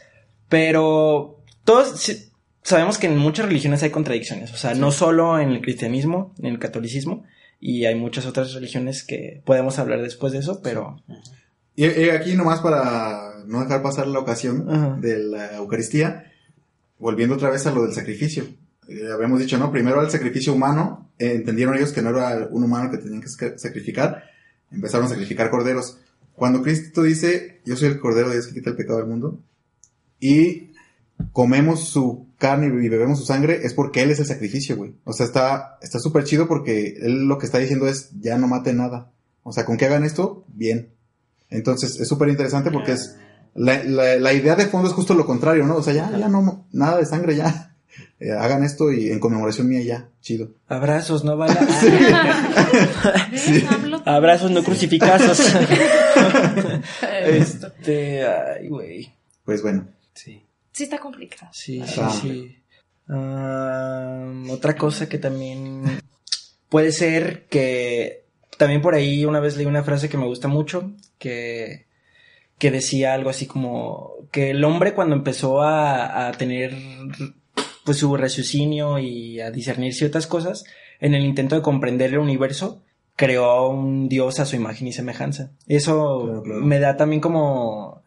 pero 0.49 1.39
todos 1.63 1.99
sí- 1.99 2.29
sabemos 2.63 2.97
que 2.97 3.07
en 3.07 3.17
muchas 3.17 3.45
religiones 3.45 3.83
hay 3.83 3.89
contradicciones, 3.89 4.51
o 4.53 4.57
sea, 4.57 4.73
no 4.73 4.91
solo 4.91 5.39
en 5.39 5.49
el 5.49 5.61
cristianismo, 5.61 6.33
en 6.39 6.47
el 6.47 6.59
catolicismo, 6.59 7.23
y 7.59 7.85
hay 7.85 7.95
muchas 7.95 8.25
otras 8.25 8.53
religiones 8.53 9.03
que 9.03 9.41
podemos 9.45 9.79
hablar 9.79 10.01
después 10.01 10.33
de 10.33 10.39
eso, 10.39 10.61
pero... 10.61 11.01
Y, 11.75 11.85
y 11.85 12.09
aquí 12.09 12.35
nomás 12.35 12.59
para 12.59 13.43
no 13.47 13.61
dejar 13.61 13.81
pasar 13.81 14.07
la 14.07 14.19
ocasión 14.19 14.69
Ajá. 14.69 14.97
de 14.99 15.17
la 15.17 15.55
Eucaristía, 15.55 16.31
volviendo 16.99 17.35
otra 17.35 17.49
vez 17.49 17.65
a 17.65 17.71
lo 17.71 17.83
del 17.83 17.93
sacrificio. 17.93 18.45
Eh, 18.87 19.07
habíamos 19.13 19.39
dicho, 19.39 19.57
¿no? 19.57 19.71
Primero 19.71 19.99
al 19.99 20.11
sacrificio 20.11 20.53
humano, 20.53 21.09
eh, 21.17 21.31
entendieron 21.33 21.75
ellos 21.75 21.91
que 21.91 22.01
no 22.01 22.09
era 22.09 22.47
un 22.51 22.63
humano 22.63 22.91
que 22.91 22.97
tenían 22.97 23.21
que 23.21 23.27
sac- 23.27 23.57
sacrificar, 23.57 24.23
empezaron 24.71 25.07
a 25.07 25.09
sacrificar 25.09 25.49
corderos. 25.49 25.97
Cuando 26.35 26.61
Cristo 26.61 27.03
dice, 27.03 27.61
yo 27.65 27.75
soy 27.75 27.87
el 27.89 27.99
cordero 27.99 28.27
de 28.27 28.35
Dios 28.35 28.47
que 28.47 28.55
quita 28.55 28.69
el 28.71 28.75
pecado 28.75 28.99
del 28.99 29.07
mundo, 29.07 29.39
y 30.19 30.71
comemos 31.31 31.87
su 31.89 32.27
carne 32.43 32.67
y 32.67 32.89
bebemos 32.89 33.17
su 33.19 33.25
sangre, 33.25 33.61
es 33.63 33.73
porque 33.73 34.01
Él 34.03 34.11
es 34.11 34.19
el 34.19 34.25
sacrificio, 34.25 34.75
güey. 34.75 34.93
O 35.05 35.13
sea, 35.13 35.25
está 35.25 35.77
está 35.81 35.99
súper 35.99 36.25
chido 36.25 36.47
porque 36.47 36.97
Él 37.01 37.23
lo 37.27 37.37
que 37.37 37.45
está 37.45 37.57
diciendo 37.59 37.87
es, 37.87 38.09
ya 38.19 38.37
no 38.37 38.47
maten 38.47 38.77
nada. 38.77 39.11
O 39.43 39.51
sea, 39.53 39.63
con 39.65 39.77
que 39.77 39.85
hagan 39.85 40.03
esto, 40.03 40.43
bien. 40.47 40.89
Entonces, 41.49 41.99
es 41.99 42.07
súper 42.07 42.27
interesante 42.29 42.71
porque 42.71 42.91
es, 42.93 43.15
la, 43.55 43.83
la, 43.83 44.15
la 44.17 44.33
idea 44.33 44.55
de 44.55 44.65
fondo 44.67 44.87
es 44.89 44.93
justo 44.93 45.13
lo 45.13 45.25
contrario, 45.25 45.65
¿no? 45.65 45.75
O 45.77 45.83
sea, 45.83 45.93
ya, 45.93 46.11
ya 46.17 46.27
no, 46.27 46.65
nada 46.71 46.97
de 46.97 47.05
sangre, 47.05 47.35
ya. 47.35 47.69
Eh, 48.19 48.31
hagan 48.31 48.63
esto 48.63 48.91
y 48.91 49.11
en 49.11 49.19
conmemoración 49.19 49.67
mía 49.67 49.81
ya, 49.83 50.07
chido. 50.21 50.49
Abrazos, 50.67 51.23
no 51.25 51.35
balas. 51.37 51.59
¿Ves? 53.31 53.63
Hablo- 53.69 54.01
Abrazos, 54.05 54.49
no 54.49 54.63
crucificazos. 54.63 55.39
este, 57.27 58.25
ay, 58.25 58.67
güey. 58.69 59.13
Pues 59.45 59.61
bueno, 59.61 59.87
Sí. 60.13 60.43
Sí 60.73 60.83
está 60.83 60.97
complicado. 60.99 61.49
Sí, 61.53 61.81
sí, 61.85 61.99
Ah. 62.01 62.19
sí. 62.21 62.57
Ah, 63.09 64.31
otra 64.49 64.75
cosa 64.75 65.07
que 65.09 65.17
también 65.17 65.83
puede 66.69 66.91
ser 66.91 67.45
que 67.47 68.25
también 68.57 68.81
por 68.81 68.95
ahí 68.95 69.25
una 69.25 69.39
vez 69.39 69.57
leí 69.57 69.65
una 69.65 69.83
frase 69.83 70.09
que 70.09 70.17
me 70.17 70.25
gusta 70.25 70.47
mucho 70.47 70.91
que, 71.17 71.87
que 72.57 72.71
decía 72.71 73.13
algo 73.13 73.29
así 73.29 73.45
como 73.45 74.11
que 74.31 74.51
el 74.51 74.63
hombre 74.63 74.93
cuando 74.93 75.15
empezó 75.15 75.61
a, 75.61 76.27
a 76.27 76.31
tener 76.33 76.73
pues 77.85 77.97
su 77.97 78.15
raciocinio 78.15 78.99
y 78.99 79.41
a 79.41 79.51
discernir 79.51 79.93
ciertas 79.93 80.27
cosas 80.27 80.63
en 80.99 81.13
el 81.13 81.25
intento 81.25 81.55
de 81.55 81.61
comprender 81.61 82.11
el 82.11 82.19
universo 82.19 82.83
creó 83.15 83.45
a 83.45 83.67
un 83.67 84.07
dios 84.09 84.39
a 84.39 84.45
su 84.45 84.55
imagen 84.55 84.87
y 84.87 84.93
semejanza. 84.93 85.51
Eso 85.67 86.21
Claro, 86.23 86.43
claro. 86.43 86.61
me 86.61 86.79
da 86.79 86.95
también 86.95 87.21
como 87.21 88.02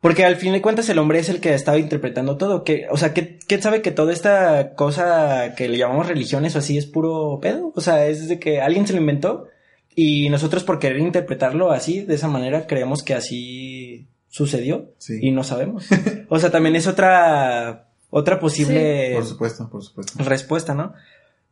porque 0.00 0.24
al 0.24 0.36
fin 0.36 0.52
de 0.52 0.62
cuentas 0.62 0.88
el 0.88 0.98
hombre 0.98 1.18
es 1.18 1.28
el 1.28 1.40
que 1.40 1.50
ha 1.50 1.54
estado 1.54 1.78
interpretando 1.78 2.36
todo. 2.36 2.64
Que, 2.64 2.86
o 2.90 2.96
sea, 2.96 3.12
¿qué, 3.12 3.38
¿quién 3.46 3.62
sabe 3.62 3.82
que 3.82 3.90
toda 3.90 4.12
esta 4.12 4.74
cosa 4.74 5.54
que 5.54 5.68
le 5.68 5.76
llamamos 5.76 6.08
religiones 6.08 6.56
o 6.56 6.60
así 6.60 6.78
es 6.78 6.86
puro 6.86 7.38
pedo? 7.40 7.72
O 7.74 7.80
sea, 7.80 8.06
es 8.06 8.26
de 8.28 8.38
que 8.38 8.60
alguien 8.62 8.86
se 8.86 8.94
lo 8.94 9.00
inventó 9.00 9.48
y 9.94 10.30
nosotros 10.30 10.64
por 10.64 10.78
querer 10.78 11.00
interpretarlo 11.00 11.70
así, 11.70 12.00
de 12.00 12.14
esa 12.14 12.28
manera, 12.28 12.66
creemos 12.66 13.02
que 13.02 13.14
así 13.14 14.06
sucedió 14.28 14.92
sí. 14.98 15.18
y 15.20 15.32
no 15.32 15.44
sabemos. 15.44 15.86
O 16.28 16.38
sea, 16.38 16.50
también 16.50 16.76
es 16.76 16.86
otra, 16.86 17.88
otra 18.08 18.38
posible 18.38 19.12
Por 19.14 19.26
supuesto, 19.26 19.68
por 19.68 19.82
supuesto. 19.82 20.22
respuesta, 20.22 20.74
¿no? 20.74 20.94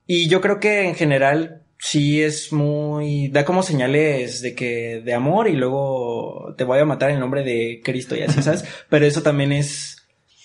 Y 0.06 0.28
yo 0.28 0.40
creo 0.40 0.60
que 0.60 0.88
en 0.88 0.94
general 0.94 1.62
sí 1.78 2.22
es 2.22 2.52
muy 2.52 3.28
da 3.28 3.44
como 3.44 3.62
señales 3.62 4.42
de 4.42 4.54
que 4.54 5.00
de 5.04 5.14
amor 5.14 5.48
y 5.48 5.56
luego 5.56 6.54
te 6.56 6.64
voy 6.64 6.78
a 6.80 6.84
matar 6.84 7.10
en 7.10 7.20
nombre 7.20 7.44
de 7.44 7.80
Cristo 7.84 8.16
y 8.16 8.22
así, 8.22 8.42
¿sabes? 8.42 8.64
Pero 8.88 9.06
eso 9.06 9.22
también 9.22 9.52
es 9.52 9.94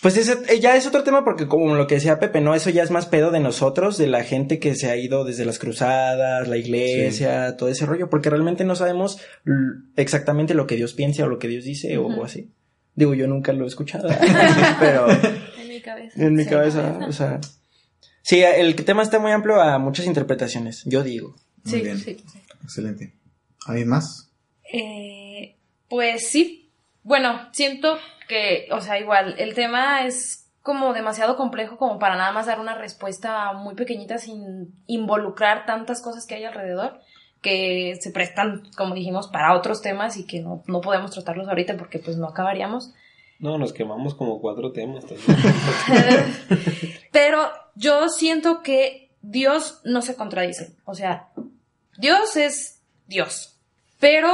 pues 0.03 0.17
ese, 0.17 0.33
eh, 0.53 0.59
ya 0.59 0.75
es 0.75 0.85
otro 0.85 1.03
tema 1.03 1.23
porque 1.23 1.47
como 1.47 1.75
lo 1.75 1.87
que 1.87 1.95
decía 1.95 2.19
Pepe, 2.19 2.41
¿no? 2.41 2.53
Eso 2.55 2.69
ya 2.69 2.83
es 2.83 2.91
más 2.91 3.05
pedo 3.05 3.31
de 3.31 3.39
nosotros, 3.39 3.97
de 3.97 4.07
la 4.07 4.25
gente 4.25 4.59
que 4.59 4.75
se 4.75 4.91
ha 4.91 4.97
ido 4.97 5.23
desde 5.23 5.45
las 5.45 5.59
cruzadas, 5.59 6.49
la 6.49 6.57
iglesia, 6.57 7.55
todo 7.55 7.69
ese 7.69 7.85
rollo, 7.85 8.09
porque 8.09 8.29
realmente 8.29 8.65
no 8.65 8.75
sabemos 8.75 9.21
exactamente 9.95 10.55
lo 10.55 10.67
que 10.67 10.75
Dios 10.75 10.93
piensa 10.93 11.23
o 11.23 11.29
lo 11.29 11.39
que 11.39 11.47
Dios 11.47 11.63
dice 11.63 11.97
o 11.97 12.23
así. 12.25 12.51
Digo, 12.95 13.13
yo 13.13 13.27
nunca 13.27 13.53
lo 13.53 13.63
he 13.63 13.67
escuchado, 13.67 14.09
pero 14.81 15.07
En 15.09 15.69
mi 15.69 15.81
cabeza. 15.81 16.21
en 16.21 16.33
mi 16.33 16.45
cabeza, 16.45 16.99
o 17.07 17.11
sea. 17.13 17.39
Sí, 18.23 18.41
el 18.41 18.73
tema 18.85 19.03
está 19.03 19.19
muy 19.19 19.31
amplio 19.31 19.61
a 19.61 19.77
muchas 19.77 20.05
interpretaciones, 20.07 20.83
yo 20.85 21.03
digo. 21.03 21.35
Muy 21.65 21.71
Sí, 21.73 21.81
bien. 21.81 21.97
sí, 21.99 22.17
sí. 22.25 22.39
Excelente. 22.63 23.13
¿Alguien 23.67 23.89
más? 23.89 24.31
Eh, 24.71 25.55
pues 25.89 26.29
sí. 26.29 26.71
Bueno, 27.03 27.49
siento 27.51 27.97
que, 28.27 28.67
o 28.71 28.79
sea, 28.81 28.97
igual, 28.99 29.35
el 29.37 29.53
tema 29.53 30.05
es 30.07 30.49
como 30.61 30.93
demasiado 30.93 31.35
complejo 31.35 31.77
como 31.77 31.99
para 31.99 32.15
nada 32.15 32.31
más 32.31 32.45
dar 32.45 32.59
una 32.61 32.75
respuesta 32.75 33.51
muy 33.51 33.75
pequeñita 33.75 34.17
sin 34.17 34.73
involucrar 34.87 35.65
tantas 35.65 36.01
cosas 36.01 36.25
que 36.25 36.35
hay 36.35 36.45
alrededor 36.45 37.01
que 37.41 37.97
se 37.99 38.11
prestan, 38.11 38.63
como 38.77 38.95
dijimos, 38.95 39.27
para 39.27 39.53
otros 39.53 39.81
temas 39.81 40.15
y 40.15 40.25
que 40.25 40.39
no, 40.39 40.63
no 40.67 40.79
podemos 40.79 41.11
tratarlos 41.11 41.49
ahorita 41.49 41.75
porque 41.75 41.99
pues 41.99 42.15
no 42.15 42.27
acabaríamos. 42.29 42.93
No, 43.39 43.57
nos 43.57 43.73
quemamos 43.73 44.15
como 44.15 44.39
cuatro 44.39 44.71
temas 44.71 45.03
también. 45.05 45.27
Pero 47.11 47.49
yo 47.75 48.09
siento 48.09 48.61
que 48.61 49.09
Dios 49.21 49.79
no 49.83 50.01
se 50.01 50.15
contradice. 50.15 50.73
O 50.85 50.93
sea, 50.93 51.29
Dios 51.97 52.35
es 52.35 52.81
Dios. 53.07 53.57
Pero 53.99 54.29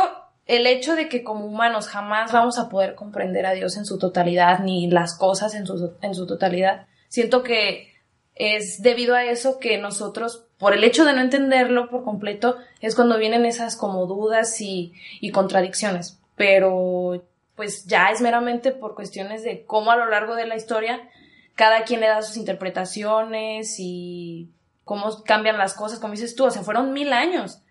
el 0.45 0.65
hecho 0.65 0.95
de 0.95 1.07
que 1.09 1.23
como 1.23 1.45
humanos 1.45 1.87
jamás 1.87 2.31
vamos 2.31 2.57
a 2.57 2.69
poder 2.69 2.95
comprender 2.95 3.45
a 3.45 3.53
Dios 3.53 3.77
en 3.77 3.85
su 3.85 3.99
totalidad, 3.99 4.59
ni 4.59 4.89
las 4.89 5.17
cosas 5.17 5.53
en 5.53 5.67
su, 5.67 5.93
en 6.01 6.15
su 6.15 6.25
totalidad, 6.25 6.87
siento 7.07 7.43
que 7.43 7.93
es 8.35 8.81
debido 8.81 9.15
a 9.15 9.25
eso 9.25 9.59
que 9.59 9.77
nosotros, 9.77 10.45
por 10.57 10.73
el 10.73 10.83
hecho 10.83 11.05
de 11.05 11.13
no 11.13 11.21
entenderlo 11.21 11.89
por 11.89 12.03
completo, 12.03 12.57
es 12.81 12.95
cuando 12.95 13.17
vienen 13.17 13.45
esas 13.45 13.75
como 13.75 14.07
dudas 14.07 14.59
y, 14.61 14.93
y 15.19 15.31
contradicciones. 15.31 16.19
Pero 16.35 17.23
pues 17.55 17.85
ya 17.85 18.09
es 18.09 18.21
meramente 18.21 18.71
por 18.71 18.95
cuestiones 18.95 19.43
de 19.43 19.65
cómo 19.65 19.91
a 19.91 19.97
lo 19.97 20.09
largo 20.09 20.35
de 20.35 20.47
la 20.47 20.55
historia 20.55 21.09
cada 21.59 21.83
quien 21.83 21.99
le 21.99 22.07
da 22.07 22.21
sus 22.21 22.37
interpretaciones 22.37 23.75
y 23.79 24.49
cómo 24.85 25.25
cambian 25.25 25.57
las 25.57 25.73
cosas, 25.73 25.99
como 25.99 26.13
dices 26.13 26.33
tú, 26.33 26.45
o 26.45 26.51
sea, 26.51 26.63
fueron 26.63 26.93
mil 26.93 27.11
años. 27.11 27.61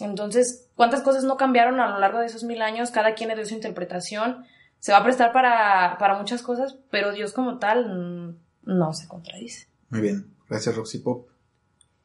Entonces, 0.00 0.68
¿cuántas 0.74 1.00
cosas 1.00 1.24
no 1.24 1.38
cambiaron 1.38 1.80
a 1.80 1.88
lo 1.88 1.98
largo 1.98 2.18
de 2.18 2.26
esos 2.26 2.44
mil 2.44 2.60
años? 2.60 2.90
Cada 2.90 3.14
quien 3.14 3.30
le 3.30 3.36
dio 3.36 3.46
su 3.46 3.54
interpretación. 3.54 4.44
Se 4.80 4.92
va 4.92 4.98
a 4.98 5.02
prestar 5.02 5.32
para, 5.32 5.96
para 5.98 6.18
muchas 6.18 6.42
cosas, 6.42 6.76
pero 6.90 7.10
Dios 7.12 7.32
como 7.32 7.58
tal 7.58 7.86
mm, 7.86 8.36
no 8.64 8.92
se 8.92 9.08
contradice. 9.08 9.66
Muy 9.88 10.02
bien. 10.02 10.26
Gracias, 10.50 10.76
Roxy 10.76 10.98
Pop. 10.98 11.30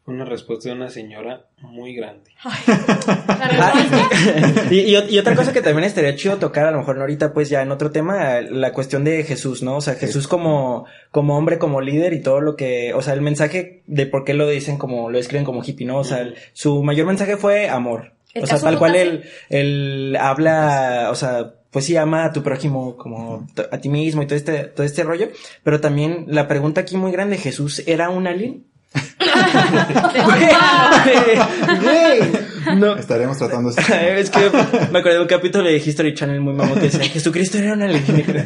Una 0.06 0.26
respuesta 0.26 0.68
de 0.68 0.76
una 0.76 0.90
señora 0.90 1.46
muy 1.62 1.96
grande. 1.96 2.32
Y, 4.70 4.80
y, 4.80 4.96
y 5.10 5.20
otra 5.20 5.36
cosa 5.36 5.54
que 5.54 5.62
también 5.62 5.86
estaría 5.86 6.16
chido 6.16 6.38
tocar, 6.38 6.66
a 6.66 6.72
lo 6.72 6.80
mejor 6.80 6.96
no 6.96 7.02
ahorita, 7.02 7.34
pues 7.34 7.50
ya 7.50 7.62
en 7.62 7.72
otro 7.72 7.92
tema, 7.92 8.42
la 8.42 8.74
cuestión 8.74 9.04
de 9.04 9.24
Jesús, 9.24 9.64
¿no? 9.64 9.78
O 9.78 9.82
sea, 9.82 9.96
Jesús 9.96 10.28
como, 10.28 10.86
como 11.12 11.38
hombre, 11.38 11.58
como 11.58 11.82
líder 11.82 12.14
y 12.14 12.22
todo 12.22 12.42
lo 12.42 12.56
que, 12.56 12.94
o 12.94 13.02
sea, 13.02 13.14
el 13.14 13.22
mensaje 13.22 13.84
de 13.88 14.06
por 14.06 14.24
qué 14.26 14.34
lo 14.34 14.48
dicen 14.48 14.78
como, 14.78 15.10
lo 15.10 15.18
escriben 15.20 15.46
como 15.46 15.64
hippie, 15.64 15.86
¿no? 15.88 16.00
O 16.00 16.04
sea, 16.04 16.20
el- 16.22 16.36
su 16.54 16.84
mayor 16.84 17.08
mensaje 17.08 17.38
fue 17.38 17.70
amor. 17.70 18.14
O 18.42 18.48
sea, 18.48 18.60
tal 18.60 18.80
cual 18.80 18.96
él, 18.96 19.24
él 19.50 20.18
habla, 20.20 21.10
o 21.12 21.16
sea, 21.16 21.54
pues 21.70 21.86
sí 21.86 21.96
ama 21.98 22.26
a 22.26 22.34
tu 22.34 22.42
prójimo 22.44 22.98
como 22.98 23.48
a 23.72 23.78
ti 23.78 23.90
mismo 23.90 24.22
y 24.24 24.28
todo 24.28 24.36
este, 24.36 24.64
todo 24.66 24.86
este 24.86 25.04
rollo. 25.04 25.30
Pero 25.64 25.80
también 25.80 26.26
la 26.28 26.48
pregunta 26.48 26.82
aquí 26.82 26.98
muy 26.98 27.12
grande, 27.12 27.38
¿Jesús 27.38 27.84
era 27.88 28.10
un 28.10 28.28
alien? 28.28 28.66
Güey, 31.82 32.78
no. 32.78 32.96
Estaremos 32.96 33.38
tratando 33.38 33.70
esto. 33.70 33.82
Es 33.94 34.30
que 34.30 34.50
me 34.92 35.00
acordé 35.00 35.16
de 35.16 35.22
un 35.22 35.28
capítulo 35.28 35.66
de 35.66 35.78
History 35.78 36.14
Channel 36.14 36.42
muy 36.42 36.54
mamón 36.54 36.76
que 36.76 36.90
decía 36.90 37.04
Jesucristo 37.04 37.58
era 37.58 37.74
un 37.74 37.82
alienígena. 37.82 38.46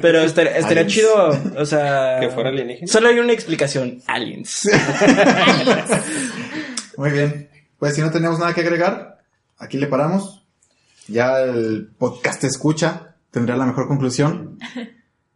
Pero 0.00 0.20
estaría, 0.20 0.56
estaría 0.56 0.82
Aliens. 0.82 0.94
chido, 0.94 1.28
o 1.56 1.64
sea. 1.64 2.18
¿Que 2.20 2.30
fuera 2.30 2.50
alienígena? 2.50 2.86
Solo 2.86 3.08
hay 3.08 3.18
una 3.18 3.32
explicación: 3.32 4.02
aliens. 4.06 4.68
Muy 6.96 7.10
bien. 7.10 7.48
Pues 7.78 7.94
si 7.94 8.00
no 8.00 8.10
tenemos 8.10 8.38
nada 8.38 8.54
que 8.54 8.62
agregar, 8.62 9.18
aquí 9.58 9.78
le 9.78 9.86
paramos. 9.86 10.44
Ya 11.06 11.40
el 11.40 11.90
podcast 11.96 12.42
escucha, 12.44 13.14
tendrá 13.30 13.56
la 13.56 13.66
mejor 13.66 13.88
conclusión. 13.88 14.58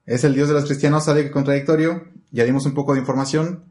Es 0.05 0.24
el 0.24 0.34
Dios 0.34 0.49
de 0.49 0.55
los 0.55 0.64
cristianos, 0.64 1.05
sale 1.05 1.30
contradictorio. 1.30 2.09
Ya 2.30 2.45
dimos 2.45 2.66
un 2.66 2.74
poco 2.74 2.95
de 2.95 3.01
información. 3.01 3.64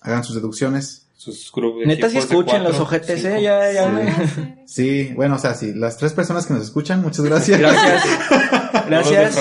Hagan 0.00 0.24
sus 0.24 0.34
deducciones. 0.36 1.04
Sus 1.16 1.52
Neta, 1.84 2.08
si 2.08 2.18
escuchen 2.18 2.62
los 2.62 2.78
ojetes, 2.78 3.24
eh, 3.24 3.42
ya, 3.42 3.72
ya. 3.72 4.56
Sí, 4.66 5.12
bueno, 5.16 5.34
o 5.34 5.38
sea, 5.38 5.52
sí, 5.54 5.72
las 5.74 5.96
tres 5.96 6.12
personas 6.12 6.46
que 6.46 6.54
nos 6.54 6.62
escuchan, 6.62 7.02
muchas 7.02 7.24
gracias. 7.24 7.58
Gracias. 7.58 8.04
Gracias. 8.88 9.34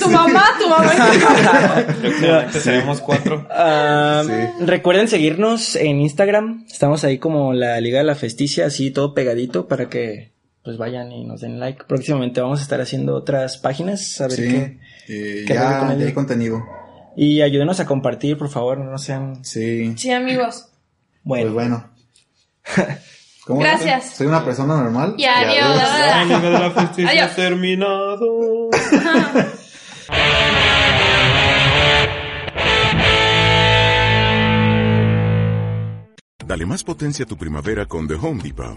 Tu 0.00 0.08
mamá, 0.10 0.44
tu 0.60 0.68
mamá. 0.68 0.92
Próximamente 2.00 2.60
seremos 2.60 3.00
cuatro. 3.00 3.46
Ah, 3.50 4.22
Sí. 4.26 4.64
Recuerden 4.66 5.08
seguirnos 5.08 5.76
en 5.76 6.00
Instagram. 6.00 6.66
Estamos 6.70 7.04
ahí 7.04 7.18
como 7.18 7.52
la 7.54 7.80
Liga 7.80 7.98
de 7.98 8.04
la 8.04 8.14
Festicia, 8.14 8.66
así 8.66 8.90
todo 8.90 9.14
pegadito 9.14 9.68
para 9.68 9.88
que 9.88 10.32
pues 10.62 10.76
vayan 10.78 11.12
y 11.12 11.24
nos 11.24 11.40
den 11.42 11.60
like. 11.60 11.84
Próximamente 11.86 12.40
vamos 12.40 12.60
a 12.60 12.62
estar 12.62 12.80
haciendo 12.80 13.14
otras 13.14 13.58
páginas, 13.58 14.20
a 14.20 14.28
ver 14.28 14.36
Sí, 14.36 14.42
qué. 14.48 14.78
eh, 15.08 15.44
qué 15.46 15.54
ya, 15.54 15.78
con 15.78 15.98
ya 15.98 16.06
hay 16.06 16.12
contenido. 16.12 16.62
Y 17.16 17.42
ayúdenos 17.42 17.78
a 17.80 17.86
compartir, 17.86 18.36
por 18.38 18.48
favor, 18.48 18.78
no 18.78 18.98
sean... 18.98 19.44
Sí, 19.44 19.96
Sí, 19.96 20.10
amigos. 20.10 20.66
pues 20.66 20.72
Bueno, 21.22 21.52
bueno. 21.52 21.90
¿Cómo 23.46 23.60
Gracias. 23.60 24.16
Soy 24.16 24.26
una 24.26 24.42
persona 24.44 24.74
normal. 24.76 25.14
Y 25.18 25.24
adiós. 25.26 25.76
La 25.76 26.24
Liga 26.24 26.40
de 26.40 26.50
la 26.50 26.70
Justicia 26.74 27.10
Adiós. 27.10 27.30
ha 27.32 27.34
terminado. 27.36 28.70
Dale 36.46 36.66
más 36.66 36.84
potencia 36.84 37.24
a 37.24 37.28
tu 37.28 37.36
primavera 37.36 37.86
con 37.86 38.06
The 38.06 38.14
Home 38.14 38.42
Depot. 38.42 38.76